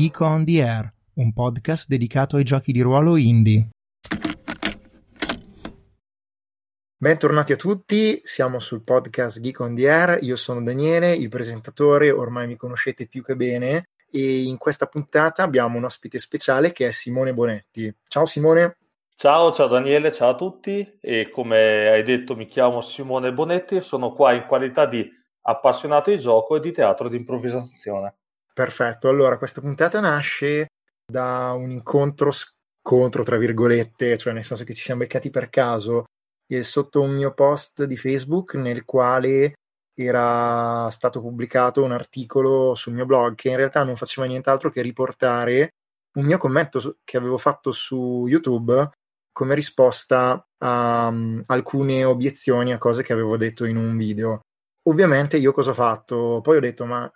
Geek 0.00 0.20
on 0.22 0.46
the 0.46 0.62
Air, 0.62 0.90
un 1.16 1.34
podcast 1.34 1.86
dedicato 1.86 2.36
ai 2.36 2.42
giochi 2.42 2.72
di 2.72 2.80
ruolo 2.80 3.16
indie. 3.16 3.68
Bentornati 6.96 7.52
a 7.52 7.56
tutti, 7.56 8.18
siamo 8.24 8.60
sul 8.60 8.82
podcast 8.82 9.42
Geek 9.42 9.60
on 9.60 9.74
the 9.74 9.90
Air, 9.90 10.18
io 10.22 10.36
sono 10.36 10.62
Daniele, 10.62 11.12
il 11.14 11.28
presentatore, 11.28 12.10
ormai 12.10 12.46
mi 12.46 12.56
conoscete 12.56 13.08
più 13.08 13.22
che 13.22 13.36
bene 13.36 13.90
e 14.10 14.44
in 14.44 14.56
questa 14.56 14.86
puntata 14.86 15.42
abbiamo 15.42 15.76
un 15.76 15.84
ospite 15.84 16.18
speciale 16.18 16.72
che 16.72 16.88
è 16.88 16.92
Simone 16.92 17.34
Bonetti. 17.34 17.94
Ciao 18.08 18.24
Simone. 18.24 18.78
Ciao, 19.14 19.52
ciao 19.52 19.66
Daniele, 19.66 20.10
ciao 20.12 20.30
a 20.30 20.34
tutti 20.34 20.96
e 20.98 21.28
come 21.28 21.88
hai 21.88 22.02
detto 22.02 22.34
mi 22.34 22.46
chiamo 22.46 22.80
Simone 22.80 23.34
Bonetti 23.34 23.76
e 23.76 23.82
sono 23.82 24.14
qua 24.14 24.32
in 24.32 24.46
qualità 24.46 24.86
di 24.86 25.06
appassionato 25.42 26.08
di 26.08 26.18
gioco 26.18 26.56
e 26.56 26.60
di 26.60 26.72
teatro 26.72 27.06
di 27.10 27.18
improvvisazione. 27.18 28.14
Perfetto, 28.60 29.08
allora 29.08 29.38
questa 29.38 29.62
puntata 29.62 30.00
nasce 30.00 30.66
da 31.10 31.52
un 31.52 31.70
incontro 31.70 32.30
scontro, 32.30 33.24
tra 33.24 33.38
virgolette, 33.38 34.18
cioè 34.18 34.34
nel 34.34 34.44
senso 34.44 34.64
che 34.64 34.74
ci 34.74 34.82
siamo 34.82 35.00
beccati 35.00 35.30
per 35.30 35.48
caso 35.48 36.04
sotto 36.60 37.00
un 37.00 37.14
mio 37.14 37.32
post 37.32 37.84
di 37.84 37.96
Facebook 37.96 38.56
nel 38.56 38.84
quale 38.84 39.54
era 39.94 40.90
stato 40.90 41.22
pubblicato 41.22 41.82
un 41.82 41.92
articolo 41.92 42.74
sul 42.74 42.92
mio 42.92 43.06
blog 43.06 43.34
che 43.34 43.48
in 43.48 43.56
realtà 43.56 43.82
non 43.82 43.96
faceva 43.96 44.26
nient'altro 44.26 44.68
che 44.68 44.82
riportare 44.82 45.70
un 46.18 46.26
mio 46.26 46.36
commento 46.36 46.98
che 47.02 47.16
avevo 47.16 47.38
fatto 47.38 47.72
su 47.72 48.26
YouTube 48.28 48.90
come 49.32 49.54
risposta 49.54 50.46
a 50.58 51.06
um, 51.06 51.40
alcune 51.46 52.04
obiezioni 52.04 52.74
a 52.74 52.78
cose 52.78 53.02
che 53.02 53.14
avevo 53.14 53.38
detto 53.38 53.64
in 53.64 53.78
un 53.78 53.96
video. 53.96 54.40
Ovviamente 54.82 55.38
io 55.38 55.52
cosa 55.52 55.70
ho 55.70 55.74
fatto? 55.74 56.40
Poi 56.42 56.58
ho 56.58 56.60
detto 56.60 56.84
ma 56.84 57.10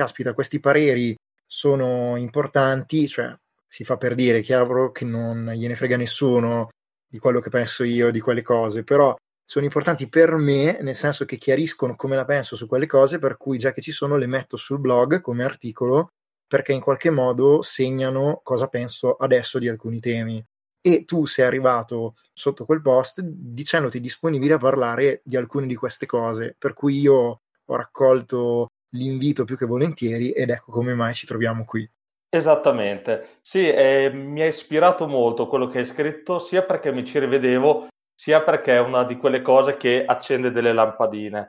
caspita 0.00 0.32
questi 0.32 0.60
pareri 0.60 1.14
sono 1.46 2.16
importanti, 2.16 3.06
cioè 3.06 3.36
si 3.68 3.84
fa 3.84 3.98
per 3.98 4.14
dire, 4.14 4.40
chiaro 4.40 4.92
che 4.92 5.04
non 5.04 5.50
gliene 5.54 5.74
frega 5.74 5.98
nessuno 5.98 6.70
di 7.06 7.18
quello 7.18 7.40
che 7.40 7.50
penso 7.50 7.84
io 7.84 8.10
di 8.10 8.20
quelle 8.20 8.40
cose, 8.40 8.82
però 8.82 9.14
sono 9.44 9.66
importanti 9.66 10.08
per 10.08 10.36
me, 10.36 10.78
nel 10.80 10.94
senso 10.94 11.26
che 11.26 11.36
chiariscono 11.36 11.96
come 11.96 12.16
la 12.16 12.24
penso 12.24 12.56
su 12.56 12.66
quelle 12.66 12.86
cose, 12.86 13.18
per 13.18 13.36
cui 13.36 13.58
già 13.58 13.72
che 13.72 13.82
ci 13.82 13.92
sono 13.92 14.16
le 14.16 14.26
metto 14.26 14.56
sul 14.56 14.78
blog 14.78 15.20
come 15.20 15.44
articolo, 15.44 16.12
perché 16.46 16.72
in 16.72 16.80
qualche 16.80 17.10
modo 17.10 17.60
segnano 17.60 18.40
cosa 18.42 18.68
penso 18.68 19.16
adesso 19.16 19.58
di 19.58 19.68
alcuni 19.68 20.00
temi. 20.00 20.42
E 20.80 21.04
tu 21.04 21.26
sei 21.26 21.44
arrivato 21.44 22.14
sotto 22.32 22.64
quel 22.64 22.80
post 22.80 23.20
dicendoti 23.20 24.00
disponibile 24.00 24.54
a 24.54 24.58
parlare 24.58 25.20
di 25.24 25.36
alcune 25.36 25.66
di 25.66 25.74
queste 25.74 26.06
cose, 26.06 26.54
per 26.58 26.72
cui 26.72 27.00
io 27.00 27.40
ho 27.64 27.76
raccolto 27.76 28.68
l'invito 28.90 29.44
più 29.44 29.56
che 29.56 29.66
volentieri 29.66 30.32
ed 30.32 30.50
ecco 30.50 30.72
come 30.72 30.94
mai 30.94 31.14
ci 31.14 31.26
troviamo 31.26 31.64
qui. 31.64 31.88
Esattamente, 32.32 33.38
sì, 33.40 33.68
eh, 33.68 34.10
mi 34.12 34.40
ha 34.42 34.46
ispirato 34.46 35.08
molto 35.08 35.48
quello 35.48 35.66
che 35.66 35.78
hai 35.78 35.84
scritto, 35.84 36.38
sia 36.38 36.62
perché 36.62 36.92
mi 36.92 37.04
ci 37.04 37.18
rivedevo, 37.18 37.88
sia 38.14 38.42
perché 38.42 38.76
è 38.76 38.80
una 38.80 39.02
di 39.02 39.16
quelle 39.16 39.42
cose 39.42 39.76
che 39.76 40.04
accende 40.04 40.52
delle 40.52 40.72
lampadine. 40.72 41.46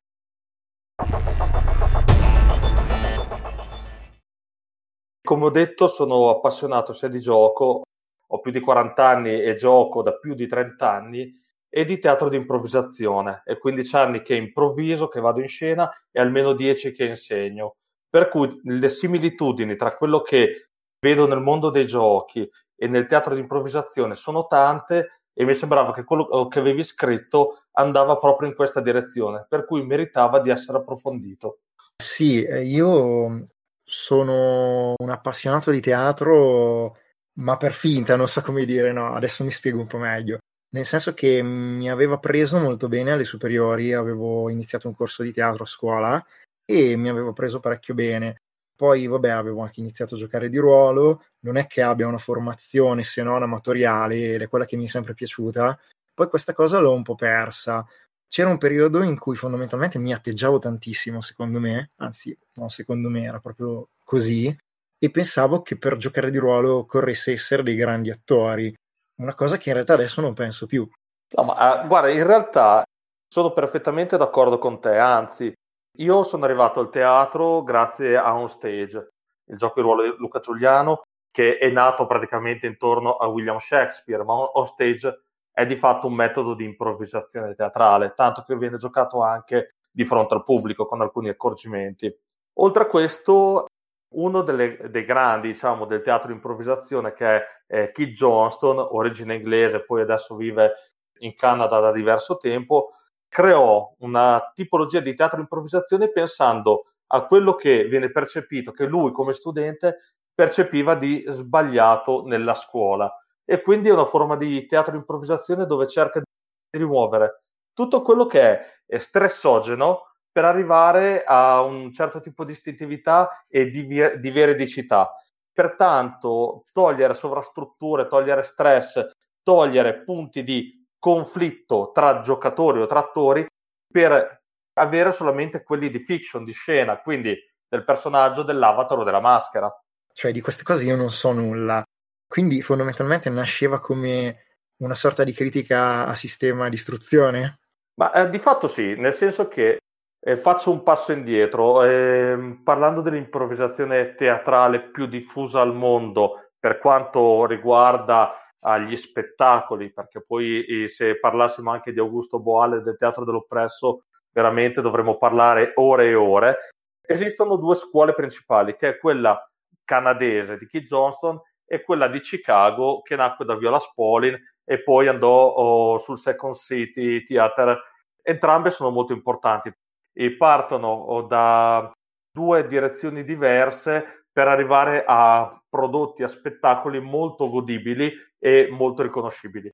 Come 5.23 5.45
ho 5.45 5.50
detto, 5.52 5.88
sono 5.88 6.30
appassionato 6.30 6.94
sia 6.94 7.08
di 7.08 7.19
gioco, 7.19 7.84
ho 8.28 8.39
più 8.39 8.52
di 8.52 8.59
40 8.59 9.08
anni 9.08 9.42
e 9.42 9.53
gioco 9.53 10.02
da 10.02 10.17
più 10.17 10.34
di 10.34 10.47
30 10.47 10.92
anni, 10.92 11.31
e 11.74 11.86
di 11.86 11.98
teatro 11.98 12.28
di 12.28 12.36
improvvisazione. 12.36 13.42
È 13.46 13.58
15 13.58 13.96
anni 13.96 14.22
che 14.22 14.36
improvviso, 14.36 15.08
che 15.08 15.22
vado 15.22 15.40
in 15.40 15.48
scena 15.48 15.90
e 16.12 16.20
almeno 16.20 16.52
10 16.52 16.92
che 16.92 17.06
insegno. 17.06 17.78
Per 18.09 18.28
cui 18.28 18.59
le 18.64 18.90
similitudini 18.90 19.78
tra 19.78 19.96
quello 19.96 20.22
che 20.22 20.68
vedo 21.00 21.26
nel 21.28 21.40
mondo 21.40 21.70
dei 21.70 21.86
giochi 21.86 22.48
e 22.76 22.88
nel 22.88 23.06
teatro 23.06 23.34
di 23.34 23.40
improvvisazione 23.40 24.16
sono 24.16 24.48
tante 24.48 25.22
e 25.34 25.46
mi 25.46 25.56
sembrava 25.56 25.94
che 25.94 26.04
quello 26.04 26.48
che 26.50 26.60
avevi 26.60 26.84
scritto 26.84 27.64
andava 27.74 28.18
proprio 28.18 28.50
in 28.50 28.56
questa 28.56 28.81
direzione, 28.81 29.46
per 29.48 29.66
cui 29.66 29.86
meritava 29.86 30.42
di 30.42 30.50
essere 30.50 30.80
approfondito. 30.80 31.60
Sì, 31.96 32.44
eh, 32.44 32.66
io 32.66 33.44
sono 33.81 34.94
un 34.98 35.10
appassionato 35.10 35.72
di 35.72 35.80
teatro, 35.80 36.98
ma 37.36 37.56
per 37.56 37.72
finta, 37.72 38.18
non 38.18 38.28
so 38.28 38.42
come 38.42 38.66
dire, 38.66 38.92
no, 38.92 39.14
adesso 39.14 39.46
mi 39.46 39.52
spiego 39.52 39.80
un 39.80 39.88
po' 39.88 39.98
meglio. 39.98 40.40
Nel 40.74 40.86
senso 40.86 41.14
che 41.14 41.44
mi 41.44 41.90
aveva 41.90 42.18
preso 42.18 42.58
molto 42.58 42.88
bene 42.88 43.12
alle 43.12 43.26
superiori, 43.26 43.94
avevo 43.94 44.50
iniziato 44.50 44.88
un 44.88 44.96
corso 44.96 45.22
di 45.22 45.34
teatro 45.34 45.64
a 45.64 45.68
scuola 45.68 46.26
e 46.64 46.96
mi 46.96 47.09
avevo 47.09 47.34
preso 47.34 47.59
parecchio 47.59 47.94
bene. 47.94 48.42
Poi, 48.74 49.06
vabbè, 49.06 49.30
avevo 49.30 49.62
anche 49.62 49.81
iniziato 49.81 50.16
a 50.16 50.18
giocare 50.18 50.50
di 50.50 50.58
ruolo, 50.58 51.26
non 51.42 51.58
è 51.58 51.68
che 51.68 51.81
abbia 51.81 52.08
una 52.08 52.18
formazione 52.18 53.04
se 53.04 53.22
non 53.22 53.44
amatoriale, 53.44 54.34
ed 54.36 54.42
è 54.42 54.48
quella 54.48 54.66
che 54.66 54.78
mi 54.78 54.86
è 54.86 54.88
sempre 54.88 55.14
piaciuta. 55.14 55.78
Poi 56.14 56.30
questa 56.30 56.54
cosa 56.54 56.80
l'ho 56.80 56.94
un 56.94 57.04
po' 57.04 57.16
persa. 57.16 57.86
C'era 58.28 58.50
un 58.50 58.58
periodo 58.58 59.04
in 59.04 59.20
cui 59.20 59.36
fondamentalmente 59.36 60.00
mi 60.00 60.14
atteggiavo 60.14 60.58
tantissimo, 60.58 61.20
secondo 61.20 61.60
me, 61.60 61.90
anzi, 61.98 62.36
non 62.54 62.70
secondo 62.70 63.10
me, 63.10 63.24
era 63.24 63.40
proprio 63.40 63.90
così, 64.06 64.56
e 64.98 65.12
pensavo 65.12 65.62
che 65.62 65.78
per 65.78 65.98
giocare 65.98 66.31
di 66.31 66.38
ruolo 66.38 66.78
occorresse 66.78 67.34
essere 67.34 67.62
dei 67.62 67.76
grandi 67.76 68.10
attori, 68.10 68.74
una 69.22 69.36
cosa 69.36 69.58
che 69.58 69.70
in 69.70 69.76
realtà 69.76 69.94
adesso 69.94 70.22
non 70.22 70.34
penso 70.34 70.66
più. 70.66 70.88
No, 71.34 71.44
ma 71.44 71.84
uh, 71.84 71.88
guarda, 71.88 72.09
in 72.09 72.26
realtà 72.26 72.84
sono 73.28 73.54
perfettamente 73.54 74.18
d'accordo 74.18 74.58
con 74.58 74.80
te, 74.82 74.98
anzi, 74.98 75.54
io 76.00 76.24
sono 76.24 76.46
arrivato 76.46 76.80
al 76.80 76.90
teatro 76.90 77.64
grazie 77.64 78.18
a 78.18 78.36
On 78.36 78.50
Stage, 78.50 79.08
il 79.50 79.58
gioco 79.58 79.76
di 79.76 79.81
ruolo 79.81 80.04
di 80.04 80.16
Luca 80.18 80.40
Giuliano, 80.40 81.02
che 81.31 81.58
è 81.58 81.70
nato 81.70 82.06
praticamente 82.06 82.68
intorno 82.68 83.14
a 83.14 83.28
William 83.28 83.58
Shakespeare, 83.58 84.24
ma 84.24 84.34
On 84.34 84.66
Stage 84.66 85.24
è 85.54 85.66
di 85.66 85.76
fatto 85.76 86.08
un 86.08 86.14
metodo 86.14 86.56
di 86.56 86.66
improvvisazione 86.66 87.56
teatrale, 87.56 88.14
tanto 88.14 88.44
che 88.46 88.58
viene 88.58 88.78
giocato 88.78 89.22
anche 89.22 89.76
di 89.92 90.06
fronte 90.06 90.34
al 90.34 90.44
pubblico 90.44 90.86
con 90.86 91.02
alcuni 91.02 91.30
accorgimenti. 91.30 92.14
Oltre 92.60 92.84
a 92.84 92.86
questo, 92.88 93.66
uno 94.14 94.42
delle, 94.42 94.90
dei 94.90 95.06
grandi 95.06 95.50
diciamo, 95.50 95.86
del 95.86 96.02
teatro 96.02 96.28
di 96.28 96.34
improvvisazione 96.34 97.14
che 97.14 97.26
è 97.26 97.46
eh, 97.68 97.92
Keith 97.92 98.12
Johnston, 98.12 98.78
origine 98.80 99.36
inglese, 99.36 99.84
poi 99.84 100.02
adesso 100.02 100.36
vive 100.36 100.74
in 101.20 101.36
Canada 101.36 101.80
da 101.80 101.92
diverso 101.92 102.38
tempo, 102.38 102.90
creò 103.28 103.94
una 104.00 104.52
tipologia 104.54 105.00
di 105.00 105.14
teatro 105.14 105.38
di 105.38 105.44
improvvisazione 105.44 106.12
pensando 106.12 106.82
a 107.14 107.26
quello 107.26 107.56
che 107.56 107.86
viene 107.86 108.12
percepito, 108.12 108.72
che 108.72 108.86
lui 108.86 109.12
come 109.12 109.34
studente 109.34 110.00
percepiva 110.34 110.96
di 110.96 111.24
sbagliato 111.28 112.24
nella 112.26 112.56
scuola. 112.56 113.14
E 113.46 113.62
quindi 113.62 113.90
è 113.90 113.94
una 113.94 114.06
forma 114.06 114.36
di 114.36 114.66
teatro 114.66 114.92
di 114.92 114.98
improvvisazione 114.98 115.66
dove 115.66 115.88
cerca 115.88 116.20
di 116.20 116.78
rimuovere 116.78 117.38
tutto 117.74 118.02
quello 118.02 118.26
che 118.26 118.60
è 118.86 118.98
stressogeno 118.98 120.11
per 120.31 120.46
arrivare 120.46 121.24
a 121.25 121.62
un 121.62 121.92
certo 121.92 122.19
tipo 122.19 122.46
di 122.46 122.53
istintività 122.53 123.46
e 123.47 123.69
di, 123.69 123.86
di 123.86 124.31
veridicità. 124.31 125.14
Pertanto, 125.52 126.64
togliere 126.72 127.14
sovrastrutture, 127.14 128.08
togliere 128.08 128.44
stress, 128.44 129.09
togliere 129.44 130.03
punti 130.03 130.44
di 130.44 130.88
conflitto 130.97 131.92
tra 131.94 132.22
giocatori 132.22 132.80
o 132.80 132.86
tra 132.86 133.00
attori 133.00 133.46
per 133.92 134.44
avere 134.74 135.12
solamente 135.12 135.64
quelli 135.64 135.90
di 135.90 136.00
fiction, 136.00 136.44
di 136.44 136.53
scena, 136.53 137.02
quindi 137.02 137.36
del 137.68 137.84
personaggio, 137.84 138.44
dell'avatar 138.44 139.00
o 139.00 139.03
della 139.03 139.19
maschera. 139.19 139.69
Cioè 140.13 140.31
di 140.31 140.42
queste 140.42 140.63
cose 140.63 140.86
io 140.86 140.96
non 140.96 141.09
so 141.09 141.31
nulla, 141.31 141.84
quindi 142.28 142.62
fondamentalmente 142.62 143.30
nasceva 143.30 143.80
come 143.80 144.46
una 144.78 144.96
sorta 144.96 145.24
di 145.24 145.33
critica 145.33 146.06
a 146.06 146.16
sistema 146.16 146.69
di 146.69 146.75
istruzione? 146.75 147.60
Ma 147.95 148.12
eh, 148.13 148.30
di 148.30 148.39
fatto 148.39 148.68
sì, 148.68 148.95
nel 148.95 149.13
senso 149.13 149.48
che 149.48 149.80
eh, 150.23 150.38
faccio 150.38 150.71
un 150.71 150.83
passo 150.83 151.12
indietro, 151.12 151.83
eh, 151.83 152.59
parlando 152.63 153.01
dell'improvvisazione 153.01 154.13
teatrale 154.13 154.89
più 154.91 155.07
diffusa 155.07 155.62
al 155.62 155.73
mondo 155.73 156.51
per 156.59 156.77
quanto 156.77 157.45
riguarda 157.47 158.31
agli 158.59 158.95
spettacoli, 158.95 159.91
perché 159.91 160.21
poi 160.23 160.85
se 160.88 161.19
parlassimo 161.19 161.71
anche 161.71 161.91
di 161.91 162.00
Augusto 162.00 162.39
Boale 162.39 162.81
del 162.81 162.95
teatro 162.95 163.25
dell'oppresso, 163.25 164.03
veramente 164.31 164.81
dovremmo 164.81 165.18
parlare 165.18 165.71
ore 165.75 166.09
e 166.09 166.13
ore. 166.13 166.57
Esistono 167.01 167.56
due 167.56 167.73
scuole 167.73 168.13
principali, 168.13 168.75
che 168.75 168.89
è 168.89 168.97
quella 169.00 169.44
canadese 169.83 170.56
di 170.57 170.68
Keith 170.68 170.85
Johnston 170.85 171.41
e 171.65 171.81
quella 171.81 172.07
di 172.07 172.19
Chicago, 172.19 173.01
che 173.01 173.15
nacque 173.15 173.45
da 173.45 173.57
Viola 173.57 173.79
Spolin 173.79 174.38
e 174.63 174.83
poi 174.83 175.07
andò 175.07 175.47
oh, 175.47 175.97
sul 175.97 176.19
Second 176.19 176.53
City 176.53 177.23
Theater. 177.23 177.81
Entrambe 178.21 178.69
sono 178.69 178.91
molto 178.91 179.13
importanti 179.13 179.73
e 180.21 180.35
partono 180.38 181.25
da 181.27 181.91
due 182.31 182.68
direzioni 182.68 183.23
diverse 183.23 184.27
per 184.31 184.47
arrivare 184.47 185.03
a 185.03 185.59
prodotti, 185.68 186.21
a 186.21 186.27
spettacoli 186.27 187.00
molto 187.00 187.50
godibili 187.50 188.13
e 188.38 188.68
molto 188.69 189.01
riconoscibili. 189.01 189.71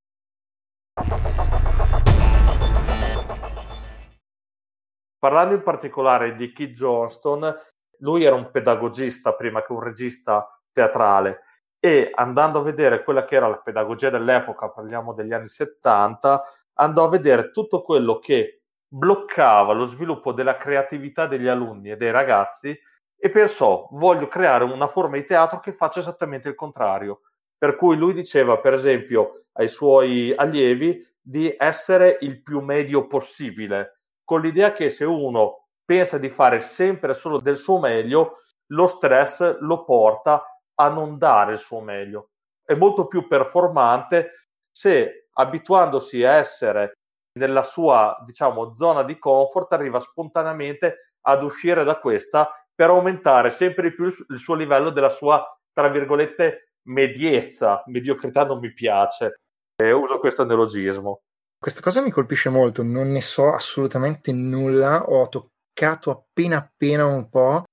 Parlando 5.19 5.53
in 5.53 5.63
particolare 5.63 6.35
di 6.37 6.53
Keith 6.53 6.71
Johnston, 6.71 7.53
lui 7.99 8.23
era 8.23 8.35
un 8.35 8.49
pedagogista 8.49 9.35
prima 9.35 9.61
che 9.61 9.73
un 9.73 9.81
regista 9.81 10.47
teatrale 10.71 11.41
e 11.77 12.09
andando 12.13 12.59
a 12.59 12.63
vedere 12.63 13.03
quella 13.03 13.25
che 13.25 13.35
era 13.35 13.49
la 13.49 13.59
pedagogia 13.59 14.09
dell'epoca, 14.09 14.69
parliamo 14.69 15.13
degli 15.13 15.33
anni 15.33 15.47
70, 15.47 16.41
andò 16.75 17.03
a 17.03 17.09
vedere 17.09 17.51
tutto 17.51 17.81
quello 17.81 18.19
che 18.19 18.56
bloccava 18.87 19.73
lo 19.73 19.83
sviluppo 19.83 20.31
della 20.31 20.57
creatività 20.57 21.27
degli 21.27 21.47
alunni 21.47 21.91
e 21.91 21.95
dei 21.95 22.11
ragazzi 22.11 22.77
e 23.19 23.29
pensò 23.29 23.87
voglio 23.91 24.27
creare 24.27 24.63
una 24.63 24.87
forma 24.87 25.17
di 25.17 25.25
teatro 25.25 25.59
che 25.59 25.73
faccia 25.73 25.99
esattamente 25.99 26.47
il 26.49 26.55
contrario. 26.55 27.21
Per 27.57 27.75
cui 27.75 27.97
lui 27.97 28.13
diceva, 28.13 28.59
per 28.59 28.73
esempio, 28.73 29.45
ai 29.53 29.67
suoi 29.67 30.33
allievi 30.35 31.03
di 31.19 31.53
essere 31.57 32.17
il 32.21 32.41
più 32.43 32.61
medio 32.61 33.07
possibile, 33.07 34.01
con 34.23 34.41
l'idea 34.41 34.73
che 34.73 34.89
se 34.89 35.05
uno 35.05 35.69
pensa 35.83 36.17
di 36.17 36.29
fare 36.29 36.59
sempre 36.59 37.13
solo 37.13 37.39
del 37.39 37.57
suo 37.57 37.79
meglio, 37.79 38.37
lo 38.67 38.85
stress 38.85 39.57
lo 39.59 39.83
porta 39.83 40.43
a 40.75 40.89
non 40.89 41.17
dare 41.17 41.53
il 41.53 41.57
suo 41.57 41.81
meglio. 41.81 42.29
È 42.63 42.75
molto 42.75 43.07
più 43.07 43.27
performante 43.27 44.49
se 44.69 45.29
abituandosi 45.31 46.23
a 46.23 46.33
essere 46.33 46.97
nella 47.37 47.63
sua, 47.63 48.21
diciamo, 48.25 48.73
zona 48.73 49.03
di 49.03 49.17
comfort 49.17 49.71
arriva 49.73 49.99
spontaneamente 49.99 51.13
ad 51.21 51.43
uscire 51.43 51.83
da 51.83 51.97
questa 51.97 52.49
per 52.73 52.89
aumentare 52.89 53.49
sempre 53.49 53.89
di 53.89 53.95
più 53.95 54.05
il 54.05 54.37
suo 54.37 54.55
livello 54.55 54.89
della 54.89 55.09
sua, 55.09 55.43
tra 55.71 55.89
virgolette, 55.89 56.73
mediezza. 56.87 57.83
Mediocrità 57.87 58.45
non 58.45 58.59
mi 58.59 58.73
piace. 58.73 59.39
E 59.75 59.91
uso 59.91 60.19
questo 60.19 60.43
neologismo. 60.43 61.21
Questa 61.59 61.81
cosa 61.81 62.01
mi 62.01 62.11
colpisce 62.11 62.49
molto, 62.49 62.83
non 62.83 63.11
ne 63.11 63.21
so 63.21 63.51
assolutamente 63.51 64.31
nulla, 64.31 65.05
ho 65.07 65.27
toccato 65.27 66.11
appena 66.11 66.57
appena 66.57 67.05
un 67.05 67.29
po' 67.29 67.63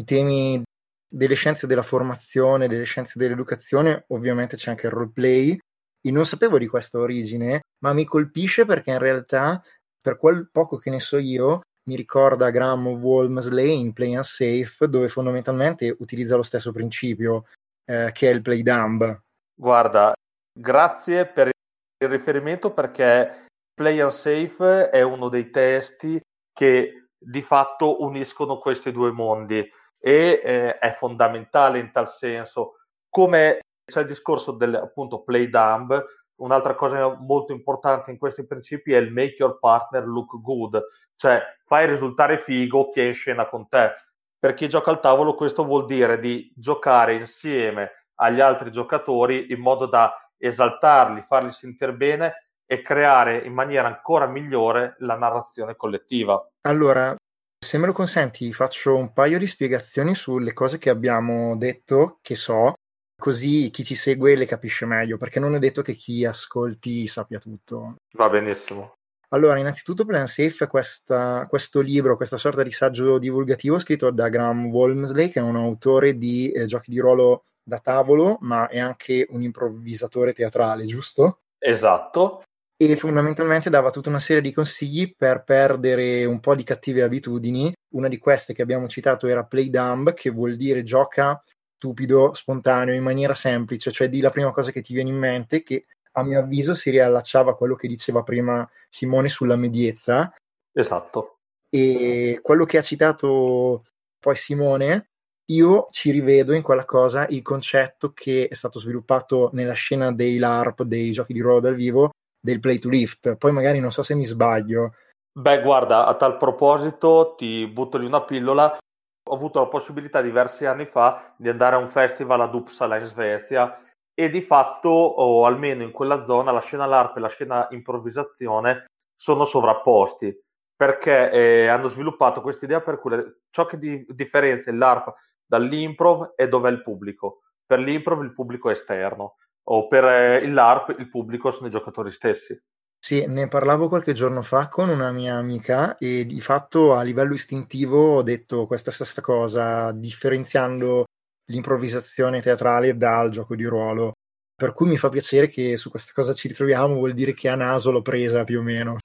i 0.00 0.04
temi 0.04 0.62
delle 1.06 1.34
scienze 1.34 1.66
della 1.66 1.82
formazione, 1.82 2.68
delle 2.68 2.84
scienze 2.84 3.18
dell'educazione, 3.18 4.04
ovviamente 4.08 4.56
c'è 4.56 4.70
anche 4.70 4.86
il 4.86 4.92
roleplay, 4.92 5.58
e 6.06 6.10
non 6.10 6.26
sapevo 6.26 6.58
di 6.58 6.66
questa 6.66 6.98
origine, 6.98 7.62
ma 7.82 7.94
mi 7.94 8.04
colpisce 8.04 8.66
perché 8.66 8.90
in 8.90 8.98
realtà, 8.98 9.62
per 9.98 10.18
quel 10.18 10.50
poco 10.50 10.76
che 10.76 10.90
ne 10.90 11.00
so 11.00 11.16
io, 11.16 11.62
mi 11.88 11.96
ricorda 11.96 12.50
Graham 12.50 12.88
Walmsley 12.88 13.78
in 13.80 13.92
Play 13.92 14.14
and 14.14 14.24
Safe, 14.24 14.88
dove 14.88 15.08
fondamentalmente 15.08 15.96
utilizza 15.98 16.36
lo 16.36 16.42
stesso 16.42 16.72
principio, 16.72 17.46
eh, 17.86 18.10
che 18.12 18.30
è 18.30 18.34
il 18.34 18.42
play 18.42 18.62
dumb. 18.62 19.18
Guarda, 19.54 20.12
grazie 20.52 21.26
per 21.26 21.48
il 21.48 22.08
riferimento 22.08 22.72
perché 22.72 23.46
Play 23.74 24.00
and 24.00 24.10
Safe 24.10 24.90
è 24.90 25.02
uno 25.02 25.28
dei 25.28 25.50
testi 25.50 26.20
che 26.52 27.06
di 27.18 27.42
fatto 27.42 28.02
uniscono 28.02 28.58
questi 28.58 28.92
due 28.92 29.10
mondi 29.10 29.58
e 29.98 30.40
eh, 30.42 30.78
è 30.78 30.90
fondamentale 30.90 31.78
in 31.78 31.90
tal 31.90 32.08
senso. 32.08 32.74
Come 33.08 33.60
c'è 33.84 34.00
il 34.00 34.06
discorso 34.06 34.52
del 34.52 34.74
appunto 34.74 35.22
play 35.22 35.48
dumb, 35.48 36.04
un'altra 36.36 36.74
cosa 36.74 37.16
molto 37.20 37.52
importante 37.52 38.10
in 38.10 38.18
questi 38.18 38.46
principi 38.46 38.92
è 38.92 38.98
il 38.98 39.12
make 39.12 39.36
your 39.38 39.58
partner 39.58 40.06
look 40.06 40.40
good, 40.40 40.82
cioè 41.14 41.42
fai 41.62 41.86
risultare 41.86 42.38
figo 42.38 42.88
chi 42.88 43.00
è 43.00 43.04
in 43.04 43.14
scena 43.14 43.46
con 43.46 43.68
te. 43.68 43.92
Per 44.38 44.54
chi 44.54 44.68
gioca 44.68 44.90
al 44.90 45.00
tavolo 45.00 45.34
questo 45.34 45.64
vuol 45.64 45.86
dire 45.86 46.18
di 46.18 46.52
giocare 46.54 47.14
insieme 47.14 47.90
agli 48.16 48.40
altri 48.40 48.70
giocatori 48.70 49.50
in 49.50 49.60
modo 49.60 49.86
da 49.86 50.14
esaltarli, 50.36 51.20
farli 51.20 51.50
sentire 51.50 51.94
bene 51.94 52.34
e 52.66 52.82
creare 52.82 53.38
in 53.38 53.52
maniera 53.52 53.88
ancora 53.88 54.26
migliore 54.26 54.96
la 54.98 55.16
narrazione 55.16 55.76
collettiva. 55.76 56.50
Allora, 56.62 57.14
se 57.58 57.78
me 57.78 57.86
lo 57.86 57.92
consenti, 57.92 58.52
faccio 58.52 58.96
un 58.96 59.12
paio 59.12 59.38
di 59.38 59.46
spiegazioni 59.46 60.14
sulle 60.14 60.52
cose 60.52 60.78
che 60.78 60.90
abbiamo 60.90 61.56
detto, 61.56 62.18
che 62.20 62.34
so, 62.34 62.74
così 63.16 63.70
chi 63.70 63.84
ci 63.84 63.94
segue 63.94 64.34
le 64.36 64.46
capisce 64.46 64.86
meglio, 64.86 65.16
perché 65.16 65.40
non 65.40 65.54
è 65.54 65.58
detto 65.58 65.82
che 65.82 65.94
chi 65.94 66.24
ascolti 66.24 67.06
sappia 67.06 67.38
tutto. 67.38 67.96
Va 68.12 68.28
benissimo. 68.28 68.94
Allora, 69.34 69.58
innanzitutto 69.58 70.04
Plan 70.04 70.28
Safe 70.28 70.64
è 70.64 70.68
questa, 70.68 71.46
questo 71.48 71.80
libro, 71.80 72.16
questa 72.16 72.36
sorta 72.36 72.62
di 72.62 72.70
saggio 72.70 73.18
divulgativo 73.18 73.80
scritto 73.80 74.10
da 74.10 74.28
Graham 74.28 74.66
Walmsley, 74.66 75.30
che 75.30 75.40
è 75.40 75.42
un 75.42 75.56
autore 75.56 76.16
di 76.16 76.52
eh, 76.52 76.66
giochi 76.66 76.90
di 76.90 77.00
ruolo 77.00 77.44
da 77.64 77.80
tavolo, 77.80 78.36
ma 78.42 78.68
è 78.68 78.78
anche 78.78 79.26
un 79.30 79.42
improvvisatore 79.42 80.32
teatrale, 80.32 80.84
giusto? 80.84 81.40
Esatto. 81.58 82.42
E 82.76 82.96
fondamentalmente 82.96 83.70
dava 83.70 83.90
tutta 83.90 84.08
una 84.08 84.18
serie 84.20 84.42
di 84.42 84.52
consigli 84.52 85.14
per 85.16 85.42
perdere 85.42 86.24
un 86.26 86.38
po' 86.38 86.54
di 86.54 86.62
cattive 86.62 87.02
abitudini. 87.02 87.72
Una 87.94 88.08
di 88.08 88.18
queste 88.18 88.52
che 88.52 88.62
abbiamo 88.62 88.86
citato 88.86 89.26
era 89.26 89.44
play 89.44 89.70
dumb, 89.70 90.12
che 90.12 90.30
vuol 90.30 90.54
dire 90.54 90.82
gioca 90.82 91.42
stupido, 91.84 92.32
spontaneo, 92.32 92.94
in 92.94 93.02
maniera 93.02 93.34
semplice, 93.34 93.92
cioè 93.92 94.08
di 94.08 94.20
la 94.20 94.30
prima 94.30 94.52
cosa 94.52 94.70
che 94.70 94.80
ti 94.80 94.94
viene 94.94 95.10
in 95.10 95.18
mente, 95.18 95.62
che 95.62 95.84
a 96.12 96.22
mio 96.22 96.38
avviso 96.38 96.74
si 96.74 96.90
riallacciava 96.90 97.50
a 97.50 97.54
quello 97.54 97.74
che 97.74 97.88
diceva 97.88 98.22
prima 98.22 98.66
Simone 98.88 99.28
sulla 99.28 99.56
mediezza. 99.56 100.32
Esatto. 100.72 101.36
E 101.68 102.38
quello 102.40 102.64
che 102.64 102.78
ha 102.78 102.82
citato 102.82 103.84
poi 104.18 104.36
Simone, 104.36 105.10
io 105.50 105.88
ci 105.90 106.10
rivedo 106.10 106.54
in 106.54 106.62
quella 106.62 106.86
cosa 106.86 107.26
il 107.28 107.42
concetto 107.42 108.12
che 108.14 108.48
è 108.48 108.54
stato 108.54 108.78
sviluppato 108.78 109.50
nella 109.52 109.74
scena 109.74 110.10
dei 110.10 110.38
LARP, 110.38 110.84
dei 110.84 111.10
giochi 111.10 111.34
di 111.34 111.40
ruolo 111.40 111.60
dal 111.60 111.74
vivo, 111.74 112.12
del 112.40 112.60
play 112.60 112.78
to 112.78 112.88
lift. 112.88 113.36
Poi 113.36 113.52
magari 113.52 113.80
non 113.80 113.92
so 113.92 114.02
se 114.02 114.14
mi 114.14 114.24
sbaglio. 114.24 114.94
Beh, 115.36 115.60
guarda, 115.60 116.06
a 116.06 116.14
tal 116.14 116.36
proposito 116.36 117.34
ti 117.36 117.66
butto 117.66 117.98
lì 117.98 118.06
una 118.06 118.22
pillola. 118.22 118.78
Ho 119.26 119.34
avuto 119.34 119.60
la 119.60 119.68
possibilità 119.68 120.20
diversi 120.20 120.66
anni 120.66 120.84
fa 120.84 121.34
di 121.36 121.48
andare 121.48 121.76
a 121.76 121.78
un 121.78 121.88
festival 121.88 122.42
ad 122.42 122.54
Uppsala 122.54 122.98
in 122.98 123.04
Svezia 123.04 123.74
e 124.12 124.28
di 124.28 124.42
fatto, 124.42 124.90
o 124.90 125.46
almeno 125.46 125.82
in 125.82 125.90
quella 125.90 126.22
zona, 126.24 126.52
la 126.52 126.60
scena 126.60 126.86
LARP 126.86 127.16
e 127.16 127.20
la 127.20 127.28
scena 127.28 127.66
improvvisazione 127.70 128.84
sono 129.14 129.44
sovrapposti 129.44 130.36
perché 130.76 131.30
eh, 131.30 131.66
hanno 131.68 131.88
sviluppato 131.88 132.40
questa 132.40 132.64
idea 132.64 132.80
per 132.80 132.98
cui 132.98 133.16
ciò 133.50 133.64
che 133.64 133.78
di, 133.78 134.04
differenzia 134.08 134.72
LARP 134.72 135.14
dall'improv 135.46 136.34
è 136.34 136.48
dove 136.48 136.68
è 136.68 136.72
il 136.72 136.82
pubblico. 136.82 137.42
Per 137.64 137.78
l'improv 137.78 138.22
il 138.22 138.34
pubblico 138.34 138.68
è 138.68 138.72
esterno 138.72 139.36
o 139.68 139.88
per 139.88 140.04
eh, 140.04 140.46
LARP 140.48 140.96
il 140.98 141.08
pubblico 141.08 141.50
sono 141.50 141.68
i 141.68 141.70
giocatori 141.70 142.12
stessi. 142.12 142.60
Sì, 143.04 143.26
ne 143.26 143.48
parlavo 143.48 143.88
qualche 143.88 144.14
giorno 144.14 144.40
fa 144.40 144.68
con 144.68 144.88
una 144.88 145.12
mia 145.12 145.34
amica 145.34 145.98
e 145.98 146.24
di 146.24 146.40
fatto 146.40 146.94
a 146.94 147.02
livello 147.02 147.34
istintivo 147.34 148.14
ho 148.14 148.22
detto 148.22 148.66
questa 148.66 148.90
stessa 148.90 149.20
cosa, 149.20 149.92
differenziando 149.92 151.04
l'improvvisazione 151.50 152.40
teatrale 152.40 152.96
dal 152.96 153.28
gioco 153.28 153.56
di 153.56 153.64
ruolo. 153.64 154.12
Per 154.56 154.72
cui 154.72 154.88
mi 154.88 154.96
fa 154.96 155.10
piacere 155.10 155.48
che 155.48 155.76
su 155.76 155.90
questa 155.90 156.12
cosa 156.14 156.32
ci 156.32 156.48
ritroviamo, 156.48 156.94
vuol 156.94 157.12
dire 157.12 157.34
che 157.34 157.50
a 157.50 157.56
naso 157.56 157.90
l'ho 157.90 158.00
presa 158.00 158.42
più 158.44 158.60
o 158.60 158.62
meno. 158.62 158.96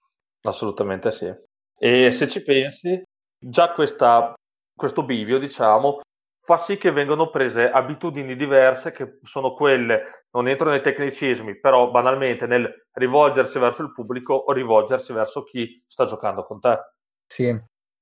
Assolutamente 0.43 1.11
sì. 1.11 1.35
E 1.77 2.09
se 2.11 2.25
ci 2.29 2.41
pensi, 2.41 3.03
già 3.37 3.73
questa, 3.73 4.33
questo 4.73 5.03
bivio, 5.03 5.39
diciamo, 5.39 5.99
fa 6.39 6.57
sì 6.57 6.77
che 6.77 6.91
vengano 6.91 7.29
prese 7.29 7.69
abitudini 7.69 8.35
diverse 8.35 8.91
che 8.91 9.19
sono 9.23 9.53
quelle, 9.53 10.25
non 10.31 10.47
entro 10.47 10.69
nei 10.69 10.81
tecnicismi, 10.81 11.59
però 11.59 11.91
banalmente 11.91 12.47
nel 12.47 12.87
rivolgersi 12.93 13.59
verso 13.59 13.83
il 13.83 13.91
pubblico 13.91 14.33
o 14.33 14.51
rivolgersi 14.51 15.13
verso 15.13 15.43
chi 15.43 15.83
sta 15.85 16.05
giocando 16.05 16.43
con 16.43 16.59
te. 16.59 16.77
Sì, 17.25 17.55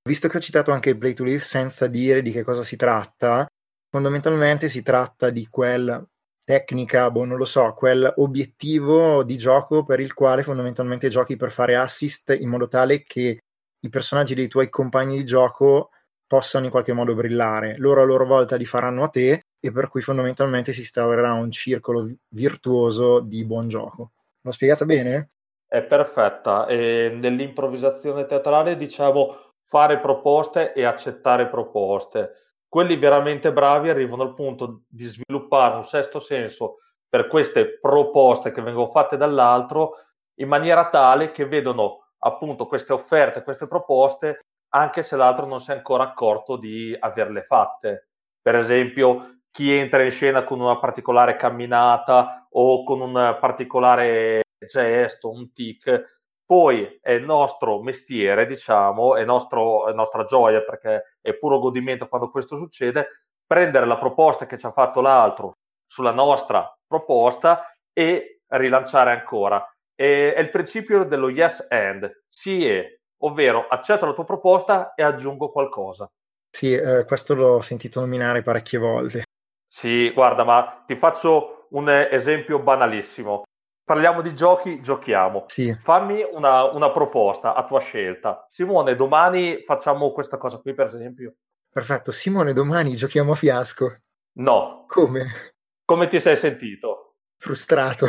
visto 0.08 0.28
che 0.28 0.38
ho 0.38 0.42
citato 0.42 0.72
anche 0.72 0.92
il 0.92 0.98
Play 0.98 1.14
to 1.14 1.24
Live 1.24 1.42
senza 1.42 1.88
dire 1.88 2.22
di 2.22 2.32
che 2.32 2.44
cosa 2.44 2.64
si 2.64 2.76
tratta, 2.76 3.46
fondamentalmente 3.90 4.70
si 4.70 4.84
tratta 4.84 5.30
di 5.30 5.48
quel 5.48 6.08
tecnica, 6.46 7.12
boh, 7.12 7.26
non 7.26 7.38
lo 7.38 7.44
so, 7.44 7.74
quel 7.74 8.14
obiettivo 8.18 9.24
di 9.24 9.38
gioco 9.38 9.84
per 9.84 10.00
il 10.00 10.14
quale 10.14 10.44
fondamentalmente 10.44 11.10
giochi 11.10 11.36
per 11.36 11.52
fare 11.52 11.76
assist 11.76 12.34
in 12.40 12.48
modo 12.48 12.70
tale 12.70 13.04
che 13.04 13.40
i 13.80 13.90
personaggi 13.90 14.34
dei 14.34 14.48
tuoi 14.48 14.70
compagni 14.70 15.18
di 15.18 15.26
gioco 15.26 15.90
possano 16.28 16.66
in 16.66 16.72
qualche 16.72 16.94
modo 16.94 17.16
brillare. 17.16 17.78
Loro 17.78 18.02
a 18.02 18.06
loro 18.06 18.26
volta 18.26 18.56
li 18.56 18.66
faranno 18.66 19.04
a 19.04 19.08
te 19.08 19.46
e 19.60 19.72
per 19.72 19.88
cui 19.88 20.02
fondamentalmente 20.02 20.74
si 20.74 20.82
instaurerà 20.82 21.34
un 21.34 21.50
circolo 21.50 22.08
virtuoso 22.30 23.22
di 23.22 23.46
buon 23.46 23.68
gioco. 23.68 24.12
L'ho 24.42 24.52
spiegata 24.52 24.86
bene? 24.86 25.30
È 25.68 25.82
perfetta. 25.84 26.68
E 26.68 27.18
nell'improvvisazione 27.20 28.26
teatrale 28.26 28.76
diciamo 28.76 29.36
fare 29.64 30.00
proposte 30.00 30.74
e 30.74 30.84
accettare 30.84 31.48
proposte. 31.48 32.34
Quelli 32.68 32.98
veramente 32.98 33.52
bravi 33.54 33.90
arrivano 33.90 34.24
al 34.24 34.34
punto 34.34 34.84
di 34.88 35.06
sviluppare 35.06 35.76
un 35.76 35.84
sesto 35.84 36.20
senso 36.20 36.76
per 37.10 37.28
queste 37.28 37.80
proposte 37.80 38.52
che 38.52 38.62
vengono 38.62 38.88
fatte 38.88 39.16
dall'altro 39.16 39.94
in 40.36 40.48
maniera 40.48 40.90
tale 40.90 41.32
che 41.32 41.48
vedono 41.48 42.08
appunto 42.20 42.66
queste 42.66 42.94
offerte, 42.94 43.44
queste 43.44 43.68
proposte 43.68 44.47
anche 44.70 45.04
se 45.04 45.16
l'altro 45.16 45.46
non 45.46 45.62
si 45.62 45.72
è 45.72 45.76
ancora 45.76 46.04
accorto 46.04 46.58
di 46.58 46.96
averle 47.00 47.42
fatte. 47.42 48.10
Per 48.42 48.56
esempio, 48.56 49.42
chi 49.52 49.74
entra 49.74 50.04
in 50.04 50.12
scena 50.12 50.44
con 50.44 50.60
una 50.60 50.80
particolare 50.80 51.36
camminata 51.36 52.48
o 52.52 52.84
con 52.84 53.02
un 53.02 53.38
particolare 53.40 54.42
gesto, 54.66 55.30
un 55.30 55.52
tic, 55.52 56.18
poi 56.46 56.98
è 57.02 57.20
nostro 57.20 57.82
mestiere, 57.82 58.46
diciamo, 58.46 59.16
è, 59.16 59.26
nostro, 59.26 59.88
è 59.88 59.94
nostra 59.94 60.24
gioia 60.24 60.62
perché 60.62 61.18
è 61.22 61.36
puro 61.36 61.60
godimento 61.60 62.08
quando 62.08 62.30
questo 62.30 62.56
succede, 62.56 63.26
prendere 63.46 63.86
la 63.86 63.98
proposta 63.98 64.46
che 64.46 64.58
ci 64.58 64.66
ha 64.66 64.72
fatto 64.72 65.02
l'altro 65.02 65.54
sulla 65.86 66.12
nostra 66.12 66.74
proposta 66.86 67.66
e 67.92 68.42
rilanciare 68.48 69.12
ancora. 69.12 69.66
E, 69.94 70.34
è 70.34 70.40
il 70.40 70.50
principio 70.50 71.04
dello 71.04 71.30
yes 71.30 71.66
and, 71.70 72.24
sì 72.28 72.66
e, 72.70 72.97
ovvero 73.20 73.68
accetto 73.68 74.06
la 74.06 74.14
tua 74.14 74.26
proposta 74.26 74.94
e 74.94 75.04
aggiungo 75.04 75.50
qualcosa. 75.50 76.10
Sì, 76.50 76.74
eh, 76.74 77.06
questo 77.06 77.36
l'ho 77.36 77.62
sentito 77.62 78.00
nominare 78.00 78.42
parecchie 78.42 78.80
volte. 78.80 79.24
Sì, 79.68 80.12
guarda, 80.12 80.44
ma 80.44 80.84
ti 80.86 80.96
faccio 80.96 81.68
un 81.72 81.90
esempio 81.90 82.60
banalissimo. 82.60 83.44
Parliamo 83.84 84.22
di 84.22 84.34
giochi, 84.34 84.82
giochiamo. 84.82 85.46
Sì. 85.48 85.76
Fammi 85.82 86.26
una, 86.32 86.64
una 86.72 86.92
proposta 86.92 87.54
a 87.54 87.64
tua 87.66 87.80
scelta. 87.80 88.46
Simone, 88.48 88.96
domani 88.96 89.64
facciamo 89.66 90.12
questa 90.12 90.38
cosa 90.38 90.58
qui, 90.58 90.74
per 90.74 90.88
esempio. 90.88 91.36
Perfetto. 91.70 92.12
Simone, 92.12 92.54
domani 92.54 92.96
giochiamo 92.96 93.34
a 93.34 93.36
fiasco. 93.36 93.94
No. 94.40 94.86
Come? 94.88 95.54
Come 95.86 96.08
ti 96.08 96.20
sei 96.20 96.36
sentito? 96.36 97.16
Frustrato. 97.38 98.08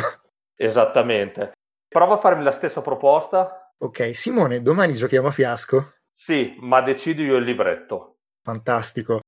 Esattamente. 0.55 1.51
Prova 1.87 2.15
a 2.15 2.19
farmi 2.19 2.43
la 2.43 2.51
stessa 2.51 2.81
proposta. 2.81 3.68
Ok, 3.81 4.13
Simone, 4.13 4.61
domani 4.61 4.93
giochiamo 4.93 5.29
a 5.29 5.31
fiasco? 5.31 5.93
Sì, 6.11 6.57
ma 6.59 6.81
decido 6.81 7.21
io 7.21 7.37
il 7.37 7.45
libretto. 7.45 8.17
Fantastico. 8.43 9.21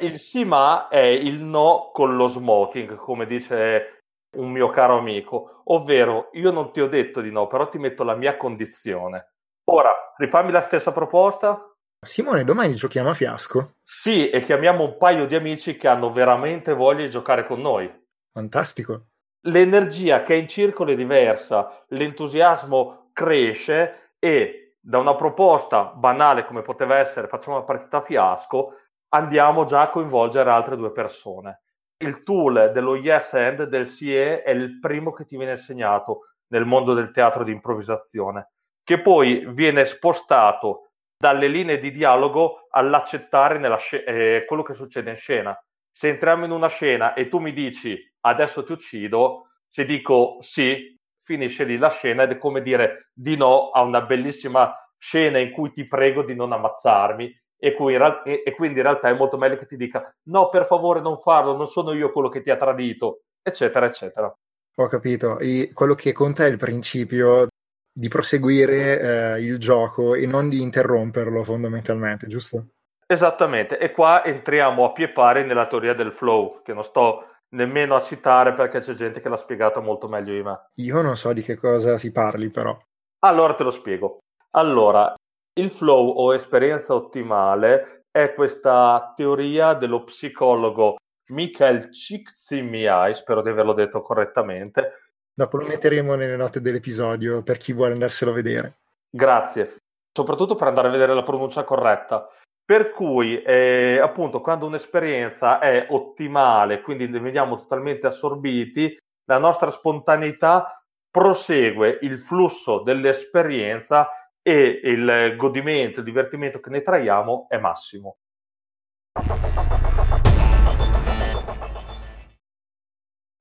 Il 0.00 0.18
sì 0.18 0.44
ma 0.44 0.88
è 0.88 1.02
il 1.02 1.42
no 1.42 1.90
con 1.92 2.16
lo 2.16 2.26
smoking, 2.26 2.96
come 2.96 3.26
dice 3.26 3.98
un 4.36 4.50
mio 4.50 4.70
caro 4.70 4.96
amico, 4.96 5.60
ovvero 5.64 6.30
io 6.32 6.50
non 6.52 6.72
ti 6.72 6.80
ho 6.80 6.88
detto 6.88 7.20
di 7.20 7.30
no, 7.30 7.48
però 7.48 7.68
ti 7.68 7.78
metto 7.78 8.02
la 8.02 8.14
mia 8.14 8.38
condizione. 8.38 9.32
Ora, 9.64 9.90
rifammi 10.16 10.52
la 10.52 10.62
stessa 10.62 10.90
proposta? 10.90 11.70
Simone, 12.00 12.44
domani 12.44 12.72
giochiamo 12.72 13.10
a 13.10 13.14
fiasco? 13.14 13.74
Sì, 13.84 14.30
e 14.30 14.40
chiamiamo 14.40 14.84
un 14.84 14.96
paio 14.96 15.26
di 15.26 15.34
amici 15.34 15.76
che 15.76 15.86
hanno 15.86 16.10
veramente 16.10 16.72
voglia 16.72 17.04
di 17.04 17.10
giocare 17.10 17.44
con 17.44 17.60
noi. 17.60 17.92
Fantastico. 18.32 19.08
L'energia 19.42 20.22
che 20.22 20.34
è 20.34 20.38
in 20.38 20.48
circolo 20.48 20.92
è 20.92 20.96
diversa, 20.96 21.84
l'entusiasmo 21.88 23.07
cresce 23.18 24.12
e 24.20 24.76
da 24.78 24.98
una 24.98 25.16
proposta 25.16 25.86
banale 25.86 26.44
come 26.44 26.62
poteva 26.62 26.98
essere 26.98 27.26
facciamo 27.26 27.56
una 27.56 27.64
partita 27.64 27.96
a 27.96 28.00
fiasco, 28.00 28.74
andiamo 29.08 29.64
già 29.64 29.80
a 29.82 29.88
coinvolgere 29.88 30.48
altre 30.50 30.76
due 30.76 30.92
persone. 30.92 31.62
Il 32.00 32.22
tool 32.22 32.70
dello 32.72 32.94
yes 32.94 33.34
and 33.34 33.64
del 33.64 33.88
CE 33.88 34.44
è 34.44 34.50
il 34.52 34.78
primo 34.78 35.10
che 35.10 35.24
ti 35.24 35.36
viene 35.36 35.52
insegnato 35.52 36.20
nel 36.52 36.64
mondo 36.64 36.94
del 36.94 37.10
teatro 37.10 37.42
di 37.42 37.50
improvvisazione, 37.50 38.52
che 38.84 39.02
poi 39.02 39.44
viene 39.52 39.84
spostato 39.84 40.90
dalle 41.20 41.48
linee 41.48 41.78
di 41.78 41.90
dialogo 41.90 42.68
all'accettare 42.70 43.58
sc- 43.80 44.04
eh, 44.06 44.44
quello 44.46 44.62
che 44.62 44.74
succede 44.74 45.10
in 45.10 45.16
scena. 45.16 45.60
Se 45.90 46.06
entriamo 46.06 46.44
in 46.44 46.52
una 46.52 46.68
scena 46.68 47.14
e 47.14 47.26
tu 47.26 47.40
mi 47.40 47.52
dici 47.52 48.00
adesso 48.20 48.62
ti 48.62 48.70
uccido, 48.70 49.48
se 49.66 49.84
dico 49.84 50.36
sì, 50.38 50.96
finisce 51.28 51.64
lì 51.64 51.76
la 51.76 51.90
scena 51.90 52.22
ed 52.22 52.30
è 52.30 52.38
come 52.38 52.62
dire 52.62 53.10
di 53.12 53.36
no 53.36 53.68
a 53.68 53.82
una 53.82 54.00
bellissima 54.00 54.72
scena 54.96 55.38
in 55.38 55.50
cui 55.50 55.72
ti 55.72 55.86
prego 55.86 56.24
di 56.24 56.34
non 56.34 56.52
ammazzarmi 56.52 57.30
e, 57.58 57.76
ra- 57.98 58.22
e, 58.22 58.42
e, 58.46 58.54
quindi 58.54 58.78
in 58.78 58.84
realtà 58.84 59.10
è 59.10 59.14
molto 59.14 59.36
meglio 59.36 59.56
che 59.56 59.66
ti 59.66 59.76
dica 59.76 60.10
no 60.28 60.48
per 60.48 60.64
favore 60.64 61.00
non 61.00 61.18
farlo, 61.18 61.54
non 61.54 61.66
sono 61.66 61.92
io 61.92 62.10
quello 62.12 62.30
che 62.30 62.40
ti 62.40 62.48
ha 62.48 62.56
tradito, 62.56 63.24
eccetera, 63.42 63.84
eccetera. 63.84 64.32
Ho 64.76 64.86
capito, 64.86 65.38
e 65.38 65.72
quello 65.74 65.94
che 65.94 66.12
conta 66.12 66.46
è 66.46 66.48
il 66.48 66.56
principio 66.56 67.48
di 67.92 68.08
proseguire 68.08 69.00
eh, 69.34 69.40
il 69.42 69.58
gioco 69.58 70.14
e 70.14 70.24
non 70.24 70.48
di 70.48 70.62
interromperlo 70.62 71.44
fondamentalmente, 71.44 72.26
giusto? 72.26 72.68
Esattamente, 73.06 73.78
e 73.78 73.90
qua 73.90 74.24
entriamo 74.24 74.84
a 74.84 74.92
pie 74.92 75.10
pari 75.10 75.44
nella 75.44 75.66
teoria 75.66 75.94
del 75.94 76.12
flow, 76.12 76.62
che 76.62 76.72
non 76.72 76.84
sto 76.84 77.24
nemmeno 77.50 77.94
a 77.94 78.00
citare 78.00 78.52
perché 78.52 78.80
c'è 78.80 78.94
gente 78.94 79.20
che 79.20 79.28
l'ha 79.28 79.36
spiegato 79.36 79.80
molto 79.80 80.08
meglio 80.08 80.32
di 80.32 80.42
me. 80.42 80.70
Io 80.76 81.00
non 81.00 81.16
so 81.16 81.32
di 81.32 81.42
che 81.42 81.56
cosa 81.56 81.98
si 81.98 82.12
parli 82.12 82.50
però. 82.50 82.76
Allora 83.20 83.54
te 83.54 83.64
lo 83.64 83.70
spiego. 83.70 84.18
Allora, 84.52 85.14
il 85.58 85.70
flow 85.70 86.08
o 86.08 86.34
esperienza 86.34 86.94
ottimale 86.94 88.04
è 88.10 88.32
questa 88.34 89.12
teoria 89.14 89.74
dello 89.74 90.04
psicologo 90.04 90.96
Michael 91.30 91.90
Csikszentmihalyi, 91.90 93.14
spero 93.14 93.42
di 93.42 93.50
averlo 93.50 93.72
detto 93.72 94.00
correttamente. 94.00 95.12
Dopo 95.34 95.58
lo 95.58 95.66
metteremo 95.66 96.14
nelle 96.14 96.36
note 96.36 96.60
dell'episodio 96.60 97.42
per 97.42 97.58
chi 97.58 97.72
vuole 97.72 97.92
andarselo 97.92 98.30
a 98.30 98.34
vedere. 98.34 98.78
Grazie, 99.10 99.76
soprattutto 100.12 100.54
per 100.54 100.68
andare 100.68 100.88
a 100.88 100.90
vedere 100.90 101.14
la 101.14 101.22
pronuncia 101.22 101.64
corretta. 101.64 102.28
Per 102.68 102.90
cui, 102.90 103.40
eh, 103.40 103.98
appunto, 103.98 104.42
quando 104.42 104.66
un'esperienza 104.66 105.58
è 105.58 105.86
ottimale, 105.88 106.82
quindi 106.82 107.08
ne 107.08 107.18
veniamo 107.18 107.56
totalmente 107.56 108.06
assorbiti, 108.06 108.94
la 109.24 109.38
nostra 109.38 109.70
spontaneità 109.70 110.78
prosegue 111.10 111.98
il 112.02 112.18
flusso 112.18 112.82
dell'esperienza 112.82 114.10
e 114.42 114.80
il 114.84 115.34
godimento, 115.38 116.00
il 116.00 116.04
divertimento 116.04 116.60
che 116.60 116.68
ne 116.68 116.82
traiamo 116.82 117.46
è 117.48 117.56
massimo. 117.56 118.16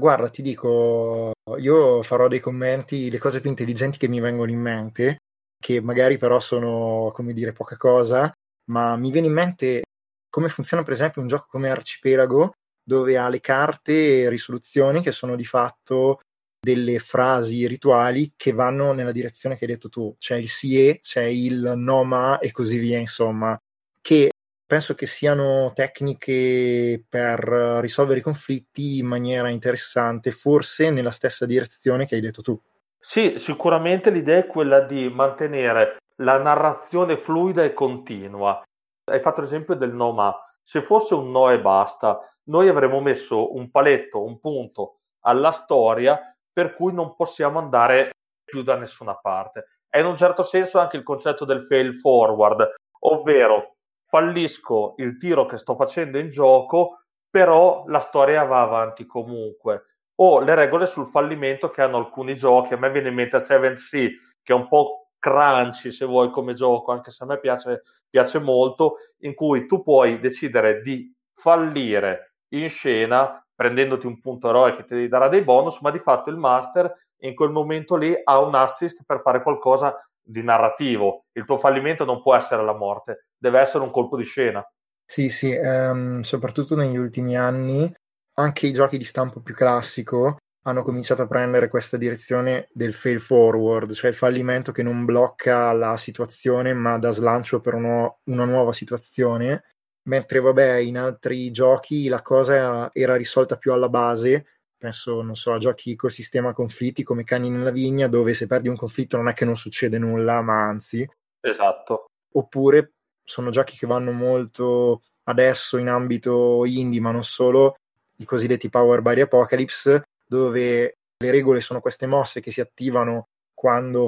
Guarda, 0.02 0.30
ti 0.30 0.42
dico, 0.42 1.34
io 1.58 2.02
farò 2.02 2.30
dei 2.30 2.40
commenti, 2.40 3.12
le 3.12 3.18
cose 3.18 3.42
più 3.42 3.50
intelligenti 3.50 3.98
che 3.98 4.08
mi 4.08 4.22
vengono 4.22 4.52
in 4.52 4.62
mente, 4.62 5.18
che 5.62 5.82
magari 5.82 6.16
però 6.16 6.40
sono, 6.40 7.12
come 7.14 7.34
dire, 7.34 7.52
poca 7.52 7.76
cosa, 7.76 8.32
ma 8.70 8.96
mi 8.96 9.12
viene 9.12 9.28
in 9.28 9.34
mente 9.34 9.82
come 10.30 10.50
funziona 10.50 10.84
per 10.84 10.94
esempio 10.94 11.22
un 11.22 11.28
gioco 11.28 11.48
come 11.50 11.70
Arcipelago, 11.70 12.54
dove 12.84 13.18
ha 13.18 13.28
le 13.28 13.40
carte 13.40 14.22
e 14.22 14.30
risoluzioni 14.30 15.02
che 15.02 15.12
sono 15.12 15.36
di 15.36 15.46
fatto 15.46 16.20
delle 16.60 17.00
frasi 17.00 17.68
rituali 17.68 18.34
che 18.36 18.52
vanno 18.52 18.92
nella 18.92 19.12
direzione 19.12 19.58
che 19.58 19.66
hai 19.66 19.72
detto 19.72 19.90
tu, 19.90 20.16
c'è 20.18 20.36
il 20.36 20.50
sie, 20.50 21.00
c'è 21.00 21.24
il 21.24 21.74
noma 21.76 22.40
e 22.40 22.52
così 22.52 22.78
via, 22.78 22.98
insomma, 22.98 23.58
che 24.02 24.32
penso 24.66 24.96
che 24.96 25.06
siano 25.06 25.72
tecniche 25.74 27.02
per 27.08 27.40
risolvere 27.82 28.20
i 28.20 28.24
conflitti 28.24 28.98
in 28.98 29.06
maniera 29.06 29.50
interessante, 29.50 30.32
forse 30.32 30.90
nella 30.90 31.12
stessa 31.12 31.46
direzione 31.46 32.06
che 32.06 32.16
hai 32.16 32.22
detto 32.22 32.42
tu. 32.42 32.60
Sì, 33.00 33.36
sicuramente 33.38 34.10
l'idea 34.10 34.40
è 34.40 34.48
quella 34.48 34.82
di 34.82 35.10
mantenere 35.10 35.98
la 36.22 36.38
narrazione 36.40 37.18
fluida 37.18 37.64
e 37.64 37.74
continua. 37.74 38.62
Hai 39.10 39.20
fatto 39.20 39.42
l'esempio 39.42 39.76
del 39.76 39.94
no 39.94 40.12
ma. 40.14 40.36
Se 40.62 40.82
fosse 40.82 41.14
un 41.14 41.32
no 41.32 41.50
e 41.50 41.62
basta, 41.62 42.20
noi 42.50 42.68
avremmo 42.68 43.00
messo 43.00 43.56
un 43.56 43.72
paletto, 43.72 44.24
un 44.24 44.38
punto 44.40 44.98
alla 45.22 45.52
storia 45.52 46.20
per 46.52 46.74
cui 46.74 46.94
non 46.94 47.16
possiamo 47.16 47.60
andare 47.60 48.12
più 48.44 48.64
da 48.64 48.76
nessuna 48.76 49.16
parte. 49.16 49.82
È 49.88 50.00
in 50.00 50.06
un 50.06 50.18
certo 50.18 50.44
senso 50.44 50.80
anche 50.80 50.98
il 50.98 51.04
concetto 51.04 51.46
del 51.46 51.64
fail 51.64 51.96
forward, 51.96 52.74
ovvero 53.02 53.76
fallisco 54.04 54.96
il 54.98 55.18
tiro 55.18 55.46
che 55.46 55.58
sto 55.58 55.76
facendo 55.76 56.18
in 56.18 56.30
gioco, 56.30 57.04
però 57.30 57.84
la 57.88 58.00
storia 58.00 58.44
va 58.44 58.62
avanti 58.62 59.06
comunque. 59.06 59.84
O 60.16 60.40
le 60.40 60.56
regole 60.56 60.88
sul 60.88 61.06
fallimento 61.06 61.70
che 61.70 61.82
hanno 61.82 61.98
alcuni 61.98 62.36
giochi, 62.36 62.74
a 62.74 62.78
me 62.78 62.90
viene 62.90 63.10
in 63.10 63.16
mente 63.16 63.38
7C, 63.38 64.10
che 64.42 64.54
è 64.54 64.56
un 64.56 64.68
po' 64.68 65.07
crunchy 65.20 65.92
se 65.92 66.06
vuoi 66.06 66.30
come 66.30 66.54
gioco, 66.54 66.92
anche 66.92 67.12
se 67.12 67.24
a 67.24 67.28
me 67.28 67.40
piace, 67.40 67.84
piace 68.10 68.40
molto, 68.40 68.98
in 69.20 69.34
cui 69.34 69.66
tu 69.66 69.82
puoi 69.82 70.20
decidere 70.20 70.82
di 70.82 71.14
fallire 71.32 72.34
in 72.50 72.70
scena 72.70 73.42
prendendoti 73.54 74.06
un 74.06 74.20
punto 74.20 74.50
eroe 74.50 74.76
che 74.76 74.84
ti 74.84 75.08
darà 75.08 75.28
dei 75.30 75.44
bonus, 75.44 75.82
ma 75.82 75.90
di 75.90 76.00
fatto 76.00 76.30
il 76.30 76.38
master 76.38 76.94
in 77.22 77.34
quel 77.34 77.50
momento 77.50 77.96
lì 77.96 78.14
ha 78.24 78.40
un 78.40 78.54
assist 78.54 79.04
per 79.04 79.20
fare 79.20 79.42
qualcosa 79.42 79.96
di 80.22 80.44
narrativo. 80.44 81.26
Il 81.32 81.46
tuo 81.46 81.58
fallimento 81.58 82.06
non 82.06 82.22
può 82.22 82.36
essere 82.36 82.64
la 82.64 82.76
morte, 82.76 83.26
deve 83.36 83.60
essere 83.60 83.84
un 83.84 83.90
colpo 83.90 84.16
di 84.16 84.24
scena. 84.24 84.64
Sì, 85.04 85.30
sì, 85.30 85.52
ehm, 85.52 86.22
soprattutto 86.22 86.76
negli 86.76 86.98
ultimi 86.98 87.36
anni 87.36 87.92
anche 88.36 88.68
i 88.68 88.74
giochi 88.74 88.98
di 88.98 89.04
stampo 89.04 89.40
più 89.40 89.56
classico 89.56 90.38
hanno 90.68 90.84
cominciato 90.84 91.22
a 91.22 91.28
prendere 91.28 91.70
questa 91.70 91.96
direzione 91.96 92.68
del 92.74 92.94
fail 92.94 93.22
forward, 93.22 93.94
cioè 93.94 94.10
il 94.10 94.16
fallimento 94.16 94.74
che 94.74 94.84
non 94.84 95.06
blocca 95.06 95.72
la 95.72 95.96
situazione 95.96 96.74
ma 96.74 96.98
dà 97.00 97.12
slancio 97.12 97.62
per 97.62 97.74
uno, 97.74 98.20
una 98.26 98.44
nuova 98.44 98.74
situazione. 98.74 99.64
Mentre 100.08 100.42
vabbè 100.42 100.76
in 100.76 100.98
altri 100.98 101.52
giochi 101.52 102.10
la 102.10 102.22
cosa 102.22 102.56
era, 102.56 102.90
era 102.92 103.16
risolta 103.16 103.56
più 103.56 103.72
alla 103.72 103.88
base. 103.88 104.46
Penso 104.78 105.22
non 105.22 105.36
so 105.36 105.54
a 105.54 105.58
giochi 105.58 105.96
col 105.96 106.12
sistema 106.12 106.54
conflitti 106.54 107.02
come 107.02 107.24
Cani 107.24 107.50
nella 107.50 107.72
vigna 107.72 108.08
dove 108.08 108.34
se 108.34 108.46
perdi 108.46 108.68
un 108.68 108.76
conflitto 108.76 109.16
non 109.16 109.30
è 109.30 109.34
che 109.34 109.46
non 109.46 109.56
succede 109.56 109.98
nulla 109.98 110.42
ma 110.42 110.68
anzi. 110.68 111.10
Esatto. 111.40 112.08
Oppure 112.34 112.92
sono 113.24 113.52
giochi 113.52 113.78
che 113.78 113.88
vanno 113.88 114.12
molto 114.12 115.04
adesso 115.24 115.78
in 115.78 115.88
ambito 115.88 116.66
indie 116.66 117.00
ma 117.00 117.12
non 117.12 117.24
solo 117.24 117.78
i 118.18 118.26
cosiddetti 118.26 118.70
Power 118.70 119.02
by 119.02 119.22
Apocalypse 119.22 120.04
dove 120.28 120.98
le 121.20 121.32
regole 121.32 121.62
sono 121.62 121.80
queste 121.80 122.06
mosse 122.06 122.42
che 122.42 122.52
si 122.52 122.62
attivano 122.62 123.30
quando 123.54 124.08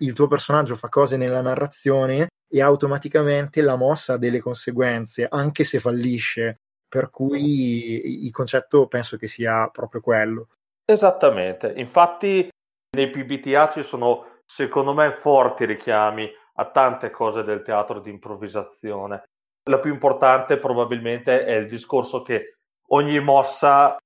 il 0.00 0.12
tuo 0.12 0.26
personaggio 0.28 0.74
fa 0.74 0.88
cose 0.88 1.16
nella 1.16 1.40
narrazione 1.40 2.28
e 2.50 2.62
automaticamente 2.62 3.60
la 3.60 3.76
mossa 3.76 4.14
ha 4.14 4.18
delle 4.18 4.40
conseguenze, 4.40 5.26
anche 5.28 5.64
se 5.64 5.78
fallisce. 5.78 6.60
per 6.88 7.10
cui 7.10 8.24
il 8.24 8.32
concetto 8.32 8.86
penso 8.86 9.18
che 9.18 9.26
sia 9.26 9.68
proprio 9.68 10.00
quello. 10.00 10.48
Esattamente, 10.84 11.70
infatti 11.76 12.48
nei 12.96 13.10
PBTA 13.10 13.68
ci 13.68 13.82
sono 13.82 14.40
secondo 14.46 14.94
me 14.94 15.10
forti 15.10 15.66
richiami 15.66 16.26
a 16.54 16.70
tante 16.70 17.10
cose 17.10 17.44
del 17.44 17.60
teatro 17.60 18.00
di 18.00 18.08
improvvisazione. 18.08 19.22
La 19.68 19.78
più 19.80 19.92
importante 19.92 20.56
probabilmente 20.56 21.44
è 21.44 21.56
il 21.56 21.68
discorso 21.68 22.22
che 22.22 22.56
ogni 22.88 23.20
mossa 23.20 23.98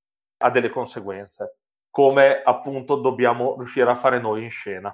ha 0.42 0.50
delle 0.50 0.68
conseguenze, 0.68 1.58
come 1.90 2.42
appunto 2.42 2.96
dobbiamo 2.96 3.54
riuscire 3.56 3.90
a 3.90 3.94
fare 3.96 4.20
noi 4.20 4.42
in 4.42 4.50
scena. 4.50 4.92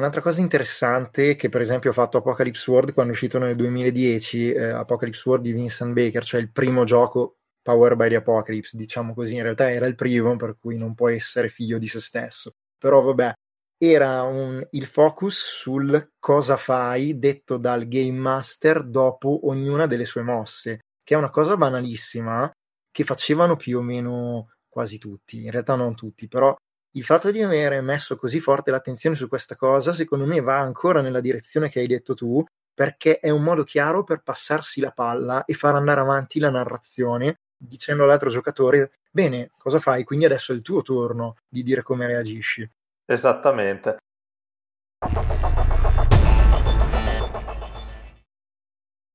Un'altra 0.00 0.22
cosa 0.22 0.40
interessante 0.40 1.36
che 1.36 1.48
per 1.48 1.60
esempio 1.60 1.90
ha 1.90 1.92
fatto 1.92 2.18
Apocalypse 2.18 2.70
World 2.70 2.92
quando 2.92 3.12
è 3.12 3.14
uscito 3.14 3.38
nel 3.38 3.56
2010, 3.56 4.52
eh, 4.52 4.64
Apocalypse 4.70 5.28
World 5.28 5.44
di 5.44 5.52
Vincent 5.52 5.92
Baker, 5.92 6.24
cioè 6.24 6.40
il 6.40 6.50
primo 6.50 6.84
gioco 6.84 7.36
Power 7.62 7.96
by 7.96 8.08
the 8.08 8.16
Apocalypse, 8.16 8.76
diciamo 8.76 9.12
così, 9.12 9.34
in 9.34 9.42
realtà 9.42 9.70
era 9.70 9.86
il 9.86 9.94
primo, 9.94 10.36
per 10.36 10.56
cui 10.58 10.76
non 10.78 10.94
può 10.94 11.08
essere 11.10 11.48
figlio 11.48 11.78
di 11.78 11.86
se 11.86 12.00
stesso. 12.00 12.52
Però 12.78 13.00
vabbè, 13.02 13.32
era 13.76 14.22
un, 14.22 14.66
il 14.70 14.86
focus 14.86 15.36
sul 15.36 16.12
cosa 16.18 16.56
fai 16.56 17.18
detto 17.18 17.58
dal 17.58 17.86
game 17.86 18.18
master 18.18 18.84
dopo 18.84 19.48
ognuna 19.48 19.86
delle 19.86 20.04
sue 20.04 20.22
mosse, 20.22 20.80
che 21.02 21.14
è 21.14 21.18
una 21.18 21.30
cosa 21.30 21.56
banalissima 21.56 22.50
che 22.90 23.04
facevano 23.04 23.56
più 23.56 23.78
o 23.78 23.82
meno 23.82 24.48
quasi 24.70 24.98
tutti, 24.98 25.44
in 25.44 25.50
realtà 25.50 25.74
non 25.74 25.94
tutti, 25.94 26.28
però 26.28 26.56
il 26.92 27.04
fatto 27.04 27.30
di 27.30 27.42
avere 27.42 27.82
messo 27.82 28.16
così 28.16 28.40
forte 28.40 28.70
l'attenzione 28.70 29.16
su 29.16 29.28
questa 29.28 29.56
cosa, 29.56 29.92
secondo 29.92 30.24
me 30.24 30.40
va 30.40 30.58
ancora 30.58 31.02
nella 31.02 31.20
direzione 31.20 31.68
che 31.68 31.80
hai 31.80 31.86
detto 31.86 32.14
tu, 32.14 32.42
perché 32.72 33.18
è 33.18 33.28
un 33.28 33.42
modo 33.42 33.64
chiaro 33.64 34.04
per 34.04 34.22
passarsi 34.22 34.80
la 34.80 34.90
palla 34.90 35.44
e 35.44 35.52
far 35.52 35.74
andare 35.74 36.00
avanti 36.00 36.38
la 36.38 36.50
narrazione 36.50 37.40
dicendo 37.62 38.04
all'altro 38.04 38.30
giocatore 38.30 38.92
bene, 39.10 39.50
cosa 39.58 39.78
fai? 39.78 40.04
Quindi 40.04 40.24
adesso 40.24 40.52
è 40.52 40.54
il 40.54 40.62
tuo 40.62 40.80
turno 40.80 41.36
di 41.46 41.62
dire 41.62 41.82
come 41.82 42.06
reagisci. 42.06 42.68
Esattamente. 43.04 43.96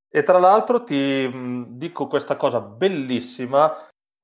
E 0.10 0.24
tra 0.24 0.38
l'altro 0.38 0.84
ti 0.84 1.76
dico 1.76 2.08
questa 2.08 2.38
cosa 2.38 2.62
bellissima, 2.62 3.74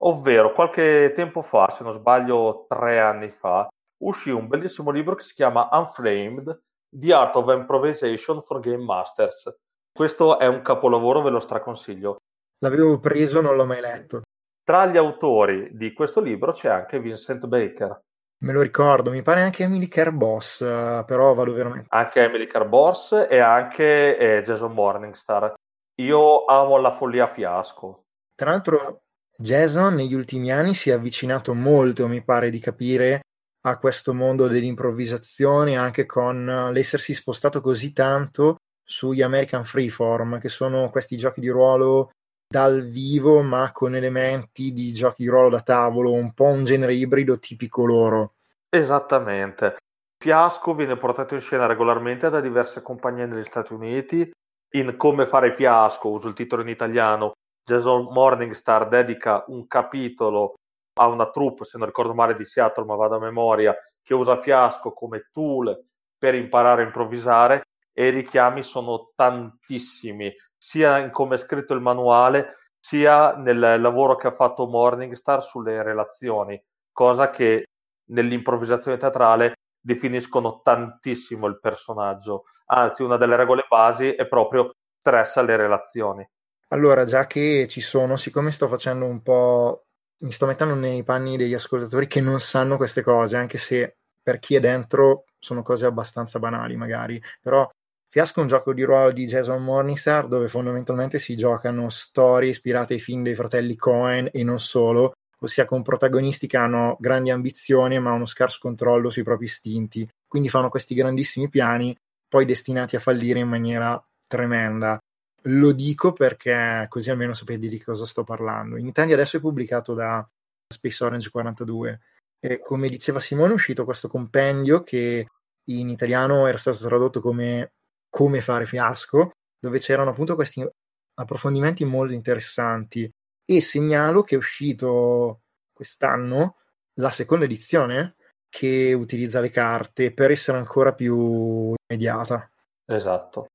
ovvero 0.03 0.53
qualche 0.53 1.11
tempo 1.13 1.41
fa, 1.41 1.69
se 1.69 1.83
non 1.83 1.93
sbaglio 1.93 2.65
tre 2.67 2.99
anni 2.99 3.27
fa, 3.27 3.67
uscì 4.03 4.29
un 4.29 4.47
bellissimo 4.47 4.91
libro 4.91 5.15
che 5.15 5.23
si 5.23 5.33
chiama 5.33 5.69
Unflamed, 5.71 6.61
The 6.89 7.13
Art 7.13 7.35
of 7.35 7.53
Improvisation 7.53 8.41
for 8.41 8.59
Game 8.59 8.83
Masters. 8.83 9.53
Questo 9.93 10.39
è 10.39 10.47
un 10.47 10.61
capolavoro, 10.61 11.21
ve 11.21 11.29
lo 11.29 11.39
straconsiglio. 11.39 12.17
L'avevo 12.59 12.99
preso, 12.99 13.41
non 13.41 13.55
l'ho 13.55 13.65
mai 13.65 13.81
letto. 13.81 14.21
Tra 14.63 14.85
gli 14.85 14.97
autori 14.97 15.69
di 15.73 15.93
questo 15.93 16.21
libro 16.21 16.51
c'è 16.51 16.69
anche 16.69 16.99
Vincent 16.99 17.47
Baker. 17.47 17.99
Me 18.43 18.53
lo 18.53 18.61
ricordo, 18.61 19.11
mi 19.11 19.21
pare 19.21 19.41
anche 19.41 19.63
Emily 19.63 19.87
Carboss, 19.87 20.61
uh, 20.61 21.05
però 21.05 21.33
vado 21.33 21.53
veramente. 21.53 21.87
Anche 21.89 22.23
Emily 22.23 22.47
Carboss 22.47 23.27
e 23.29 23.39
anche 23.39 24.17
eh, 24.17 24.41
Jason 24.41 24.73
Morningstar. 24.73 25.53
Io 26.01 26.45
amo 26.45 26.77
la 26.77 26.89
follia 26.89 27.27
fiasco. 27.27 28.05
Tra 28.33 28.51
l'altro, 28.51 29.01
Jason 29.41 29.95
negli 29.95 30.13
ultimi 30.13 30.51
anni 30.51 30.75
si 30.75 30.91
è 30.91 30.93
avvicinato 30.93 31.55
molto, 31.55 32.07
mi 32.07 32.23
pare 32.23 32.51
di 32.51 32.59
capire, 32.59 33.21
a 33.61 33.79
questo 33.79 34.13
mondo 34.13 34.47
dell'improvvisazione, 34.47 35.75
anche 35.75 36.05
con 36.05 36.69
l'essersi 36.71 37.15
spostato 37.15 37.59
così 37.59 37.91
tanto 37.91 38.57
sugli 38.83 39.23
American 39.23 39.63
Freeform, 39.63 40.39
che 40.39 40.49
sono 40.49 40.91
questi 40.91 41.17
giochi 41.17 41.39
di 41.39 41.49
ruolo 41.49 42.11
dal 42.47 42.85
vivo 42.87 43.41
ma 43.41 43.71
con 43.71 43.95
elementi 43.95 44.73
di 44.73 44.93
giochi 44.93 45.23
di 45.23 45.29
ruolo 45.29 45.49
da 45.49 45.61
tavolo, 45.61 46.11
un 46.11 46.33
po' 46.33 46.45
un 46.45 46.63
genere 46.63 46.93
ibrido 46.93 47.39
tipico 47.39 47.83
loro. 47.83 48.33
Esattamente. 48.69 49.77
Fiasco 50.21 50.75
viene 50.75 50.97
portato 50.97 51.33
in 51.33 51.41
scena 51.41 51.65
regolarmente 51.65 52.29
da 52.29 52.41
diverse 52.41 52.83
compagnie 52.83 53.25
negli 53.25 53.43
Stati 53.43 53.73
Uniti. 53.73 54.31
In 54.73 54.95
Come 54.97 55.25
fare 55.25 55.51
fiasco, 55.51 56.09
uso 56.09 56.27
il 56.27 56.35
titolo 56.35 56.61
in 56.61 56.67
italiano, 56.67 57.31
Jason 57.71 58.07
Morningstar 58.11 58.89
dedica 58.89 59.45
un 59.47 59.65
capitolo 59.65 60.55
a 60.99 61.07
una 61.07 61.29
troupe, 61.29 61.63
se 61.63 61.77
non 61.77 61.87
ricordo 61.87 62.13
male, 62.13 62.35
di 62.35 62.43
Seattle, 62.43 62.83
ma 62.83 62.95
vado 62.95 63.15
a 63.15 63.19
memoria, 63.19 63.73
che 64.03 64.13
usa 64.13 64.35
fiasco 64.35 64.91
come 64.91 65.29
tool 65.31 65.85
per 66.17 66.35
imparare 66.35 66.81
a 66.81 66.85
improvvisare 66.85 67.63
e 67.93 68.07
i 68.07 68.09
richiami 68.09 68.61
sono 68.61 69.11
tantissimi, 69.15 70.33
sia 70.57 70.97
in 70.97 71.11
come 71.11 71.35
è 71.35 71.37
scritto 71.37 71.73
il 71.73 71.79
manuale, 71.79 72.55
sia 72.77 73.35
nel 73.37 73.79
lavoro 73.79 74.15
che 74.17 74.27
ha 74.27 74.31
fatto 74.31 74.67
Morningstar 74.67 75.41
sulle 75.41 75.81
relazioni, 75.81 76.61
cosa 76.91 77.29
che 77.29 77.67
nell'improvvisazione 78.09 78.97
teatrale 78.97 79.53
definiscono 79.79 80.59
tantissimo 80.61 81.47
il 81.47 81.59
personaggio. 81.59 82.43
Anzi, 82.65 83.03
una 83.03 83.17
delle 83.17 83.37
regole 83.37 83.65
basi 83.69 84.11
è 84.11 84.27
proprio 84.27 84.71
stressa 84.99 85.41
le 85.41 85.55
relazioni. 85.55 86.27
Allora, 86.73 87.03
già 87.05 87.27
che 87.27 87.67
ci 87.67 87.81
sono, 87.81 88.15
siccome 88.15 88.51
sto 88.51 88.67
facendo 88.67 89.05
un 89.05 89.21
po'. 89.21 89.85
mi 90.23 90.31
sto 90.31 90.45
mettendo 90.45 90.75
nei 90.75 91.03
panni 91.03 91.35
degli 91.35 91.53
ascoltatori 91.53 92.07
che 92.07 92.21
non 92.21 92.39
sanno 92.39 92.77
queste 92.77 93.01
cose, 93.01 93.35
anche 93.35 93.57
se 93.57 93.97
per 94.21 94.39
chi 94.39 94.55
è 94.55 94.59
dentro 94.59 95.25
sono 95.39 95.63
cose 95.63 95.85
abbastanza 95.85 96.39
banali, 96.39 96.75
magari. 96.77 97.21
Però 97.41 97.67
Fiasco 98.09 98.39
è 98.39 98.43
un 98.43 98.49
gioco 98.49 98.73
di 98.73 98.83
ruolo 98.83 99.11
di 99.11 99.25
Jason 99.25 99.63
Morningstar 99.63 100.27
dove 100.27 100.47
fondamentalmente 100.47 101.17
si 101.19 101.35
giocano 101.35 101.89
storie 101.89 102.49
ispirate 102.49 102.93
ai 102.93 102.99
film 102.99 103.23
dei 103.23 103.35
fratelli 103.35 103.75
Cohen 103.75 104.29
e 104.31 104.43
non 104.43 104.59
solo, 104.59 105.13
ossia 105.39 105.65
con 105.65 105.81
protagonisti 105.81 106.45
che 106.47 106.57
hanno 106.57 106.97
grandi 106.99 107.31
ambizioni 107.31 107.99
ma 107.99 108.11
uno 108.11 108.25
scarso 108.25 108.59
controllo 108.61 109.09
sui 109.09 109.23
propri 109.23 109.45
istinti. 109.45 110.07
Quindi 110.27 110.49
fanno 110.49 110.69
questi 110.69 110.93
grandissimi 110.93 111.49
piani, 111.49 111.97
poi 112.27 112.45
destinati 112.45 112.95
a 112.95 112.99
fallire 112.99 113.39
in 113.39 113.49
maniera 113.49 114.01
tremenda. 114.27 114.99
Lo 115.45 115.71
dico 115.71 116.13
perché 116.13 116.85
così 116.89 117.09
almeno 117.09 117.33
sapete 117.33 117.67
di 117.67 117.81
cosa 117.81 118.05
sto 118.05 118.23
parlando. 118.23 118.77
In 118.77 118.87
Italia 118.87 119.15
adesso 119.15 119.37
è 119.37 119.41
pubblicato 119.41 119.93
da 119.93 120.27
Space 120.67 121.03
Orange 121.03 121.29
42 121.29 121.99
e 122.39 122.59
come 122.59 122.89
diceva 122.89 123.19
Simone 123.19 123.51
è 123.51 123.55
uscito 123.55 123.85
questo 123.85 124.07
compendio 124.07 124.83
che 124.83 125.27
in 125.69 125.89
italiano 125.89 126.47
era 126.47 126.57
stato 126.57 126.77
tradotto 126.77 127.21
come 127.21 127.71
come 128.11 128.41
fare 128.41 128.65
fiasco, 128.65 129.31
dove 129.57 129.79
c'erano 129.79 130.11
appunto 130.11 130.35
questi 130.35 130.67
approfondimenti 131.15 131.85
molto 131.85 132.13
interessanti. 132.13 133.09
E 133.45 133.61
segnalo 133.61 134.21
che 134.21 134.35
è 134.35 134.37
uscito 134.37 135.41
quest'anno 135.73 136.57
la 136.99 137.09
seconda 137.09 137.45
edizione 137.45 138.15
che 138.49 138.93
utilizza 138.93 139.39
le 139.39 139.49
carte 139.49 140.13
per 140.13 140.29
essere 140.29 140.57
ancora 140.57 140.93
più 140.93 141.73
immediata. 141.87 142.49
Esatto. 142.85 143.47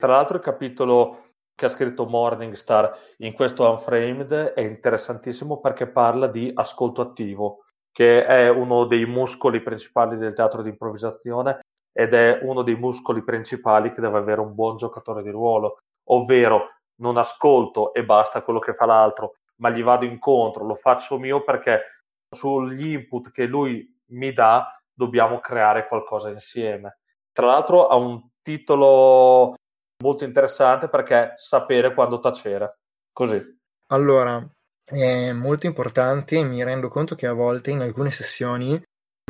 Tra 0.00 0.12
l'altro 0.12 0.36
il 0.36 0.44
capitolo 0.44 1.24
che 1.56 1.64
ha 1.64 1.68
scritto 1.68 2.06
Morningstar 2.06 2.96
in 3.18 3.32
questo 3.32 3.68
Unframed 3.68 4.32
è 4.52 4.60
interessantissimo 4.60 5.58
perché 5.58 5.88
parla 5.88 6.28
di 6.28 6.52
ascolto 6.54 7.00
attivo 7.00 7.64
che 7.90 8.24
è 8.24 8.48
uno 8.48 8.84
dei 8.84 9.06
muscoli 9.06 9.60
principali 9.60 10.16
del 10.16 10.34
teatro 10.34 10.62
di 10.62 10.68
improvvisazione 10.68 11.58
ed 11.92 12.14
è 12.14 12.38
uno 12.42 12.62
dei 12.62 12.76
muscoli 12.76 13.24
principali 13.24 13.90
che 13.90 14.00
deve 14.00 14.18
avere 14.18 14.40
un 14.40 14.54
buon 14.54 14.76
giocatore 14.76 15.20
di 15.20 15.30
ruolo, 15.30 15.78
ovvero 16.10 16.68
non 17.00 17.16
ascolto 17.16 17.92
e 17.92 18.04
basta 18.04 18.42
quello 18.42 18.60
che 18.60 18.74
fa 18.74 18.86
l'altro, 18.86 19.38
ma 19.56 19.70
gli 19.70 19.82
vado 19.82 20.04
incontro, 20.04 20.64
lo 20.64 20.76
faccio 20.76 21.18
mio 21.18 21.42
perché 21.42 22.04
sugli 22.30 22.92
input 22.92 23.32
che 23.32 23.46
lui 23.46 23.84
mi 24.10 24.32
dà 24.32 24.80
dobbiamo 24.92 25.40
creare 25.40 25.88
qualcosa 25.88 26.30
insieme. 26.30 26.98
Tra 27.32 27.46
l'altro 27.46 27.88
ha 27.88 27.96
un 27.96 28.28
titolo 28.40 29.54
molto 30.02 30.24
interessante 30.24 30.88
perché 30.88 31.32
sapere 31.36 31.94
quando 31.94 32.20
tacere. 32.20 32.78
Così. 33.12 33.56
Allora, 33.90 34.46
è 34.84 35.32
molto 35.32 35.66
importante 35.66 36.42
mi 36.44 36.62
rendo 36.62 36.88
conto 36.88 37.14
che 37.14 37.26
a 37.26 37.32
volte 37.32 37.70
in 37.70 37.80
alcune 37.80 38.10
sessioni 38.10 38.80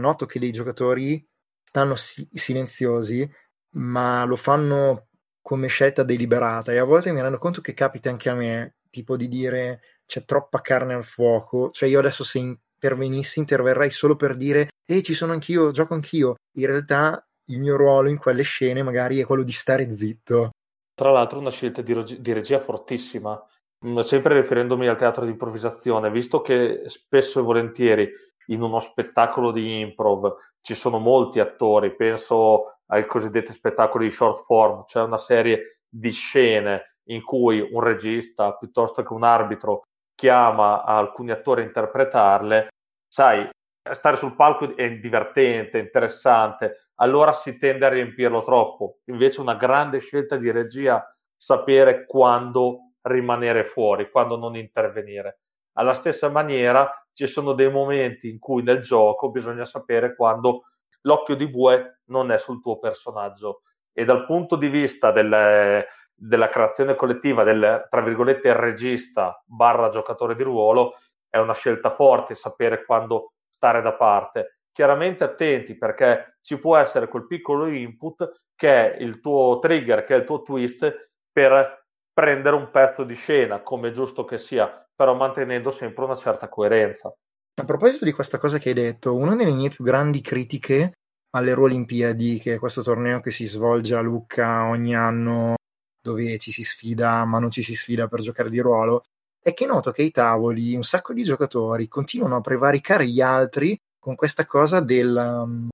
noto 0.00 0.26
che 0.26 0.38
dei 0.38 0.52
giocatori 0.52 1.24
stanno 1.62 1.96
si- 1.96 2.28
silenziosi, 2.32 3.28
ma 3.72 4.24
lo 4.24 4.36
fanno 4.36 5.08
come 5.42 5.66
scelta 5.68 6.02
deliberata 6.02 6.72
e 6.72 6.78
a 6.78 6.84
volte 6.84 7.10
mi 7.12 7.20
rendo 7.20 7.38
conto 7.38 7.60
che 7.60 7.74
capita 7.74 8.10
anche 8.10 8.28
a 8.28 8.34
me, 8.34 8.76
tipo 8.90 9.16
di 9.16 9.28
dire 9.28 9.80
c'è 10.06 10.24
troppa 10.24 10.60
carne 10.60 10.94
al 10.94 11.04
fuoco, 11.04 11.70
cioè 11.70 11.88
io 11.88 11.98
adesso 11.98 12.24
se 12.24 12.38
intervenissi 12.38 13.38
interverrei 13.38 13.90
solo 13.90 14.16
per 14.16 14.36
dire 14.36 14.68
ehi 14.86 15.02
ci 15.02 15.14
sono 15.14 15.32
anch'io, 15.32 15.70
gioco 15.70 15.94
anch'io, 15.94 16.36
in 16.56 16.66
realtà 16.66 17.22
il 17.46 17.58
mio 17.58 17.76
ruolo 17.76 18.08
in 18.08 18.18
quelle 18.18 18.42
scene 18.42 18.82
magari 18.82 19.18
è 19.18 19.26
quello 19.26 19.42
di 19.42 19.52
stare 19.52 19.92
zitto. 19.92 20.50
Tra 20.98 21.12
l'altro 21.12 21.38
una 21.38 21.50
scelta 21.50 21.80
di, 21.80 21.92
reg- 21.92 22.16
di 22.16 22.32
regia 22.32 22.58
fortissima, 22.58 23.40
Mm, 23.86 23.98
sempre 24.00 24.34
riferendomi 24.34 24.88
al 24.88 24.96
teatro 24.96 25.24
di 25.24 25.30
improvvisazione, 25.30 26.10
visto 26.10 26.40
che 26.40 26.82
spesso 26.86 27.38
e 27.38 27.42
volentieri 27.42 28.10
in 28.46 28.62
uno 28.62 28.80
spettacolo 28.80 29.52
di 29.52 29.80
improv 29.80 30.34
ci 30.60 30.74
sono 30.74 30.98
molti 30.98 31.38
attori, 31.38 31.94
penso 31.94 32.78
ai 32.86 33.06
cosiddetti 33.06 33.52
spettacoli 33.52 34.06
di 34.06 34.10
short 34.10 34.42
form, 34.42 34.84
cioè 34.86 35.04
una 35.04 35.18
serie 35.18 35.82
di 35.88 36.10
scene 36.10 36.96
in 37.10 37.22
cui 37.22 37.60
un 37.60 37.80
regista 37.80 38.56
piuttosto 38.56 39.02
che 39.02 39.12
un 39.12 39.22
arbitro 39.22 39.82
chiama 40.14 40.82
alcuni 40.82 41.30
attori 41.30 41.62
a 41.62 41.64
interpretarle, 41.64 42.68
sai, 43.06 43.48
stare 43.94 44.16
sul 44.16 44.34
palco 44.34 44.76
è 44.76 44.98
divertente, 44.98 45.78
interessante, 45.78 46.90
allora 46.96 47.32
si 47.32 47.56
tende 47.56 47.86
a 47.86 47.90
riempirlo 47.90 48.40
troppo. 48.42 48.98
Invece 49.06 49.40
una 49.40 49.54
grande 49.54 49.98
scelta 49.98 50.36
di 50.36 50.50
regia 50.50 51.04
sapere 51.34 52.04
quando 52.06 52.92
rimanere 53.02 53.64
fuori, 53.64 54.10
quando 54.10 54.36
non 54.36 54.56
intervenire. 54.56 55.40
Alla 55.74 55.94
stessa 55.94 56.28
maniera 56.28 56.90
ci 57.12 57.26
sono 57.26 57.52
dei 57.52 57.70
momenti 57.70 58.28
in 58.28 58.38
cui 58.38 58.62
nel 58.62 58.80
gioco 58.80 59.30
bisogna 59.30 59.64
sapere 59.64 60.14
quando 60.16 60.62
l'occhio 61.02 61.36
di 61.36 61.48
bue 61.48 62.00
non 62.06 62.30
è 62.30 62.38
sul 62.38 62.60
tuo 62.60 62.78
personaggio. 62.78 63.60
E 63.92 64.04
dal 64.04 64.24
punto 64.24 64.56
di 64.56 64.68
vista 64.68 65.10
delle, 65.12 65.86
della 66.14 66.48
creazione 66.48 66.94
collettiva 66.94 67.44
del, 67.44 67.86
tra 67.88 68.00
virgolette, 68.02 68.52
regista 68.52 69.42
barra 69.46 69.88
giocatore 69.88 70.34
di 70.34 70.42
ruolo, 70.42 70.94
è 71.28 71.38
una 71.38 71.54
scelta 71.54 71.90
forte 71.90 72.34
sapere 72.34 72.84
quando 72.84 73.32
stare 73.58 73.82
da 73.82 73.94
parte. 73.94 74.60
Chiaramente 74.72 75.24
attenti 75.24 75.76
perché 75.76 76.36
ci 76.40 76.60
può 76.60 76.76
essere 76.76 77.08
quel 77.08 77.26
piccolo 77.26 77.66
input 77.66 78.42
che 78.54 78.94
è 78.94 79.02
il 79.02 79.18
tuo 79.18 79.58
trigger, 79.58 80.04
che 80.04 80.14
è 80.14 80.18
il 80.18 80.24
tuo 80.24 80.42
twist 80.42 81.10
per 81.32 81.86
prendere 82.12 82.54
un 82.54 82.70
pezzo 82.70 83.02
di 83.02 83.14
scena, 83.14 83.60
come 83.62 83.90
giusto 83.90 84.24
che 84.24 84.38
sia, 84.38 84.72
però 84.94 85.14
mantenendo 85.14 85.70
sempre 85.70 86.04
una 86.04 86.14
certa 86.14 86.48
coerenza. 86.48 87.12
A 87.60 87.64
proposito 87.64 88.04
di 88.04 88.12
questa 88.12 88.38
cosa 88.38 88.58
che 88.58 88.68
hai 88.68 88.74
detto, 88.74 89.16
una 89.16 89.34
delle 89.34 89.52
mie 89.52 89.70
più 89.70 89.84
grandi 89.84 90.20
critiche 90.20 90.92
alle 91.30 91.52
Olimpiadi, 91.52 92.38
che 92.38 92.54
è 92.54 92.58
questo 92.58 92.82
torneo 92.82 93.20
che 93.20 93.32
si 93.32 93.46
svolge 93.46 93.96
a 93.96 94.00
Lucca 94.00 94.68
ogni 94.68 94.94
anno, 94.94 95.56
dove 96.00 96.38
ci 96.38 96.52
si 96.52 96.62
sfida, 96.62 97.24
ma 97.24 97.40
non 97.40 97.50
ci 97.50 97.62
si 97.62 97.74
sfida 97.74 98.06
per 98.06 98.20
giocare 98.20 98.50
di 98.50 98.60
ruolo, 98.60 99.02
è 99.40 99.54
che 99.54 99.66
noto 99.66 99.90
che 99.92 100.02
ai 100.02 100.10
tavoli 100.10 100.74
un 100.74 100.82
sacco 100.82 101.12
di 101.12 101.22
giocatori 101.22 101.88
continuano 101.88 102.36
a 102.36 102.40
prevaricare 102.40 103.06
gli 103.06 103.20
altri 103.20 103.78
con 103.98 104.14
questa 104.14 104.44
cosa 104.44 104.80
del, 104.80 105.14
um, 105.14 105.68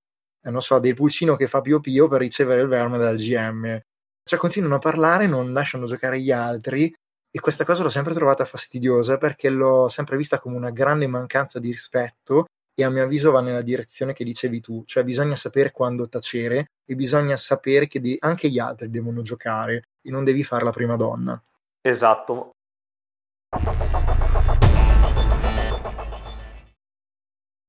non 0.51 0.63
so, 0.63 0.79
del 0.79 0.95
pulcino 0.95 1.37
che 1.37 1.47
fa 1.47 1.61
pio 1.61 1.81
pio 1.81 2.09
per 2.09 2.21
ricevere 2.21 2.63
il 2.63 2.69
verme 2.69 2.99
dal 2.99 3.17
GM. 3.17 3.81
Cioè 4.23 4.39
continuano 4.39 4.77
a 4.77 4.79
parlare, 4.79 5.27
non 5.27 5.53
lasciano 5.53 5.87
giocare 5.87 6.21
gli 6.21 6.31
altri 6.31 6.93
e 7.31 7.41
questa 7.41 7.65
cosa 7.65 7.83
l'ho 7.83 7.91
sempre 7.91 8.15
trovata 8.15 8.45
fastidiosa 8.45 9.19
perché 9.19 9.51
l'ho 9.51 9.89
sempre 9.89 10.17
vista 10.17 10.39
come 10.39 10.57
una 10.57 10.71
grande 10.71 11.07
mancanza 11.07 11.59
di 11.59 11.71
rispetto 11.71 12.47
e 12.77 12.85
a 12.85 12.91
mio 12.91 13.05
avviso 13.05 13.31
va 13.31 13.41
nella 13.41 13.63
direzione 13.63 14.13
che 14.13 14.25
dicevi 14.25 14.61
tu, 14.61 14.83
cioè 14.85 15.05
bisogna 15.05 15.37
sapere 15.37 15.71
quando 15.71 16.09
tacere 16.09 16.71
e 16.85 16.97
bisogna 16.97 17.37
sapere 17.37 17.87
che 17.87 18.01
de- 18.01 18.17
anche 18.19 18.49
gli 18.49 18.59
altri 18.59 18.91
devono 18.91 19.23
giocare 19.23 19.91
e 20.03 20.11
non 20.11 20.25
devi 20.25 20.43
fare 20.43 20.65
la 20.65 20.73
prima 20.73 20.97
donna. 20.97 21.41
Esatto, 21.81 22.54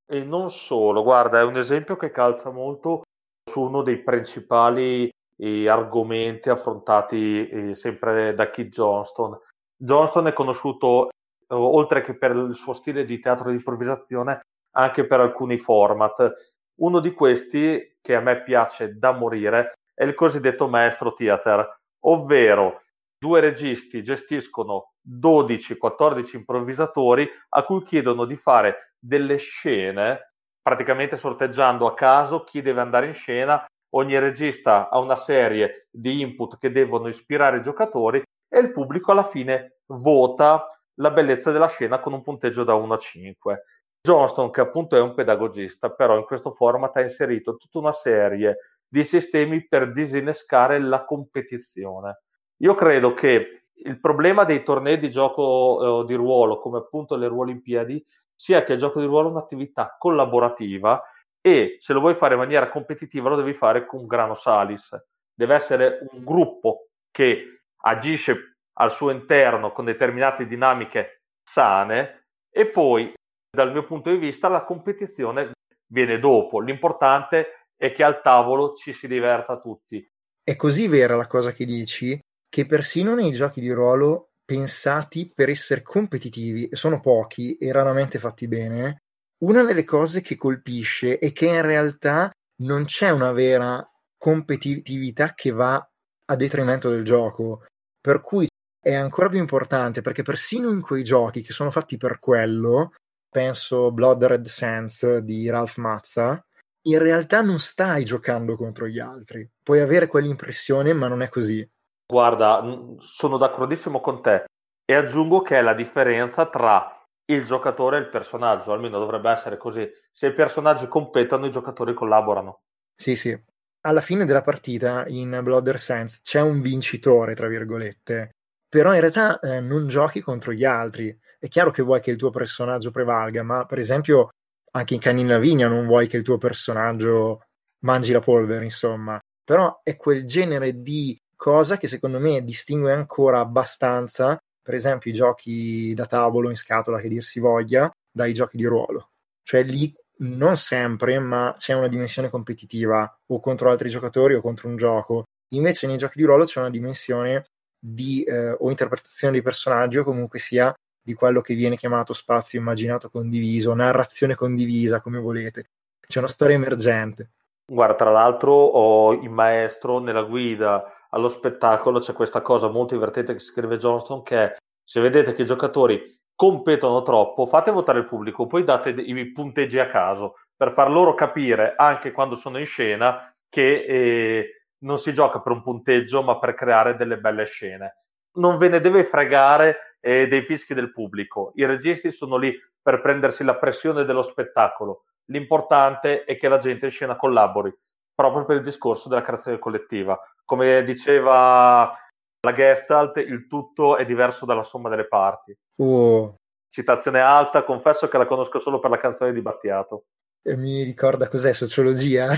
e 0.08 0.24
non 0.24 0.50
solo, 0.50 1.04
guarda, 1.04 1.40
è 1.40 1.44
un 1.44 1.58
esempio 1.58 1.98
che 1.98 2.12
calza 2.12 2.52
molto 2.52 3.04
su 3.44 3.62
uno 3.62 3.82
dei 3.82 4.02
principali 4.02 5.10
eh, 5.38 5.68
argomenti 5.68 6.50
affrontati 6.50 7.48
eh, 7.50 7.76
sempre 7.76 8.34
da 8.34 8.50
Keith 8.50 8.70
Johnston. 8.70 9.38
Johnston 9.76 10.28
è 10.28 10.34
conosciuto, 10.34 11.10
eh, 11.10 11.12
oltre 11.50 12.02
che 12.02 12.18
per 12.18 12.32
il 12.36 12.56
suo 12.56 12.74
stile 12.74 13.04
di 13.04 13.20
teatro 13.20 13.50
di 13.50 13.56
improvvisazione, 13.56 14.40
anche 14.76 15.06
per 15.06 15.20
alcuni 15.20 15.58
format. 15.58 16.32
Uno 16.80 17.00
di 17.00 17.12
questi, 17.12 17.98
che 18.02 18.16
a 18.16 18.22
me 18.22 18.42
piace 18.44 18.98
da 18.98 19.12
morire, 19.12 19.74
è 19.94 20.04
il 20.04 20.14
cosiddetto 20.14 20.68
maestro 20.68 21.14
theater, 21.14 21.78
ovvero 22.06 22.84
due 23.26 23.40
registi 23.40 24.04
gestiscono 24.04 24.92
12-14 25.10 26.36
improvvisatori 26.36 27.28
a 27.50 27.64
cui 27.64 27.82
chiedono 27.82 28.26
di 28.26 28.36
fare 28.36 28.94
delle 29.00 29.38
scene, 29.38 30.34
praticamente 30.62 31.18
sorteggiando 31.18 31.88
a 31.88 31.96
caso 31.96 32.44
chi 32.44 32.62
deve 32.62 32.82
andare 32.82 33.08
in 33.08 33.16
scena. 33.16 33.66
Ogni 33.96 34.20
regista 34.20 34.90
ha 34.90 35.00
una 35.00 35.16
serie 35.16 35.88
di 35.90 36.22
input 36.22 36.60
che 36.60 36.70
devono 36.70 37.08
ispirare 37.08 37.58
i 37.58 37.62
giocatori 37.64 38.22
e 38.48 38.60
il 38.60 38.72
pubblico 38.72 39.12
alla 39.12 39.24
fine 39.24 39.80
vota 39.88 40.64
la 41.00 41.10
bellezza 41.10 41.52
della 41.52 41.68
scena 41.68 41.98
con 41.98 42.14
un 42.14 42.22
punteggio 42.22 42.64
da 42.64 42.76
1 42.76 42.94
a 42.94 42.98
5. 42.98 43.64
Johnston, 44.08 44.52
che 44.52 44.62
appunto 44.62 44.96
è 44.96 45.02
un 45.02 45.16
pedagogista, 45.16 45.90
però 45.90 46.16
in 46.16 46.26
questo 46.26 46.52
format 46.52 46.96
ha 46.98 47.02
inserito 47.02 47.56
tutta 47.56 47.80
una 47.80 47.92
serie 47.92 48.58
di 48.88 49.04
sistemi 49.04 49.66
per 49.68 49.92
disinnescare 49.92 50.78
la 50.78 51.04
competizione. 51.04 52.20
Io 52.58 52.74
credo 52.74 53.14
che 53.14 53.56
il 53.74 54.00
problema 54.00 54.44
dei 54.46 54.64
tornei 54.64 54.98
di 54.98 55.10
gioco 55.10 56.02
eh, 56.02 56.06
di 56.06 56.14
ruolo, 56.14 56.60
come 56.60 56.78
appunto 56.78 57.16
le 57.16 57.28
Ruolimpiadi, 57.28 58.04
sia 58.34 58.64
che 58.64 58.74
il 58.74 58.80
gioco 58.80 59.00
di 59.00 59.06
ruolo 59.06 59.30
è 59.30 59.32
un'attività 59.32 59.96
collaborativa 59.98 61.02
e 61.42 61.78
se 61.80 61.94
lo 61.94 62.00
vuoi 62.00 62.16
fare 62.16 62.34
in 62.34 62.40
maniera 62.40 62.70
competitiva 62.70 63.30
lo 63.30 63.36
devi 63.36 63.54
fare 63.54 63.86
con 63.86 64.06
grano 64.08 64.34
salis. 64.34 64.96
Deve 65.34 65.56
essere 65.56 66.08
un 66.12 66.24
gruppo 66.24 66.88
che 67.12 67.62
agisce 67.84 68.56
al 68.78 68.92
suo 68.92 69.12
interno 69.12 69.72
con 69.72 69.86
determinate 69.86 70.46
dinamiche 70.46 71.22
sane 71.44 72.28
e 72.50 72.68
poi 72.68 73.14
dal 73.56 73.72
mio 73.72 73.84
punto 73.84 74.10
di 74.10 74.18
vista 74.18 74.50
la 74.50 74.64
competizione 74.64 75.52
viene 75.88 76.20
dopo. 76.20 76.60
L'importante 76.60 77.68
è 77.78 77.92
che 77.92 78.04
al 78.04 78.22
tavolo 78.22 78.74
ci 78.74 78.92
si 78.92 79.08
diverta 79.08 79.60
tutti. 79.60 80.06
È 80.44 80.56
così 80.56 80.88
vera 80.88 81.16
la 81.16 81.28
cosa 81.28 81.52
che 81.52 81.66
dici 81.66 82.20
che 82.56 82.66
persino 82.66 83.16
nei 83.16 83.34
giochi 83.34 83.60
di 83.60 83.70
ruolo 83.70 84.30
pensati 84.46 85.30
per 85.36 85.50
essere 85.50 85.82
competitivi, 85.82 86.70
e 86.70 86.78
sono 86.78 87.02
pochi 87.02 87.58
e 87.58 87.70
raramente 87.74 88.18
fatti 88.18 88.48
bene, 88.48 89.00
una 89.44 89.66
delle 89.66 89.84
cose 89.84 90.22
che 90.22 90.38
colpisce 90.38 91.20
è 91.20 91.34
che 91.34 91.48
in 91.48 91.62
realtà 91.62 92.32
non 92.62 92.86
c'è 92.86 93.10
una 93.10 93.34
vera 93.34 93.86
competitività 94.18 95.34
che 95.34 95.52
va 95.52 95.76
a 95.76 96.36
detrimento 96.38 96.90
del 96.90 97.04
gioco, 97.04 97.66
per 98.00 98.22
cui 98.22 98.48
è 98.80 98.94
ancora 98.94 99.28
più 99.28 99.40
importante 99.40 100.00
perché 100.00 100.24
persino 100.24 100.72
in 100.72 100.80
quei 100.80 101.04
giochi 101.04 101.42
che 101.42 101.52
sono 101.52 101.72
fatti 101.72 101.98
per 101.98 102.20
quello, 102.20 102.94
penso 103.30 103.92
Blood 103.92 104.24
Red 104.24 104.46
Sands 104.46 105.18
di 105.18 105.50
Ralph 105.50 105.76
Mazza, 105.76 106.42
in 106.84 107.00
realtà 107.00 107.42
non 107.42 107.60
stai 107.60 108.06
giocando 108.06 108.56
contro 108.56 108.88
gli 108.88 109.00
altri. 109.00 109.46
Puoi 109.62 109.82
avere 109.82 110.08
quell'impressione, 110.08 110.94
ma 110.94 111.10
non 111.10 111.22
è 111.22 111.28
così. 111.28 111.70
Guarda, 112.08 112.64
sono 113.00 113.38
d'accordissimo 113.38 114.00
con 114.00 114.22
te 114.22 114.46
e 114.86 114.94
aggiungo 114.94 115.42
che 115.42 115.58
è 115.58 115.62
la 115.62 115.74
differenza 115.74 116.48
tra 116.48 116.96
il 117.28 117.44
giocatore 117.44 117.98
e 117.98 118.02
il 118.02 118.10
personaggio, 118.10 118.72
almeno 118.72 119.00
dovrebbe 119.00 119.32
essere 119.32 119.58
così. 119.58 119.90
Se 120.12 120.28
i 120.28 120.34
personaggi 120.34 120.88
competono, 120.88 121.48
i 121.48 121.52
giocatori 121.52 121.94
collaborano. 121.94 122.62
Sì, 122.94 123.16
sì. 123.16 123.36
Alla 123.82 124.02
fine 124.02 124.26
della 124.26 124.42
partita 124.42 125.06
in 125.08 125.40
Blood 125.44 125.74
Sense 125.76 126.20
c'è 126.24 126.42
un 126.42 126.62
vincitore, 126.62 127.36
tra 127.36 127.48
virgolette, 127.48 128.32
però 128.68 128.94
in 128.94 129.00
realtà 129.00 129.40
eh, 129.40 129.60
non 129.60 129.88
giochi 129.88 130.22
contro 130.22 130.54
gli 130.54 130.64
altri. 130.64 131.16
È 131.40 131.48
chiaro 131.48 131.72
che 131.72 131.84
vuoi 131.84 132.02
che 132.02 132.12
il 132.12 132.18
tuo 132.18 132.30
personaggio 132.30 132.92
prevalga, 132.92 133.44
ma 133.44 133.66
per 133.66 133.80
esempio 133.80 134.30
anche 134.72 134.94
in 134.94 135.00
Canina 135.00 135.38
Vigna 135.38 135.68
non 135.68 135.86
vuoi 135.86 136.08
che 136.08 136.18
il 136.18 136.24
tuo 136.24 136.38
personaggio 136.38 137.44
mangi 137.80 138.12
la 138.12 138.20
polvere, 138.20 138.64
insomma. 138.64 139.20
Però 139.44 139.80
è 139.84 139.96
quel 139.96 140.26
genere 140.26 140.82
di 140.82 141.18
cosa 141.36 141.78
che 141.78 141.88
secondo 141.88 142.20
me 142.20 142.44
distingue 142.44 142.92
ancora 142.92 143.40
abbastanza, 143.40 144.38
per 144.62 144.74
esempio, 144.74 145.12
i 145.12 145.14
giochi 145.14 145.94
da 145.94 146.06
tavolo 146.06 146.50
in 146.50 146.56
scatola, 146.56 147.00
che 147.00 147.10
dir 147.10 147.24
si 147.24 147.40
voglia, 147.40 147.92
dai 148.12 148.34
giochi 148.34 148.58
di 148.58 148.66
ruolo. 148.66 149.10
Cioè 149.44 149.64
lì 149.64 149.94
non 150.18 150.58
sempre, 150.58 151.20
ma 151.20 151.54
c'è 151.58 151.74
una 151.74 151.88
dimensione 151.88 152.30
competitiva 152.30 153.20
o 153.28 153.40
contro 153.40 153.70
altri 153.70 153.90
giocatori 153.90 154.34
o 154.34 154.42
contro 154.42 154.70
un 154.70 154.78
gioco. 154.78 155.26
Invece 155.50 155.88
nei 155.88 155.98
giochi 155.98 156.20
di 156.20 156.26
ruolo 156.26 156.46
c'è 156.46 156.60
una 156.60 156.70
dimensione 156.70 157.46
di 157.80 158.24
eh, 158.24 158.56
o 158.58 158.70
interpretazione 158.70 159.34
dei 159.34 159.44
personaggi 159.44 159.98
o 159.98 160.04
comunque 160.04 160.40
sia 160.40 160.74
di 161.04 161.14
quello 161.14 161.42
che 161.42 161.54
viene 161.54 161.78
chiamato 161.78 162.14
spazio 162.14 162.60
immaginato 162.60 163.10
condiviso, 163.10 163.76
narrazione 163.76 164.34
condivisa, 164.34 165.02
come 165.02 165.20
volete. 165.20 165.66
C'è 166.00 166.20
una 166.20 166.28
storia 166.28 166.56
emergente. 166.56 167.30
Guarda, 167.68 167.96
tra 167.96 168.12
l'altro 168.12 168.52
ho 168.52 169.14
il 169.14 169.30
maestro 169.30 169.98
nella 169.98 170.22
guida 170.22 170.84
allo 171.10 171.28
spettacolo 171.28 172.00
c'è 172.00 172.14
questa 172.14 172.42
cosa 172.42 172.70
molto 172.70 172.94
divertente 172.94 173.34
che 173.34 173.40
scrive 173.40 173.78
Johnston 173.78 174.22
che 174.22 174.38
è 174.38 174.56
se 174.84 175.02
vedete 175.02 175.34
che 175.34 175.42
i 175.42 175.46
giocatori 175.46 176.16
competono 176.36 177.02
troppo, 177.02 177.48
fate 177.48 177.72
votare 177.72 178.00
il 178.00 178.06
pubblico, 178.06 178.46
poi 178.46 178.64
date 178.64 178.90
i 178.90 179.32
punteggi 179.32 179.80
a 179.80 179.88
caso 179.88 180.36
per 180.56 180.72
far 180.72 180.92
loro 180.92 181.16
capire 181.16 181.74
anche 181.76 182.12
quando 182.12 182.36
sono 182.36 182.60
in 182.60 182.66
scena 182.66 183.34
che 183.50 183.84
eh, 183.88 184.50
non 184.84 185.00
si 185.00 185.12
gioca 185.12 185.42
per 185.42 185.54
un 185.54 185.64
punteggio 185.64 186.22
ma 186.22 186.38
per 186.38 186.54
creare 186.54 186.96
delle 186.96 187.18
belle 187.18 187.46
scene. 187.46 187.96
Non 188.34 188.58
ve 188.58 188.70
ne 188.70 188.80
deve 188.80 189.06
fregare 189.06 189.98
eh, 190.02 190.28
dei 190.28 190.42
fischi 190.44 190.76
del 190.76 190.92
pubblico, 190.92 191.52
i 191.56 191.66
registi 191.66 192.12
sono 192.12 192.38
lì 192.38 192.54
per 192.80 193.02
prendersi 193.02 193.44
la 193.44 193.58
pressione 193.58 194.04
dello 194.04 194.22
spettacolo. 194.22 195.06
L'importante 195.32 196.24
è 196.24 196.38
che 196.38 196.48
la 196.48 196.58
gente 196.58 196.86
in 196.86 196.92
scena 196.92 197.16
collabori, 197.16 197.74
proprio 198.14 198.46
per 198.46 198.58
il 198.58 198.64
discorso 198.64 199.10
della 199.10 199.22
creazione 199.22 199.60
collettiva 199.60 200.20
come 200.46 200.84
diceva 200.84 201.92
la 202.40 202.52
Gestalt, 202.54 203.18
il 203.18 203.48
tutto 203.48 203.98
è 203.98 204.06
diverso 204.06 204.46
dalla 204.46 204.64
somma 204.64 204.90
delle 204.90 205.08
parti. 205.08 205.58
Oh. 205.78 206.36
Citazione 206.70 207.20
alta, 207.20 207.64
confesso 207.64 208.08
che 208.08 208.18
la 208.18 208.26
conosco 208.26 208.60
solo 208.60 208.80
per 208.80 208.92
la 208.92 209.00
canzone 209.00 209.34
di 209.34 209.42
Battiato. 209.42 210.06
E 210.42 210.56
mi 210.56 210.84
ricorda 210.84 211.28
cos'è 211.28 211.52
sociologia? 211.54 212.32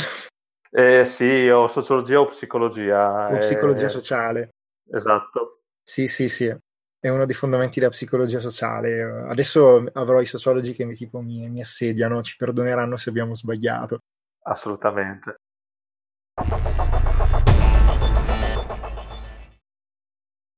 Eh, 0.71 1.03
sì, 1.03 1.49
o 1.49 1.67
sociologia 1.67 2.21
o 2.21 2.25
psicologia. 2.25 3.33
O 3.33 3.37
psicologia 3.39 3.87
eh, 3.87 3.89
sociale. 3.89 4.49
Esatto. 4.89 5.61
Sì, 5.83 6.07
sì, 6.07 6.29
sì. 6.29 6.55
È 7.07 7.09
uno 7.09 7.25
dei 7.25 7.35
fondamenti 7.35 7.79
della 7.79 7.91
psicologia 7.91 8.39
sociale. 8.39 9.01
Adesso 9.29 9.85
avrò 9.93 10.19
i 10.19 10.25
sociologi 10.25 10.73
che 10.73 10.83
mi, 10.83 10.93
tipo, 10.93 11.21
mi, 11.21 11.47
mi 11.49 11.61
assediano, 11.61 12.21
ci 12.21 12.35
perdoneranno 12.35 12.97
se 12.97 13.11
abbiamo 13.11 13.33
sbagliato. 13.33 13.99
Assolutamente. 14.43 15.37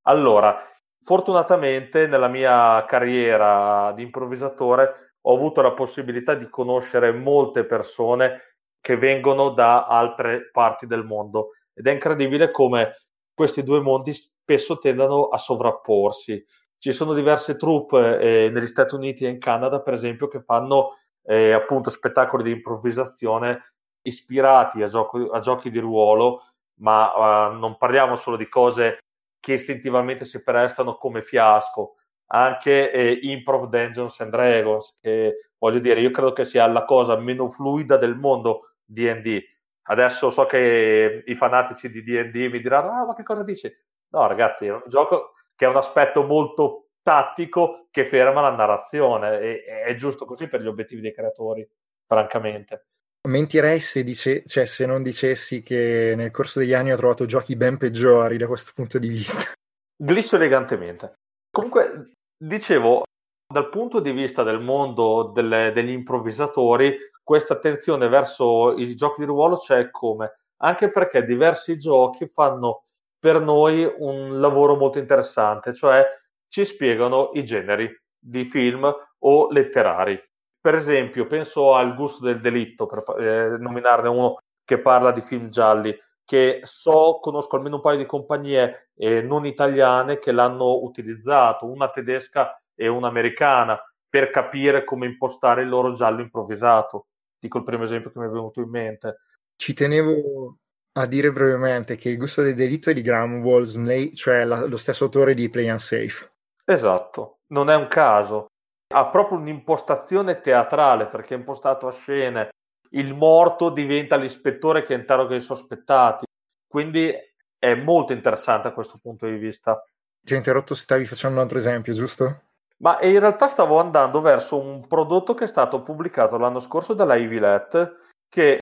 Allora, 0.07 0.57
fortunatamente 0.99 2.07
nella 2.07 2.29
mia 2.29 2.83
carriera 2.87 3.91
di 3.95 4.01
improvvisatore 4.01 5.17
ho 5.21 5.35
avuto 5.35 5.61
la 5.61 5.73
possibilità 5.73 6.33
di 6.33 6.49
conoscere 6.49 7.11
molte 7.11 7.63
persone 7.63 8.55
che 8.81 8.97
vengono 8.97 9.51
da 9.51 9.85
altre 9.85 10.49
parti 10.49 10.87
del 10.87 11.03
mondo 11.03 11.49
ed 11.75 11.85
è 11.85 11.91
incredibile 11.91 12.49
come 12.49 12.95
questi 13.35 13.61
due 13.61 13.81
mondi 13.81 14.13
spesso 14.49 14.79
tendano 14.79 15.25
a 15.27 15.37
sovrapporsi. 15.37 16.43
Ci 16.75 16.91
sono 16.91 17.13
diverse 17.13 17.55
troupe 17.55 18.19
eh, 18.19 18.49
negli 18.49 18.65
Stati 18.65 18.95
Uniti 18.95 19.25
e 19.25 19.29
in 19.29 19.37
Canada, 19.37 19.81
per 19.81 19.93
esempio, 19.93 20.27
che 20.27 20.41
fanno 20.41 20.97
eh, 21.25 21.51
appunto 21.51 21.91
spettacoli 21.91 22.41
di 22.41 22.51
improvvisazione 22.51 23.73
ispirati 24.01 24.81
a, 24.81 24.87
gioco, 24.87 25.29
a 25.29 25.39
giochi 25.39 25.69
di 25.69 25.77
ruolo, 25.77 26.41
ma 26.79 27.49
uh, 27.49 27.59
non 27.59 27.77
parliamo 27.77 28.15
solo 28.15 28.37
di 28.37 28.47
cose 28.47 28.99
che 29.39 29.53
istintivamente 29.53 30.25
si 30.25 30.41
prestano 30.41 30.95
come 30.95 31.21
fiasco, 31.21 31.95
anche 32.31 32.91
eh, 32.91 33.19
Improv 33.21 33.67
Dungeons 33.67 34.19
and 34.21 34.31
Dragons, 34.31 34.97
che 35.01 35.51
voglio 35.57 35.79
dire, 35.79 35.99
io 35.99 36.11
credo 36.11 36.31
che 36.31 36.45
sia 36.45 36.65
la 36.67 36.85
cosa 36.85 37.17
meno 37.17 37.49
fluida 37.49 37.97
del 37.97 38.15
mondo 38.15 38.61
DD. 38.85 39.41
Adesso 39.83 40.29
so 40.29 40.45
che 40.45 41.23
i 41.25 41.35
fanatici 41.35 41.89
di 41.89 42.01
DD 42.01 42.49
mi 42.51 42.59
diranno: 42.59 42.91
Ah, 42.91 43.05
ma 43.05 43.13
che 43.13 43.23
cosa 43.23 43.43
dici? 43.43 43.71
No, 44.11 44.27
ragazzi, 44.27 44.65
è 44.65 44.71
un 44.71 44.83
gioco 44.87 45.33
che 45.55 45.65
ha 45.65 45.69
un 45.69 45.77
aspetto 45.77 46.23
molto 46.23 46.89
tattico 47.01 47.87
che 47.91 48.05
ferma 48.05 48.41
la 48.41 48.55
narrazione. 48.55 49.39
E, 49.39 49.63
è 49.63 49.95
giusto 49.95 50.25
così 50.25 50.47
per 50.47 50.61
gli 50.61 50.67
obiettivi 50.67 51.01
dei 51.01 51.13
creatori, 51.13 51.67
francamente. 52.05 52.85
Mentirei 53.27 53.79
se, 53.79 54.03
dice, 54.03 54.43
cioè, 54.45 54.65
se 54.65 54.85
non 54.85 55.03
dicessi 55.03 55.61
che 55.61 56.13
nel 56.15 56.31
corso 56.31 56.59
degli 56.59 56.73
anni 56.73 56.91
ho 56.91 56.97
trovato 56.97 57.25
giochi 57.25 57.55
ben 57.55 57.77
peggiori 57.77 58.37
da 58.37 58.47
questo 58.47 58.71
punto 58.73 58.97
di 58.97 59.09
vista. 59.09 59.51
Glisso 60.01 60.37
elegantemente. 60.37 61.15
Comunque, 61.51 62.13
dicevo, 62.37 63.03
dal 63.51 63.69
punto 63.69 63.99
di 63.99 64.11
vista 64.11 64.43
del 64.43 64.61
mondo 64.61 65.31
delle, 65.33 65.71
degli 65.73 65.89
improvvisatori, 65.89 66.97
questa 67.21 67.55
attenzione 67.55 68.07
verso 68.07 68.75
i 68.77 68.95
giochi 68.95 69.21
di 69.21 69.25
ruolo 69.25 69.57
c'è 69.57 69.89
come? 69.89 70.35
Anche 70.61 70.89
perché 70.89 71.23
diversi 71.23 71.77
giochi 71.77 72.27
fanno 72.27 72.83
per 73.19 73.41
noi 73.41 73.91
un 73.97 74.39
lavoro 74.39 74.75
molto 74.75 74.99
interessante, 74.99 75.73
cioè 75.73 76.05
ci 76.47 76.65
spiegano 76.65 77.31
i 77.33 77.43
generi 77.43 77.89
di 78.17 78.43
film 78.43 78.91
o 79.19 79.51
letterari 79.51 80.19
per 80.61 80.75
esempio, 80.75 81.25
penso 81.25 81.73
al 81.73 81.95
gusto 81.95 82.25
del 82.25 82.39
delitto, 82.39 82.85
per 82.85 83.03
eh, 83.17 83.57
nominarne 83.57 84.09
uno 84.09 84.35
che 84.65 84.79
parla 84.81 85.11
di 85.11 85.21
film 85.21 85.47
gialli, 85.47 85.97
che 86.25 86.59
so, 86.63 87.19
conosco 87.21 87.55
almeno 87.55 87.75
un 87.77 87.81
paio 87.81 87.97
di 87.97 88.05
compagnie 88.05 88.89
eh, 88.95 89.21
non 89.21 89.45
italiane 89.45 90.19
che 90.19 90.33
l'hanno 90.33 90.83
utilizzato, 90.83 91.65
una 91.65 91.89
tedesca 91.89 92.61
e 92.75 92.87
una 92.87 93.07
americana, 93.07 93.79
per 94.09 94.29
capire 94.31 94.83
come 94.83 95.05
impostare 95.05 95.61
il 95.61 95.69
loro 95.69 95.93
giallo 95.93 96.21
improvvisato. 96.21 97.07
Dico 97.39 97.59
il 97.59 97.63
primo 97.63 97.83
esempio 97.83 98.11
che 98.11 98.19
mi 98.19 98.25
è 98.25 98.29
venuto 98.29 98.59
in 98.59 98.69
mente. 98.69 99.19
Ci 99.55 99.73
tenevo 99.73 100.57
a 101.01 101.05
dire 101.05 101.31
brevemente 101.31 101.95
che 101.95 102.09
il 102.09 102.17
gusto 102.17 102.41
del 102.41 102.55
delitto 102.55 102.89
è 102.89 102.93
di 102.93 103.01
Graham 103.01 103.41
Wolseley, 103.41 104.13
cioè 104.13 104.43
la, 104.45 104.65
lo 104.65 104.77
stesso 104.77 105.05
autore 105.05 105.33
di 105.33 105.49
Play 105.49 105.69
Unsafe. 105.69 106.31
Esatto, 106.65 107.39
non 107.47 107.69
è 107.69 107.75
un 107.75 107.87
caso 107.87 108.47
ha 108.91 109.09
proprio 109.09 109.37
un'impostazione 109.37 110.39
teatrale 110.41 111.07
perché 111.07 111.35
è 111.35 111.37
impostato 111.37 111.87
a 111.87 111.91
scene. 111.91 112.49
Il 112.91 113.13
morto 113.13 113.69
diventa 113.69 114.15
l'ispettore 114.15 114.81
che 114.81 114.93
interroga 114.93 115.35
i 115.35 115.41
sospettati. 115.41 116.25
Quindi 116.67 117.11
è 117.57 117.75
molto 117.75 118.13
interessante 118.13 118.67
a 118.67 118.73
questo 118.73 118.97
punto 119.01 119.27
di 119.27 119.37
vista. 119.37 119.83
Ti 120.21 120.33
ho 120.33 120.37
interrotto, 120.37 120.73
stavi 120.73 121.05
facendo 121.05 121.37
un 121.37 121.43
altro 121.43 121.57
esempio, 121.57 121.93
giusto? 121.93 122.41
Ma 122.77 122.99
in 123.01 123.19
realtà 123.19 123.47
stavo 123.47 123.79
andando 123.79 124.21
verso 124.21 124.59
un 124.59 124.87
prodotto 124.87 125.33
che 125.33 125.43
è 125.43 125.47
stato 125.47 125.81
pubblicato 125.81 126.37
l'anno 126.37 126.59
scorso 126.59 126.93
dalla 126.93 127.15
Ivilet 127.15 127.95
che 128.27 128.59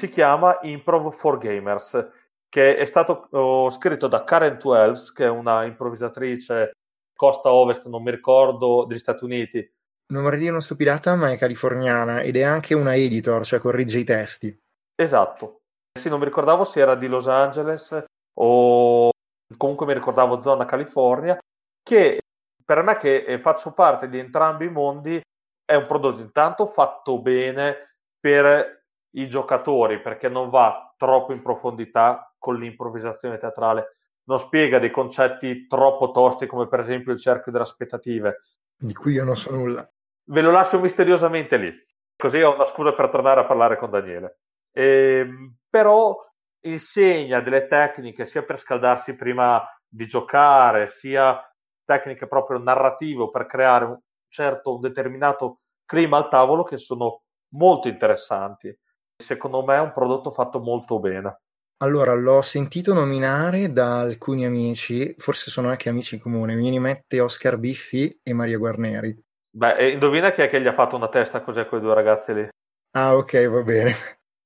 si 0.00 0.08
chiama 0.08 0.58
Improv 0.62 1.12
for 1.12 1.38
Gamers, 1.38 2.08
che 2.48 2.76
è 2.76 2.84
stato 2.84 3.26
oh, 3.32 3.68
scritto 3.68 4.06
da 4.06 4.22
Karen 4.22 4.56
Twelves, 4.56 5.12
che 5.12 5.24
è 5.24 5.28
una 5.28 5.64
improvvisatrice 5.64 6.70
costa 7.14 7.52
ovest, 7.52 7.88
non 7.88 8.04
mi 8.04 8.12
ricordo, 8.12 8.84
degli 8.84 8.98
Stati 8.98 9.24
Uniti. 9.24 9.72
Non 10.12 10.22
vorrei 10.22 10.38
dire 10.38 10.52
una 10.52 10.60
stupidata, 10.60 11.16
ma 11.16 11.32
è 11.32 11.36
californiana 11.36 12.20
ed 12.20 12.36
è 12.36 12.42
anche 12.42 12.74
una 12.74 12.94
editor, 12.94 13.44
cioè 13.44 13.58
corregge 13.58 13.98
i 13.98 14.04
testi. 14.04 14.56
Esatto. 14.94 15.62
Sì, 15.98 16.08
non 16.08 16.20
mi 16.20 16.26
ricordavo 16.26 16.62
se 16.62 16.78
era 16.78 16.94
di 16.94 17.08
Los 17.08 17.26
Angeles 17.26 18.04
o 18.38 19.10
comunque 19.56 19.84
mi 19.84 19.94
ricordavo 19.94 20.40
zona 20.40 20.64
California, 20.64 21.36
che 21.82 22.20
per 22.64 22.82
me 22.82 22.94
che 22.96 23.36
faccio 23.40 23.72
parte 23.72 24.08
di 24.08 24.18
entrambi 24.18 24.66
i 24.66 24.70
mondi 24.70 25.20
è 25.64 25.74
un 25.74 25.86
prodotto 25.86 26.20
intanto 26.20 26.66
fatto 26.66 27.20
bene 27.20 27.96
per 28.20 28.77
i 29.12 29.28
giocatori 29.28 30.00
perché 30.00 30.28
non 30.28 30.50
va 30.50 30.94
troppo 30.96 31.32
in 31.32 31.42
profondità 31.42 32.34
con 32.38 32.56
l'improvvisazione 32.56 33.36
teatrale 33.36 33.88
non 34.28 34.38
spiega 34.38 34.78
dei 34.78 34.90
concetti 34.90 35.66
troppo 35.66 36.10
tosti 36.10 36.46
come 36.46 36.68
per 36.68 36.80
esempio 36.80 37.12
il 37.12 37.18
cerchio 37.18 37.50
delle 37.50 37.64
aspettative. 37.64 38.38
Di 38.76 38.94
cui 38.94 39.14
io 39.14 39.24
non 39.24 39.36
so 39.36 39.50
nulla. 39.50 39.90
Ve 40.24 40.40
lo 40.42 40.50
lascio 40.50 40.78
misteriosamente 40.78 41.56
lì, 41.56 41.72
così 42.14 42.40
ho 42.42 42.54
una 42.54 42.66
scusa 42.66 42.92
per 42.92 43.08
tornare 43.08 43.40
a 43.40 43.46
parlare 43.46 43.76
con 43.76 43.90
Daniele. 43.90 44.40
Ehm, 44.72 45.56
però 45.68 46.14
insegna 46.60 47.40
delle 47.40 47.66
tecniche 47.66 48.26
sia 48.26 48.44
per 48.44 48.58
scaldarsi 48.58 49.16
prima 49.16 49.66
di 49.88 50.06
giocare, 50.06 50.88
sia 50.88 51.40
tecniche 51.84 52.28
proprio 52.28 52.58
narrative 52.58 53.30
per 53.30 53.46
creare 53.46 53.84
un 53.86 53.98
certo, 54.28 54.74
un 54.74 54.80
determinato 54.80 55.60
clima 55.86 56.18
al 56.18 56.28
tavolo 56.28 56.64
che 56.64 56.76
sono 56.76 57.22
molto 57.54 57.88
interessanti. 57.88 58.76
Secondo 59.20 59.64
me 59.64 59.76
è 59.76 59.80
un 59.80 59.92
prodotto 59.92 60.30
fatto 60.30 60.60
molto 60.60 61.00
bene. 61.00 61.40
Allora, 61.78 62.14
l'ho 62.14 62.40
sentito 62.42 62.94
nominare 62.94 63.72
da 63.72 64.00
alcuni 64.00 64.44
amici, 64.44 65.14
forse 65.18 65.50
sono 65.50 65.68
anche 65.68 65.88
amici 65.88 66.14
in 66.14 66.20
comune, 66.20 66.54
mi 66.54 66.70
rimette 66.70 67.20
Oscar 67.20 67.56
Biffi 67.56 68.20
e 68.22 68.32
Maria 68.32 68.58
Guarneri. 68.58 69.16
Beh, 69.50 69.90
indovina 69.90 70.30
chi 70.30 70.42
è 70.42 70.48
che 70.48 70.60
gli 70.60 70.66
ha 70.66 70.72
fatto 70.72 70.96
una 70.96 71.08
testa 71.08 71.40
così 71.40 71.60
a 71.60 71.66
quei 71.66 71.80
due 71.80 71.94
ragazzi 71.94 72.34
lì? 72.34 72.48
Ah, 72.92 73.16
ok, 73.16 73.48
va 73.48 73.62
bene. 73.62 73.92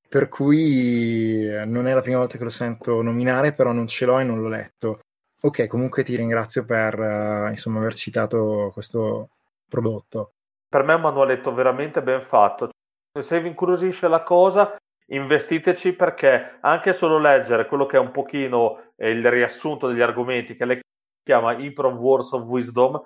Per 0.08 0.28
cui 0.28 1.46
eh, 1.46 1.64
non 1.64 1.86
è 1.86 1.94
la 1.94 2.02
prima 2.02 2.18
volta 2.18 2.36
che 2.36 2.44
lo 2.44 2.50
sento 2.50 3.00
nominare, 3.00 3.54
però 3.54 3.72
non 3.72 3.86
ce 3.86 4.04
l'ho 4.04 4.18
e 4.18 4.24
non 4.24 4.40
l'ho 4.40 4.48
letto. 4.48 5.00
Ok, 5.42 5.66
comunque 5.66 6.02
ti 6.02 6.16
ringrazio 6.16 6.64
per 6.64 6.98
uh, 6.98 7.48
insomma, 7.48 7.78
aver 7.78 7.94
citato 7.94 8.70
questo 8.72 9.30
prodotto. 9.68 10.32
Per 10.68 10.82
me 10.82 10.92
è 10.92 10.96
un 10.96 11.02
manualetto 11.02 11.54
veramente 11.54 12.02
ben 12.02 12.20
fatto. 12.20 12.68
Se 13.20 13.40
vi 13.42 13.48
incuriosisce 13.48 14.08
la 14.08 14.22
cosa, 14.22 14.74
investiteci 15.08 15.94
perché 15.94 16.56
anche 16.62 16.94
solo 16.94 17.18
leggere 17.18 17.66
quello 17.66 17.84
che 17.84 17.98
è 17.98 18.00
un 18.00 18.10
pochino 18.10 18.78
eh, 18.96 19.10
il 19.10 19.30
riassunto 19.30 19.86
degli 19.86 20.00
argomenti 20.00 20.54
che 20.54 20.64
lei 20.64 20.80
chiama 21.22 21.52
Improv 21.52 22.00
Words 22.00 22.32
of 22.32 22.48
Wisdom, 22.48 22.98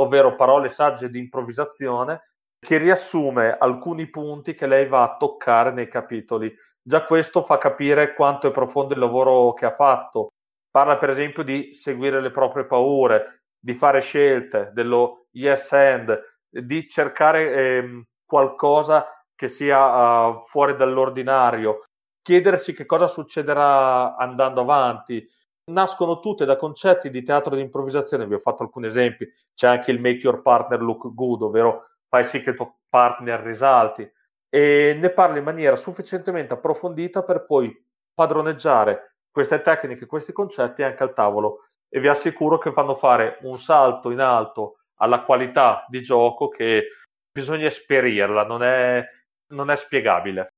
ovvero 0.00 0.34
parole 0.34 0.68
sagge 0.68 1.08
di 1.08 1.20
improvvisazione, 1.20 2.22
che 2.58 2.76
riassume 2.78 3.56
alcuni 3.56 4.10
punti 4.10 4.54
che 4.54 4.66
lei 4.66 4.88
va 4.88 5.04
a 5.04 5.16
toccare 5.16 5.70
nei 5.70 5.88
capitoli. 5.88 6.52
Già 6.82 7.04
questo 7.04 7.40
fa 7.42 7.56
capire 7.58 8.14
quanto 8.14 8.48
è 8.48 8.50
profondo 8.50 8.94
il 8.94 9.00
lavoro 9.00 9.52
che 9.52 9.66
ha 9.66 9.72
fatto. 9.72 10.30
Parla 10.72 10.98
per 10.98 11.10
esempio 11.10 11.44
di 11.44 11.72
seguire 11.72 12.20
le 12.20 12.30
proprie 12.30 12.66
paure, 12.66 13.42
di 13.60 13.74
fare 13.74 14.00
scelte, 14.00 14.70
dello 14.72 15.26
yes 15.30 15.72
and, 15.72 16.20
di 16.48 16.84
cercare 16.88 17.52
eh, 17.52 18.02
qualcosa 18.26 19.06
che 19.42 19.48
sia 19.48 20.28
uh, 20.28 20.40
fuori 20.42 20.76
dall'ordinario, 20.76 21.80
chiedersi 22.22 22.74
che 22.74 22.86
cosa 22.86 23.08
succederà 23.08 24.14
andando 24.14 24.60
avanti. 24.60 25.28
Nascono 25.72 26.20
tutte 26.20 26.44
da 26.44 26.54
concetti 26.54 27.10
di 27.10 27.24
teatro 27.24 27.56
di 27.56 27.60
improvvisazione, 27.60 28.28
vi 28.28 28.34
ho 28.34 28.38
fatto 28.38 28.62
alcuni 28.62 28.86
esempi, 28.86 29.28
c'è 29.52 29.66
anche 29.66 29.90
il 29.90 30.00
make 30.00 30.20
your 30.22 30.42
partner 30.42 30.80
look 30.80 31.12
good, 31.12 31.42
ovvero 31.42 31.84
fai 32.08 32.22
sì 32.22 32.40
che 32.40 32.50
il 32.50 32.56
tuo 32.56 32.82
partner 32.88 33.40
risalti, 33.40 34.08
e 34.48 34.96
ne 35.00 35.10
parla 35.10 35.38
in 35.38 35.44
maniera 35.44 35.74
sufficientemente 35.74 36.54
approfondita 36.54 37.24
per 37.24 37.44
poi 37.44 37.76
padroneggiare 38.14 39.16
queste 39.28 39.60
tecniche, 39.60 40.06
questi 40.06 40.32
concetti 40.32 40.84
anche 40.84 41.02
al 41.02 41.14
tavolo. 41.14 41.66
E 41.88 41.98
vi 41.98 42.06
assicuro 42.06 42.58
che 42.58 42.70
fanno 42.70 42.94
fare 42.94 43.38
un 43.42 43.58
salto 43.58 44.10
in 44.10 44.20
alto 44.20 44.76
alla 45.00 45.22
qualità 45.22 45.84
di 45.88 46.00
gioco 46.00 46.48
che 46.48 46.86
bisogna 47.32 47.66
esperirla, 47.66 48.44
non 48.44 48.62
è, 48.62 49.04
non 49.52 49.70
è 49.70 49.76
spiegabile. 49.76 50.48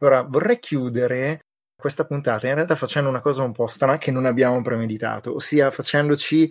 Ora 0.00 0.22
vorrei 0.22 0.58
chiudere 0.58 1.40
questa 1.76 2.04
puntata 2.04 2.46
in 2.48 2.54
realtà 2.54 2.76
facendo 2.76 3.08
una 3.08 3.20
cosa 3.20 3.42
un 3.42 3.52
po' 3.52 3.66
strana 3.66 3.98
che 3.98 4.10
non 4.10 4.26
abbiamo 4.26 4.60
premeditato, 4.62 5.34
ossia 5.34 5.70
facendoci 5.70 6.48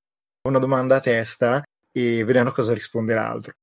una 0.48 0.60
domanda 0.60 0.98
a 0.98 1.00
testa 1.00 1.64
e 1.92 2.24
vedendo 2.24 2.52
cosa 2.52 2.74
risponde 2.74 3.14
l'altro. 3.14 3.54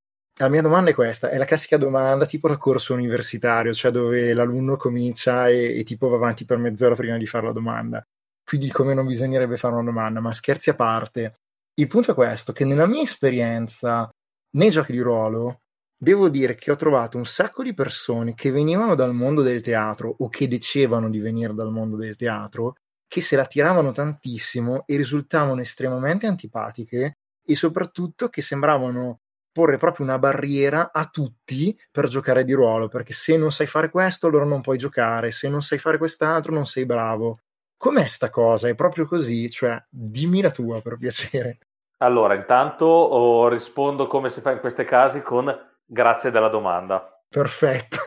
La 0.40 0.48
mia 0.48 0.62
domanda 0.62 0.90
è 0.90 0.94
questa, 0.94 1.30
è 1.30 1.38
la 1.38 1.44
classica 1.44 1.76
domanda 1.76 2.26
tipo 2.26 2.48
da 2.48 2.56
corso 2.56 2.92
universitario, 2.92 3.72
cioè 3.72 3.90
dove 3.90 4.34
l'alunno 4.34 4.76
comincia 4.76 5.48
e, 5.48 5.78
e 5.78 5.84
tipo 5.84 6.08
va 6.08 6.16
avanti 6.16 6.44
per 6.44 6.58
mezz'ora 6.58 6.94
prima 6.94 7.16
di 7.16 7.26
fare 7.26 7.46
la 7.46 7.52
domanda. 7.52 8.02
Quindi 8.44 8.70
come 8.70 8.94
non 8.94 9.06
bisognerebbe 9.06 9.56
fare 9.56 9.74
una 9.74 9.84
domanda, 9.84 10.20
ma 10.20 10.32
scherzi 10.32 10.70
a 10.70 10.74
parte. 10.74 11.36
Il 11.76 11.88
punto 11.88 12.12
è 12.12 12.14
questo, 12.14 12.52
che 12.52 12.64
nella 12.64 12.86
mia 12.86 13.02
esperienza 13.02 14.08
nei 14.56 14.70
giochi 14.70 14.92
di 14.92 15.00
ruolo 15.00 15.62
devo 15.96 16.28
dire 16.28 16.54
che 16.54 16.70
ho 16.70 16.76
trovato 16.76 17.16
un 17.16 17.26
sacco 17.26 17.62
di 17.62 17.74
persone 17.74 18.34
che 18.34 18.52
venivano 18.52 18.94
dal 18.94 19.12
mondo 19.12 19.42
del 19.42 19.60
teatro 19.60 20.14
o 20.18 20.28
che 20.28 20.46
dicevano 20.46 21.10
di 21.10 21.18
venire 21.18 21.52
dal 21.52 21.72
mondo 21.72 21.96
del 21.96 22.14
teatro 22.14 22.74
che 23.08 23.20
se 23.20 23.36
la 23.36 23.46
tiravano 23.46 23.90
tantissimo 23.90 24.84
e 24.86 24.96
risultavano 24.96 25.60
estremamente 25.60 26.26
antipatiche 26.26 27.18
e 27.44 27.54
soprattutto 27.54 28.28
che 28.28 28.42
sembravano 28.42 29.20
porre 29.52 29.76
proprio 29.76 30.06
una 30.06 30.18
barriera 30.18 30.90
a 30.92 31.06
tutti 31.06 31.78
per 31.90 32.08
giocare 32.08 32.44
di 32.44 32.52
ruolo, 32.52 32.88
perché 32.88 33.12
se 33.12 33.36
non 33.36 33.52
sai 33.52 33.66
fare 33.66 33.88
questo 33.88 34.26
allora 34.26 34.44
non 34.44 34.60
puoi 34.60 34.78
giocare, 34.78 35.30
se 35.30 35.48
non 35.48 35.62
sai 35.62 35.78
fare 35.78 35.98
quest'altro 35.98 36.52
non 36.52 36.66
sei 36.66 36.86
bravo. 36.86 37.38
Com'è 37.84 38.06
sta 38.06 38.30
cosa? 38.30 38.66
È 38.66 38.74
proprio 38.74 39.04
così? 39.04 39.50
Cioè, 39.50 39.78
dimmi 39.90 40.40
la 40.40 40.50
tua 40.50 40.80
per 40.80 40.96
piacere. 40.96 41.58
Allora, 41.98 42.32
intanto 42.32 42.86
oh, 42.86 43.46
rispondo 43.48 44.06
come 44.06 44.30
si 44.30 44.40
fa 44.40 44.52
in 44.52 44.60
questi 44.60 44.84
casi 44.84 45.20
con 45.20 45.54
Grazie 45.84 46.30
della 46.30 46.48
domanda. 46.48 47.06
Perfetto. 47.28 47.98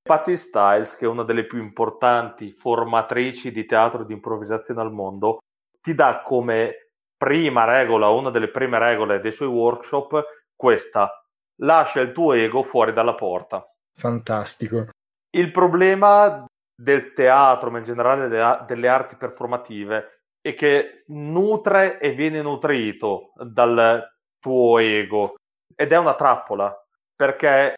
Patty 0.00 0.38
Styles, 0.38 0.96
che 0.96 1.04
è 1.04 1.08
una 1.08 1.22
delle 1.22 1.44
più 1.44 1.60
importanti 1.60 2.50
formatrici 2.50 3.52
di 3.52 3.66
teatro 3.66 4.04
di 4.04 4.14
improvvisazione 4.14 4.80
al 4.80 4.90
mondo, 4.90 5.40
ti 5.82 5.92
dà 5.92 6.22
come 6.22 6.92
prima 7.14 7.66
regola, 7.66 8.08
una 8.08 8.30
delle 8.30 8.48
prime 8.48 8.78
regole 8.78 9.20
dei 9.20 9.32
suoi 9.32 9.48
workshop, 9.48 10.24
questa. 10.56 11.10
Lascia 11.56 12.00
il 12.00 12.12
tuo 12.12 12.32
ego 12.32 12.62
fuori 12.62 12.94
dalla 12.94 13.14
porta. 13.14 13.62
Fantastico. 13.98 14.88
Il 15.28 15.50
problema 15.50 16.46
del 16.76 17.12
teatro, 17.14 17.70
ma 17.70 17.78
in 17.78 17.84
generale 17.84 18.28
delle 18.28 18.88
arti 18.88 19.16
performative, 19.16 20.24
è 20.40 20.54
che 20.54 21.04
nutre 21.08 21.98
e 21.98 22.12
viene 22.12 22.42
nutrito 22.42 23.32
dal 23.34 24.06
tuo 24.38 24.78
ego 24.78 25.34
ed 25.74 25.92
è 25.92 25.98
una 25.98 26.14
trappola 26.14 26.72
perché 27.16 27.74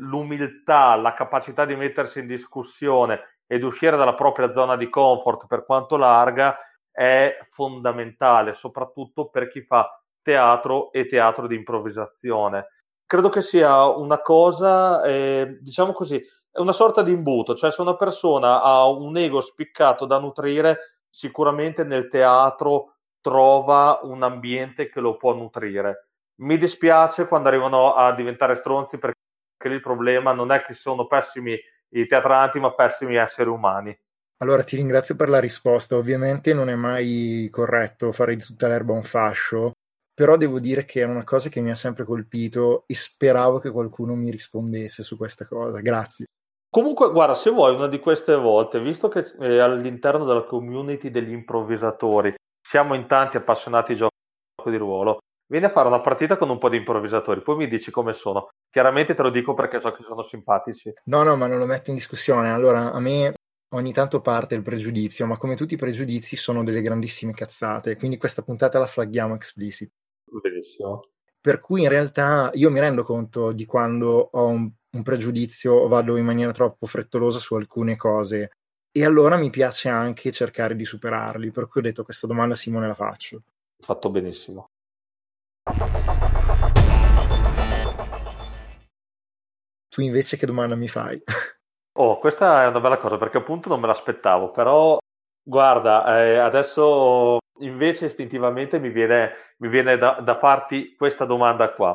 l'umiltà, 0.00 0.94
la 0.96 1.14
capacità 1.14 1.64
di 1.64 1.74
mettersi 1.74 2.20
in 2.20 2.26
discussione 2.26 3.40
ed 3.46 3.64
uscire 3.64 3.96
dalla 3.96 4.14
propria 4.14 4.52
zona 4.52 4.76
di 4.76 4.88
comfort 4.88 5.46
per 5.46 5.64
quanto 5.64 5.96
larga 5.96 6.56
è 6.90 7.38
fondamentale, 7.50 8.52
soprattutto 8.52 9.28
per 9.28 9.48
chi 9.48 9.62
fa 9.62 9.88
teatro 10.22 10.92
e 10.92 11.06
teatro 11.06 11.46
di 11.46 11.56
improvvisazione. 11.56 12.68
Credo 13.04 13.28
che 13.28 13.42
sia 13.42 13.86
una 13.86 14.20
cosa, 14.20 15.02
eh, 15.04 15.58
diciamo 15.60 15.92
così, 15.92 16.22
è 16.52 16.60
una 16.60 16.72
sorta 16.72 17.02
di 17.02 17.12
imbuto, 17.12 17.54
cioè 17.54 17.72
se 17.72 17.80
una 17.80 17.96
persona 17.96 18.62
ha 18.62 18.86
un 18.86 19.16
ego 19.16 19.40
spiccato 19.40 20.04
da 20.06 20.18
nutrire, 20.18 20.98
sicuramente 21.08 21.82
nel 21.84 22.06
teatro 22.06 22.96
trova 23.20 24.00
un 24.02 24.22
ambiente 24.22 24.88
che 24.88 25.00
lo 25.00 25.16
può 25.16 25.34
nutrire 25.34 26.08
mi 26.42 26.56
dispiace 26.56 27.26
quando 27.26 27.48
arrivano 27.48 27.94
a 27.94 28.12
diventare 28.14 28.54
stronzi 28.54 28.98
perché 28.98 29.18
il 29.64 29.80
problema 29.80 30.32
non 30.32 30.50
è 30.50 30.60
che 30.60 30.72
sono 30.72 31.06
pessimi 31.06 31.58
i 31.90 32.06
teatranti, 32.06 32.58
ma 32.58 32.74
pessimi 32.74 33.16
esseri 33.16 33.48
umani. 33.48 33.96
Allora 34.38 34.64
ti 34.64 34.76
ringrazio 34.76 35.14
per 35.14 35.28
la 35.28 35.38
risposta. 35.38 35.96
Ovviamente 35.96 36.52
non 36.52 36.68
è 36.68 36.74
mai 36.74 37.48
corretto 37.50 38.10
fare 38.12 38.34
di 38.34 38.42
tutta 38.42 38.66
l'erba 38.66 38.92
un 38.92 39.04
fascio, 39.04 39.72
però 40.12 40.36
devo 40.36 40.58
dire 40.58 40.84
che 40.84 41.02
è 41.02 41.04
una 41.04 41.22
cosa 41.22 41.48
che 41.48 41.60
mi 41.60 41.70
ha 41.70 41.76
sempre 41.76 42.04
colpito 42.04 42.84
e 42.86 42.94
speravo 42.94 43.60
che 43.60 43.70
qualcuno 43.70 44.14
mi 44.16 44.30
rispondesse 44.30 45.04
su 45.04 45.16
questa 45.16 45.46
cosa. 45.46 45.80
Grazie. 45.80 46.26
Comunque, 46.72 47.10
guarda, 47.10 47.34
se 47.34 47.50
vuoi 47.50 47.74
una 47.74 47.86
di 47.86 47.98
queste 47.98 48.34
volte, 48.34 48.80
visto 48.80 49.08
che 49.08 49.26
eh, 49.40 49.58
all'interno 49.58 50.24
della 50.24 50.44
community 50.44 51.10
degli 51.10 51.32
improvvisatori 51.32 52.34
siamo 52.66 52.94
in 52.94 53.06
tanti 53.06 53.36
appassionati 53.36 53.92
di 53.92 53.98
gioco 53.98 54.70
di 54.70 54.78
ruolo, 54.78 55.18
vieni 55.50 55.66
a 55.66 55.68
fare 55.68 55.88
una 55.88 56.00
partita 56.00 56.38
con 56.38 56.48
un 56.48 56.56
po' 56.56 56.70
di 56.70 56.78
improvvisatori, 56.78 57.42
poi 57.42 57.56
mi 57.56 57.68
dici 57.68 57.90
come 57.90 58.14
sono. 58.14 58.48
Chiaramente 58.70 59.12
te 59.12 59.20
lo 59.20 59.28
dico 59.28 59.52
perché 59.52 59.80
so 59.80 59.92
che 59.92 60.02
sono 60.02 60.22
simpatici. 60.22 60.90
No, 61.10 61.22
no, 61.22 61.36
ma 61.36 61.46
non 61.46 61.58
lo 61.58 61.66
metto 61.66 61.90
in 61.90 61.96
discussione. 61.96 62.50
Allora, 62.50 62.90
a 62.90 63.00
me 63.00 63.34
ogni 63.74 63.92
tanto 63.92 64.22
parte 64.22 64.54
il 64.54 64.62
pregiudizio, 64.62 65.26
ma 65.26 65.36
come 65.36 65.56
tutti 65.56 65.74
i 65.74 65.76
pregiudizi 65.76 66.36
sono 66.36 66.64
delle 66.64 66.80
grandissime 66.80 67.34
cazzate, 67.34 67.98
quindi 67.98 68.16
questa 68.16 68.40
puntata 68.40 68.78
la 68.78 68.86
flaghiamo 68.86 69.34
explicit. 69.34 69.90
Benissimo. 70.24 71.02
Per 71.38 71.60
cui 71.60 71.82
in 71.82 71.90
realtà 71.90 72.50
io 72.54 72.70
mi 72.70 72.80
rendo 72.80 73.02
conto 73.02 73.52
di 73.52 73.66
quando 73.66 74.30
ho 74.32 74.46
un, 74.46 74.72
un 74.92 75.02
pregiudizio 75.02 75.88
vado 75.88 76.16
in 76.16 76.24
maniera 76.24 76.52
troppo 76.52 76.86
frettolosa 76.86 77.38
su 77.38 77.54
alcune 77.54 77.96
cose 77.96 78.50
e 78.90 79.04
allora 79.04 79.36
mi 79.36 79.48
piace 79.48 79.88
anche 79.88 80.30
cercare 80.32 80.76
di 80.76 80.84
superarli, 80.84 81.50
per 81.50 81.66
cui 81.66 81.80
ho 81.80 81.84
detto 81.84 82.04
questa 82.04 82.26
domanda 82.26 82.54
Simone 82.54 82.88
la 82.88 82.94
faccio. 82.94 83.42
Fatto 83.78 84.10
benissimo. 84.10 84.66
Tu 89.88 90.00
invece 90.00 90.36
che 90.36 90.46
domanda 90.46 90.74
mi 90.74 90.88
fai? 90.88 91.20
Oh, 91.94 92.16
questa 92.18 92.62
è 92.62 92.68
una 92.68 92.80
bella 92.80 92.96
cosa 92.96 93.18
perché 93.18 93.36
appunto 93.36 93.68
non 93.68 93.78
me 93.78 93.86
l'aspettavo, 93.86 94.50
però 94.50 94.96
guarda, 95.46 96.22
eh, 96.22 96.38
adesso 96.38 97.36
invece 97.58 98.06
istintivamente 98.06 98.78
mi 98.78 98.88
viene, 98.88 99.54
mi 99.58 99.68
viene 99.68 99.98
da, 99.98 100.18
da 100.22 100.38
farti 100.38 100.94
questa 100.96 101.26
domanda 101.26 101.74
qua, 101.74 101.94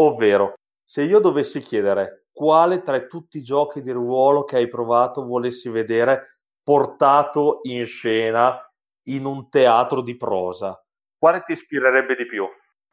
ovvero 0.00 0.54
se 0.82 1.04
io 1.04 1.20
dovessi 1.20 1.60
chiedere 1.60 2.25
quale 2.36 2.82
tra 2.82 3.00
tutti 3.06 3.38
i 3.38 3.42
giochi 3.42 3.80
di 3.80 3.92
ruolo 3.92 4.44
che 4.44 4.56
hai 4.56 4.68
provato 4.68 5.24
volessi 5.24 5.70
vedere 5.70 6.40
portato 6.62 7.60
in 7.62 7.86
scena 7.86 8.60
in 9.04 9.24
un 9.24 9.48
teatro 9.48 10.02
di 10.02 10.18
prosa, 10.18 10.78
quale 11.16 11.42
ti 11.46 11.52
ispirerebbe 11.52 12.14
di 12.14 12.26
più? 12.26 12.46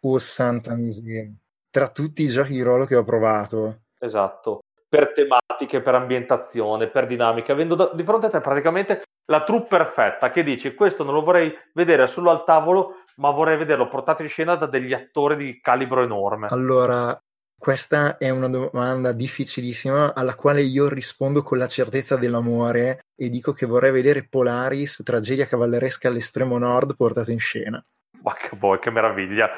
Oh, 0.06 0.17
santa 0.17 0.73
miseria. 0.75 1.29
Tra 1.69 1.89
tutti 1.89 2.23
i 2.23 2.27
giochi 2.27 2.53
di 2.53 2.62
ruolo 2.62 2.86
che 2.86 2.95
ho 2.95 3.03
provato. 3.03 3.82
Esatto. 3.99 4.62
Per 4.88 5.12
tematiche, 5.12 5.82
per 5.82 5.95
ambientazione, 5.95 6.88
per 6.88 7.06
dinamica, 7.06 7.51
avendo 7.51 7.75
da- 7.75 7.91
di 7.93 8.03
fronte 8.03 8.27
a 8.27 8.29
te 8.29 8.39
praticamente 8.39 9.01
la 9.25 9.43
troupe 9.43 9.67
perfetta 9.67 10.29
che 10.29 10.43
dici 10.43 10.73
questo 10.73 11.03
non 11.03 11.15
lo 11.15 11.21
vorrei 11.21 11.53
vedere 11.73 12.08
solo 12.08 12.29
al 12.29 12.45
tavolo, 12.45 13.03
ma 13.17 13.32
vorrei 13.32 13.58
vederlo 13.58 13.89
portato 13.89 14.21
in 14.21 14.29
scena 14.29 14.56
da 14.56 14.67
degli 14.67 14.93
attori 14.93 15.36
di 15.36 15.60
calibro 15.60 16.01
enorme. 16.01 16.47
Allora, 16.49 17.21
questa 17.63 18.17
è 18.17 18.30
una 18.30 18.49
domanda 18.49 19.13
difficilissima 19.13 20.13
alla 20.13 20.36
quale 20.36 20.62
io 20.62 20.89
rispondo 20.89 21.43
con 21.43 21.58
la 21.58 21.67
certezza 21.67 22.17
dell'amore 22.17 23.06
e 23.15 23.30
dico 23.30 23.54
che 23.54 23.65
vorrei 23.65 23.91
vedere 23.91 24.28
Polaris, 24.28 25.01
tragedia 25.05 25.47
cavalleresca 25.47 26.09
all'estremo 26.09 26.57
nord, 26.57 26.97
portato 26.97 27.32
in 27.32 27.39
scena. 27.39 27.82
Ma 28.22 28.34
che, 28.34 28.53
boh, 28.57 28.78
che 28.80 28.91
meraviglia! 28.91 29.49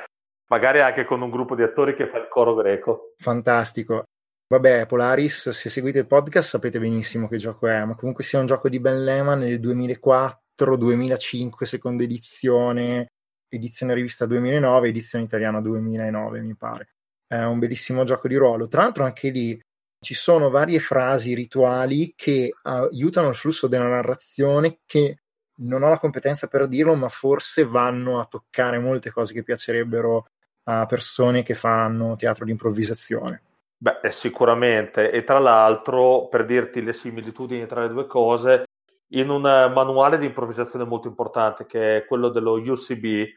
magari 0.47 0.79
anche 0.79 1.05
con 1.05 1.21
un 1.21 1.29
gruppo 1.29 1.55
di 1.55 1.63
attori 1.63 1.95
che 1.95 2.07
fa 2.07 2.19
il 2.19 2.27
coro 2.27 2.53
greco. 2.53 3.13
Fantastico. 3.17 4.03
Vabbè, 4.47 4.85
Polaris, 4.85 5.49
se 5.49 5.69
seguite 5.69 5.97
il 5.99 6.05
podcast 6.05 6.49
sapete 6.49 6.79
benissimo 6.79 7.27
che 7.27 7.37
gioco 7.37 7.67
è, 7.67 7.83
ma 7.83 7.95
comunque 7.95 8.23
sia 8.23 8.39
un 8.39 8.45
gioco 8.45 8.69
di 8.69 8.79
Ben 8.79 9.03
Lehman 9.03 9.39
nel 9.39 9.59
2004-2005, 9.59 11.63
seconda 11.63 12.03
edizione, 12.03 13.07
edizione 13.49 13.95
rivista 13.95 14.27
2009, 14.27 14.89
edizione 14.89 15.25
italiana 15.25 15.61
2009, 15.61 16.41
mi 16.41 16.55
pare. 16.55 16.94
È 17.27 17.41
un 17.43 17.59
bellissimo 17.59 18.03
gioco 18.03 18.27
di 18.27 18.35
ruolo. 18.35 18.67
Tra 18.67 18.83
l'altro 18.83 19.03
anche 19.03 19.29
lì 19.29 19.59
ci 19.99 20.13
sono 20.13 20.49
varie 20.49 20.79
frasi 20.79 21.33
rituali 21.33 22.13
che 22.15 22.53
aiutano 22.63 23.29
il 23.29 23.35
flusso 23.35 23.67
della 23.67 23.87
narrazione 23.87 24.79
che 24.85 25.17
non 25.57 25.83
ho 25.83 25.89
la 25.89 25.97
competenza 25.97 26.47
per 26.47 26.67
dirlo, 26.67 26.95
ma 26.95 27.09
forse 27.09 27.65
vanno 27.65 28.19
a 28.19 28.25
toccare 28.25 28.77
molte 28.77 29.09
cose 29.09 29.33
che 29.33 29.43
piacerebbero 29.43 30.27
a 30.67 30.85
persone 30.85 31.43
che 31.43 31.53
fanno 31.53 32.15
teatro 32.15 32.45
di 32.45 32.51
improvvisazione. 32.51 33.41
Beh, 33.77 33.99
sicuramente. 34.09 35.11
E 35.11 35.23
tra 35.23 35.39
l'altro, 35.39 36.27
per 36.27 36.45
dirti 36.45 36.83
le 36.83 36.93
similitudini 36.93 37.65
tra 37.65 37.81
le 37.81 37.89
due 37.89 38.05
cose, 38.05 38.65
in 39.09 39.29
un 39.29 39.41
manuale 39.41 40.17
di 40.17 40.25
improvvisazione 40.25 40.85
molto 40.85 41.07
importante 41.07 41.65
che 41.65 41.97
è 41.97 42.05
quello 42.05 42.29
dello 42.29 42.53
UCB, 42.53 43.27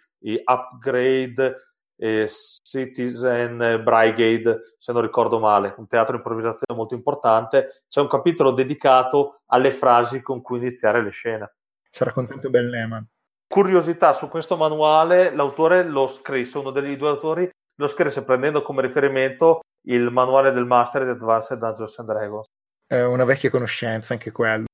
Upgrade 0.44 1.54
e 2.00 2.28
Citizen 2.28 3.82
Brigade, 3.82 4.74
se 4.78 4.92
non 4.92 5.02
ricordo 5.02 5.40
male, 5.40 5.74
un 5.78 5.88
teatro 5.88 6.12
di 6.12 6.18
improvvisazione 6.18 6.78
molto 6.78 6.94
importante, 6.94 7.82
c'è 7.88 8.00
un 8.00 8.06
capitolo 8.06 8.52
dedicato 8.52 9.40
alle 9.46 9.72
frasi 9.72 10.22
con 10.22 10.40
cui 10.40 10.58
iniziare 10.58 11.02
le 11.02 11.10
scene. 11.10 11.54
Sarà 11.90 12.12
contento 12.12 12.50
Ben 12.50 12.68
Lehman. 12.68 13.04
Curiosità 13.48 14.12
su 14.12 14.28
questo 14.28 14.56
manuale, 14.56 15.34
l'autore 15.34 15.82
lo 15.82 16.06
scrisse, 16.06 16.58
uno 16.58 16.70
degli 16.70 16.96
due 16.96 17.08
autori 17.08 17.50
lo 17.80 17.86
scrisse 17.86 18.24
prendendo 18.24 18.62
come 18.62 18.82
riferimento 18.82 19.60
il 19.86 20.10
manuale 20.10 20.50
del 20.52 20.66
Master 20.66 21.04
di 21.04 21.10
Advanced 21.10 21.58
Dungeons 21.58 21.98
and 21.98 22.08
Dragons. 22.08 22.46
È 22.86 23.02
una 23.02 23.24
vecchia 23.24 23.50
conoscenza 23.50 24.12
anche 24.12 24.32
quello. 24.32 24.66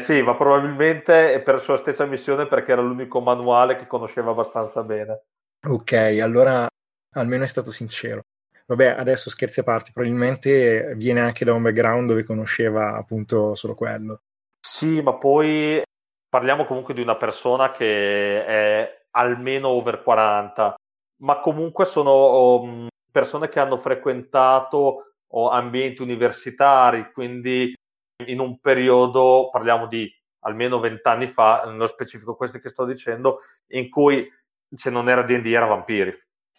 Sì, 0.00 0.22
ma 0.22 0.34
probabilmente 0.34 1.42
per 1.42 1.60
sua 1.60 1.76
stessa 1.76 2.06
missione 2.06 2.46
perché 2.46 2.72
era 2.72 2.80
l'unico 2.80 3.20
manuale 3.20 3.76
che 3.76 3.86
conosceva 3.86 4.30
abbastanza 4.30 4.82
bene. 4.82 5.24
Ok, 5.66 5.92
allora 6.22 6.66
almeno 7.14 7.44
è 7.44 7.46
stato 7.46 7.70
sincero. 7.70 8.22
Vabbè, 8.66 8.90
adesso 8.90 9.30
scherzi 9.30 9.60
a 9.60 9.64
parte, 9.64 9.90
probabilmente 9.92 10.94
viene 10.96 11.20
anche 11.20 11.44
da 11.44 11.52
un 11.52 11.62
background 11.62 12.08
dove 12.08 12.22
conosceva 12.22 12.96
appunto 12.96 13.54
solo 13.54 13.74
quello. 13.74 14.20
Sì, 14.60 15.02
ma 15.02 15.16
poi 15.18 15.82
parliamo 16.28 16.64
comunque 16.64 16.94
di 16.94 17.02
una 17.02 17.16
persona 17.16 17.72
che 17.72 18.44
è 18.44 19.04
almeno 19.10 19.68
over 19.68 20.02
40, 20.02 20.76
ma 21.22 21.40
comunque 21.40 21.84
sono 21.84 22.60
um, 22.60 22.86
persone 23.10 23.48
che 23.48 23.58
hanno 23.58 23.76
frequentato 23.76 25.14
oh, 25.26 25.50
ambienti 25.50 26.02
universitari, 26.02 27.10
quindi 27.12 27.74
in 28.26 28.38
un 28.38 28.60
periodo, 28.60 29.48
parliamo 29.50 29.86
di 29.86 30.08
almeno 30.44 30.78
vent'anni 30.78 31.26
fa, 31.26 31.64
nello 31.66 31.86
specifico 31.86 32.36
questi 32.36 32.60
che 32.60 32.68
sto 32.68 32.84
dicendo, 32.84 33.38
in 33.68 33.88
cui 33.88 34.26
se 34.74 34.90
non 34.90 35.08
era 35.08 35.22
D&D 35.22 35.46
era 35.46 35.66
vampiri. 35.66 36.12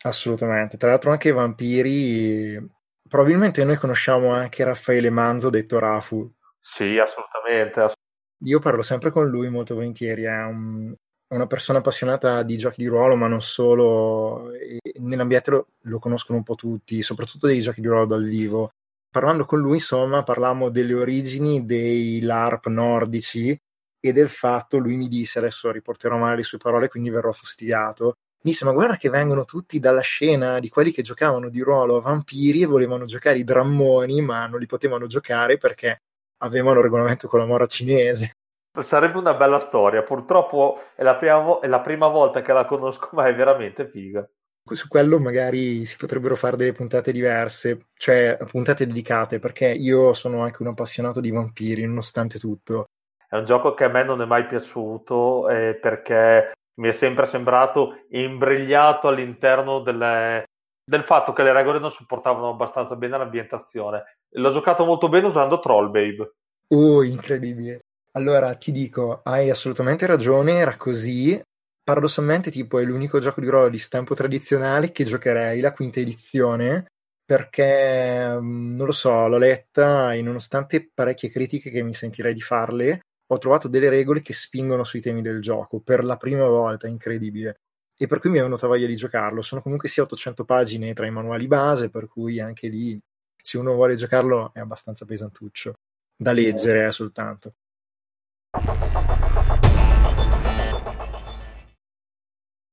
Assolutamente, 0.03 0.78
tra 0.78 0.89
l'altro 0.89 1.12
anche 1.12 1.30
i 1.30 1.34
vampiri, 1.34 2.59
probabilmente 3.07 3.64
noi 3.64 3.76
conosciamo 3.78 4.34
anche 4.34 4.64
Raffaele 4.64 5.09
Manzo, 5.09 5.49
detto 5.49 5.80
Rafu. 5.80 6.30
Sì, 6.59 6.97
assolutamente. 6.97 7.82
Ass- 7.82 7.93
Io 8.45 8.59
parlo 8.59 8.82
sempre 8.82 9.12
con 9.12 9.28
lui 9.28 9.49
molto 9.49 9.76
volentieri, 9.76 10.24
è 10.24 10.43
un, 10.43 10.93
una 11.28 11.47
persona 11.47 11.80
appassionata 11.80 12.41
di 12.43 12.57
giochi 12.57 12.82
di 12.82 12.88
ruolo, 12.88 13.16
ma 13.16 13.28
non 13.28 13.41
solo, 13.41 14.51
e 14.53 14.80
nell'ambiente 14.99 15.51
lo, 15.51 15.68
lo, 15.82 15.99
conoscono 15.99 16.39
un 16.39 16.43
po' 16.43 16.55
tutti, 16.55 17.01
soprattutto 17.03 17.47
dei 17.47 17.62
giochi 17.62 17.82
di 17.82 17.88
ruolo 17.88 18.05
dal 18.05 18.24
vivo. 18.24 18.72
Parlando 19.09 19.45
con 19.45 19.59
lui, 19.59 19.76
insomma, 19.76 20.24
parlammo 20.24 20.70
delle 20.70 20.93
origini 20.93 21.66
dei 21.66 22.22
LARP 22.22 22.68
nordici 22.68 23.59
e 24.02 24.12
del 24.12 24.30
fatto, 24.30 24.78
lui 24.78 24.97
mi 24.97 25.08
disse, 25.08 25.39
adesso 25.39 25.72
riporterò 25.72 26.18
male 26.18 26.38
le 26.38 26.43
sue 26.43 26.58
parole, 26.58 26.89
quindi 26.89 27.10
verrò 27.10 27.32
fustigato, 27.32 28.16
mi 28.43 28.49
disse, 28.49 28.66
ma 28.66 28.72
guarda 28.72 28.97
che 28.97 29.10
vengono 29.10 29.45
tutti 29.45 29.80
dalla 29.80 30.02
scena 30.02 30.60
di 30.60 30.68
quelli 30.68 30.91
che 30.91 31.04
giocavano 31.04 31.47
di 31.47 31.62
ruolo 31.62 31.97
a 31.97 32.02
vampiri 32.02 32.64
e 32.64 32.66
volevano 32.66 33.06
giocare 33.06 33.38
i 33.38 33.43
drammoni, 33.43 34.20
ma 34.22 34.47
non 34.47 34.60
li 34.60 34.66
potevano 34.66 35.06
giocare 35.06 35.60
perché 35.60 36.02
avevano 36.39 36.80
il 36.80 36.86
regolamento 36.86 37.28
con 37.28 37.39
la 37.39 37.45
mora 37.45 37.68
cinese. 37.68 38.32
Sarebbe 38.80 39.20
una 39.20 39.36
bella 39.36 39.60
storia, 39.60 40.02
purtroppo 40.02 40.82
è 40.95 41.04
la, 41.04 41.16
prima 41.18 41.38
vo- 41.38 41.60
è 41.60 41.68
la 41.68 41.82
prima 41.82 42.08
volta 42.08 42.41
che 42.41 42.52
la 42.52 42.66
conosco, 42.66 43.10
ma 43.12 43.28
è 43.28 43.36
veramente 43.36 43.88
figa. 43.88 44.28
Su 44.72 44.88
quello 44.88 45.20
magari 45.20 45.86
si 45.86 45.97
potrebbero 45.97 46.36
fare 46.36 46.58
delle 46.58 46.72
puntate 46.72 47.12
diverse, 47.12 47.89
cioè 47.93 48.39
puntate 48.49 48.88
dedicate, 48.88 49.38
perché 49.38 49.68
io 49.68 50.14
sono 50.14 50.41
anche 50.41 50.64
un 50.64 50.70
appassionato 50.70 51.20
di 51.20 51.30
vampiri, 51.30 51.86
nonostante 51.86 52.39
tutto. 52.39 52.86
È 53.32 53.38
un 53.38 53.46
gioco 53.46 53.74
che 53.74 53.86
a 53.86 53.88
me 53.88 54.04
non 54.04 54.20
è 54.22 54.26
mai 54.26 54.46
piaciuto 54.46 55.48
eh, 55.48 55.76
perché 55.80 56.52
mi 56.82 56.90
è 56.90 56.92
sempre 56.92 57.26
sembrato 57.26 58.04
imbrigliato 58.10 59.08
all'interno 59.08 59.80
delle, 59.80 60.44
del 60.84 61.04
fatto 61.04 61.32
che 61.32 61.42
le 61.42 61.54
regole 61.54 61.80
non 61.80 61.92
supportavano 61.92 62.50
abbastanza 62.50 62.98
bene 62.98 63.18
l'ambientazione. 63.18 64.18
L'ho 64.32 64.52
giocato 64.52 64.84
molto 64.84 65.08
bene 65.08 65.28
usando 65.28 65.60
Trollbabe. 65.60 66.34
Oh, 66.74 67.04
incredibile. 67.04 67.80
Allora, 68.18 68.54
ti 68.56 68.74
dico, 68.74 69.22
hai 69.24 69.50
assolutamente 69.50 70.06
ragione, 70.06 70.56
era 70.56 70.76
così. 70.76 71.42
Paradossalmente, 71.82 72.52
tipo, 72.52 72.80
è 72.80 72.84
l'unico 72.84 73.20
gioco 73.20 73.40
di 73.40 73.48
ruolo 73.48 73.70
di 73.70 73.78
stampo 73.78 74.14
tradizionale 74.14 74.92
che 74.92 75.06
giocherei, 75.06 75.62
la 75.62 75.72
quinta 75.72 76.02
edizione, 76.02 76.88
perché, 77.24 78.38
mm, 78.38 78.76
non 78.76 78.86
lo 78.88 78.92
so, 78.92 79.30
l'ho 79.30 79.38
letta 79.38 80.14
e 80.14 80.22
nonostante 80.22 80.90
parecchie 80.94 81.30
critiche 81.30 81.70
che 81.70 81.82
mi 81.82 81.94
sentirei 81.94 82.34
di 82.34 82.42
farle, 82.42 83.00
ho 83.34 83.38
trovato 83.38 83.70
delle 83.70 83.88
regole 83.88 84.22
che 84.22 84.34
spingono 84.34 84.84
sui 84.84 85.00
temi 85.00 85.22
del 85.22 85.42
gioco, 85.42 85.80
per 85.80 86.04
la 86.04 86.18
prima 86.18 86.48
volta, 86.48 86.88
incredibile. 86.88 87.62
E 87.98 88.06
per 88.06 88.20
cui 88.20 88.30
mi 88.30 88.40
è 88.40 88.42
venuta 88.42 88.68
voglia 88.68 88.88
di 88.88 88.96
giocarlo. 88.96 89.42
Sono 89.42 89.62
comunque 89.62 89.88
sia 89.88 90.04
800 90.04 90.44
pagine 90.44 90.94
tra 90.94 91.06
i 91.06 91.12
manuali 91.12 91.48
base, 91.48 91.90
per 91.90 92.08
cui 92.08 92.42
anche 92.42 92.68
lì, 92.68 93.00
se 93.42 93.58
uno 93.58 93.74
vuole 93.74 93.96
giocarlo, 93.96 94.52
è 94.54 94.60
abbastanza 94.60 95.06
pesantuccio. 95.06 95.76
Da 96.14 96.34
leggere 96.34 96.88
eh, 96.88 96.92
soltanto. 96.92 97.54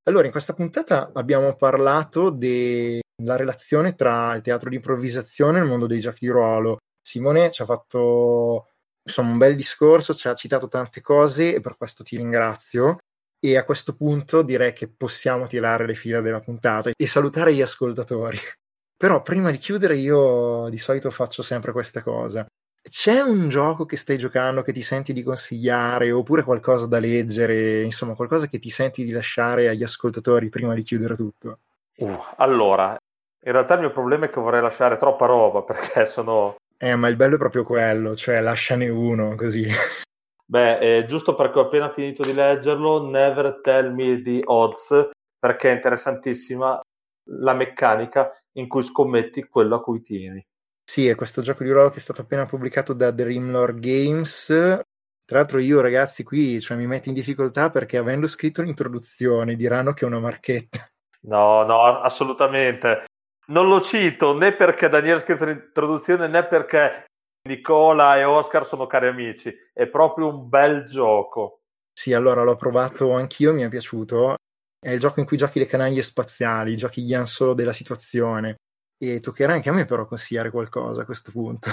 Allora, 0.08 0.24
in 0.24 0.32
questa 0.32 0.54
puntata 0.54 1.12
abbiamo 1.14 1.54
parlato 1.54 2.30
della 2.30 3.36
relazione 3.36 3.94
tra 3.94 4.34
il 4.34 4.42
teatro 4.42 4.70
di 4.70 4.76
improvvisazione 4.76 5.58
e 5.58 5.62
il 5.62 5.68
mondo 5.68 5.86
dei 5.86 6.00
giochi 6.00 6.24
di 6.24 6.32
ruolo. 6.32 6.78
Simone 7.00 7.50
ci 7.52 7.62
ha 7.62 7.64
fatto 7.64 8.70
insomma, 9.08 9.32
un 9.32 9.38
bel 9.38 9.56
discorso, 9.56 10.14
ci 10.14 10.28
ha 10.28 10.34
citato 10.34 10.68
tante 10.68 11.00
cose 11.00 11.54
e 11.54 11.60
per 11.60 11.76
questo 11.76 12.02
ti 12.02 12.16
ringrazio. 12.16 12.98
E 13.40 13.56
a 13.56 13.64
questo 13.64 13.94
punto 13.94 14.42
direi 14.42 14.72
che 14.72 14.88
possiamo 14.88 15.46
tirare 15.46 15.86
le 15.86 15.94
fila 15.94 16.20
della 16.20 16.40
puntata 16.40 16.90
e 16.96 17.06
salutare 17.06 17.54
gli 17.54 17.62
ascoltatori. 17.62 18.38
Però 18.96 19.22
prima 19.22 19.50
di 19.50 19.58
chiudere 19.58 19.96
io 19.96 20.68
di 20.70 20.78
solito 20.78 21.10
faccio 21.10 21.42
sempre 21.42 21.70
questa 21.70 22.02
cosa 22.02 22.46
c'è 22.88 23.20
un 23.20 23.48
gioco 23.48 23.84
che 23.84 23.96
stai 23.96 24.18
giocando 24.18 24.62
che 24.62 24.72
ti 24.72 24.82
senti 24.82 25.12
di 25.12 25.22
consigliare 25.22 26.10
oppure 26.10 26.42
qualcosa 26.42 26.86
da 26.86 26.98
leggere, 26.98 27.82
insomma 27.82 28.14
qualcosa 28.14 28.46
che 28.46 28.58
ti 28.58 28.70
senti 28.70 29.04
di 29.04 29.10
lasciare 29.10 29.68
agli 29.68 29.82
ascoltatori 29.82 30.48
prima 30.48 30.74
di 30.74 30.82
chiudere 30.82 31.14
tutto? 31.14 31.58
Uh, 31.96 32.18
allora, 32.36 32.96
in 33.44 33.52
realtà 33.52 33.74
il 33.74 33.80
mio 33.80 33.90
problema 33.92 34.26
è 34.26 34.30
che 34.30 34.40
vorrei 34.40 34.62
lasciare 34.62 34.96
troppa 34.96 35.26
roba 35.26 35.62
perché 35.64 36.06
sono... 36.06 36.56
Eh, 36.80 36.94
ma 36.94 37.08
il 37.08 37.16
bello 37.16 37.34
è 37.34 37.38
proprio 37.38 37.64
quello, 37.64 38.14
cioè 38.14 38.40
lasciane 38.40 38.88
uno 38.88 39.34
così. 39.34 39.66
Beh, 40.46 40.78
eh, 40.78 41.06
giusto 41.06 41.34
perché 41.34 41.58
ho 41.58 41.62
appena 41.62 41.92
finito 41.92 42.22
di 42.22 42.32
leggerlo, 42.32 43.08
Never 43.10 43.60
Tell 43.60 43.92
Me 43.92 44.22
the 44.22 44.40
Odds, 44.44 45.10
perché 45.38 45.70
è 45.70 45.74
interessantissima 45.74 46.80
la 47.30 47.54
meccanica 47.54 48.30
in 48.52 48.68
cui 48.68 48.82
scommetti 48.82 49.46
quello 49.48 49.74
a 49.74 49.82
cui 49.82 50.00
tieni. 50.00 50.42
Sì, 50.88 51.06
è 51.06 51.14
questo 51.16 51.42
gioco 51.42 51.64
di 51.64 51.70
ruolo 51.70 51.90
che 51.90 51.96
è 51.96 52.00
stato 52.00 52.22
appena 52.22 52.46
pubblicato 52.46 52.94
da 52.94 53.10
Dreamlore 53.10 53.74
Games. 53.74 54.46
Tra 54.46 55.38
l'altro 55.38 55.58
io 55.58 55.82
ragazzi 55.82 56.22
qui 56.22 56.58
cioè, 56.60 56.78
mi 56.78 56.86
metto 56.86 57.10
in 57.10 57.14
difficoltà 57.14 57.68
perché 57.68 57.98
avendo 57.98 58.26
scritto 58.26 58.62
l'introduzione 58.62 59.56
diranno 59.56 59.92
che 59.92 60.06
è 60.06 60.08
una 60.08 60.20
marchetta. 60.20 60.78
No, 61.22 61.62
no, 61.64 62.00
assolutamente. 62.00 63.04
Non 63.50 63.68
lo 63.68 63.80
cito 63.80 64.36
né 64.36 64.52
perché 64.52 64.88
Daniele 64.88 65.16
ha 65.16 65.20
scritto 65.20 65.44
l'introduzione 65.44 66.26
né 66.28 66.46
perché 66.46 67.06
Nicola 67.48 68.18
e 68.18 68.24
Oscar 68.24 68.66
sono 68.66 68.86
cari 68.86 69.06
amici. 69.06 69.54
È 69.72 69.88
proprio 69.88 70.28
un 70.28 70.48
bel 70.48 70.84
gioco. 70.84 71.60
Sì, 71.92 72.12
allora 72.12 72.42
l'ho 72.42 72.56
provato 72.56 73.12
anch'io, 73.12 73.54
mi 73.54 73.62
è 73.62 73.68
piaciuto. 73.68 74.36
È 74.78 74.90
il 74.90 75.00
gioco 75.00 75.20
in 75.20 75.26
cui 75.26 75.36
giochi 75.36 75.58
le 75.58 75.66
canaglie 75.66 76.02
spaziali, 76.02 76.76
giochi 76.76 77.02
gli 77.02 77.14
Solo 77.24 77.54
della 77.54 77.72
situazione. 77.72 78.56
E 78.96 79.20
toccherà 79.20 79.54
anche 79.54 79.68
a 79.68 79.72
me 79.72 79.84
però 79.84 80.06
consigliare 80.06 80.50
qualcosa 80.50 81.02
a 81.02 81.04
questo 81.04 81.30
punto. 81.30 81.70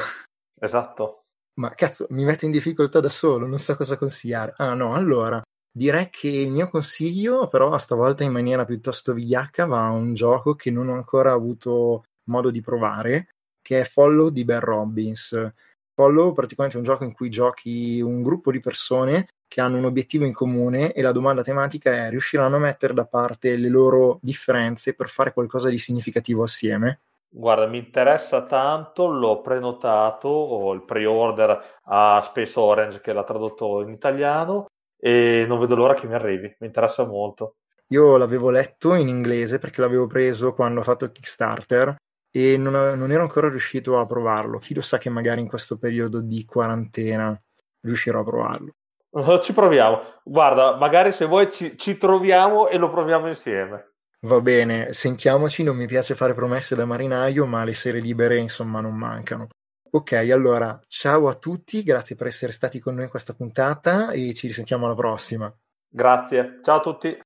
Esatto. 0.59 1.21
Ma 1.59 1.69
cazzo, 1.76 2.07
mi 2.09 2.23
metto 2.23 2.45
in 2.45 2.51
difficoltà 2.51 2.99
da 2.99 3.09
solo, 3.09 3.47
non 3.47 3.59
so 3.59 3.76
cosa 3.76 3.97
consigliare. 3.97 4.53
Ah 4.57 4.73
no, 4.73 4.93
allora, 4.93 5.41
direi 5.76 6.09
che 6.09 6.30
il 6.30 6.51
mio 6.51 6.69
consiglio, 6.69 7.49
però 7.49 7.78
stavolta 7.78 8.23
in 8.23 8.32
maniera 8.32 8.63
piuttosto 8.63 9.13
vigliacca, 9.13 9.65
va 9.65 9.88
a 9.88 9.91
un 9.91 10.13
gioco 10.13 10.55
che 10.55 10.71
non 10.71 10.88
ho 10.88 10.93
ancora 10.93 11.34
avuto 11.34 12.05
modo 12.30 12.49
di 12.49 12.61
provare, 12.61 13.28
che 13.61 13.82
è 13.82 13.84
Follow 13.84 14.30
di 14.30 14.45
Ben 14.45 14.61
Robbins. 14.61 15.51
Follow 15.93 16.32
praticamente 16.32 16.78
è 16.78 16.80
un 16.80 16.86
gioco 16.86 17.03
in 17.03 17.11
cui 17.11 17.30
giochi 17.30 17.99
un 17.99 18.23
gruppo 18.23 18.51
di 18.51 18.61
persone 18.61 19.28
che 19.47 19.59
hanno 19.59 19.78
un 19.78 19.86
obiettivo 19.86 20.23
in 20.23 20.34
comune 20.34 20.93
e 20.93 21.01
la 21.01 21.11
domanda 21.11 21.43
tematica 21.43 21.91
è 21.91 22.09
riusciranno 22.09 22.55
a 22.55 22.59
mettere 22.59 22.93
da 22.93 23.05
parte 23.05 23.57
le 23.57 23.69
loro 23.69 24.19
differenze 24.21 24.93
per 24.93 25.09
fare 25.09 25.34
qualcosa 25.34 25.67
di 25.67 25.78
significativo 25.78 26.43
assieme? 26.43 27.01
Guarda, 27.28 27.67
mi 27.67 27.80
interessa 27.80 28.43
tanto, 28.43 29.07
l'ho 29.07 29.41
prenotato, 29.41 30.30
ho 30.30 30.73
il 30.73 30.84
pre-order 30.84 31.80
a 31.84 32.21
Space 32.23 32.57
Orange 32.57 33.01
che 33.01 33.11
l'ha 33.11 33.26
tradotto 33.26 33.82
in 33.82 33.89
italiano 33.89 34.67
e 35.06 35.45
non 35.47 35.60
vedo 35.60 35.76
l'ora 35.76 35.93
che 35.93 36.08
mi 36.08 36.16
arrivi, 36.16 36.56
mi 36.58 36.66
interessa 36.66 37.06
molto. 37.06 37.58
Io 37.89 38.18
l'avevo 38.18 38.49
letto 38.49 38.95
in 38.95 39.08
inglese 39.08 39.60
perché 39.60 39.82
l'avevo 39.82 40.08
preso 40.08 40.56
quando 40.56 40.80
ho 40.80 40.84
fatto 40.84 41.12
Kickstarter 41.12 41.95
e 42.32 42.58
non, 42.58 42.74
non 42.97 43.12
ero 43.12 43.22
ancora 43.22 43.47
riuscito 43.47 43.99
a 43.99 44.08
provarlo. 44.08 44.58
Chi 44.58 44.74
lo 44.74 44.82
sa 44.82 44.97
che 44.97 45.12
magari 45.12 45.41
in 45.41 45.47
questo 45.47 45.78
periodo 45.78 46.22
di 46.22 46.43
quarantena 46.43 47.39
riuscirò 47.82 48.22
a 48.22 48.24
provarlo. 48.24 48.72
Ci 49.43 49.53
proviamo. 49.53 50.01
Guarda, 50.24 50.76
magari 50.76 51.12
se 51.12 51.26
vuoi 51.26 51.51
ci, 51.51 51.78
ci 51.78 51.97
troviamo 51.97 52.68
e 52.68 52.78
lo 52.78 52.89
proviamo 52.89 53.28
insieme. 53.28 53.91
Va 54.22 54.41
bene, 54.41 54.91
sentiamoci, 54.91 55.62
non 55.62 55.78
mi 55.78 55.86
piace 55.86 56.16
fare 56.16 56.34
promesse 56.34 56.76
da 56.76 56.86
marinaio, 56.86 57.45
ma 57.45 57.64
le 57.64 57.76
sere 57.76 57.99
libere 57.99 58.38
insomma 58.38 58.82
non 58.82 58.95
mancano. 58.95 59.49
Ok, 59.92 60.12
allora 60.14 60.80
ciao 60.88 61.28
a 61.28 61.36
tutti, 61.36 61.84
grazie 61.84 62.16
per 62.16 62.28
essere 62.28 62.52
stati 62.52 62.80
con 62.80 62.96
noi 62.96 63.04
in 63.06 63.10
questa 63.10 63.34
puntata 63.34 64.12
e 64.12 64.34
ci 64.34 64.48
risentiamo 64.48 64.86
alla 64.86 64.96
prossima. 64.96 65.54
Grazie, 65.88 66.60
ciao 66.62 66.78
a 66.78 66.82
tutti. 66.82 67.20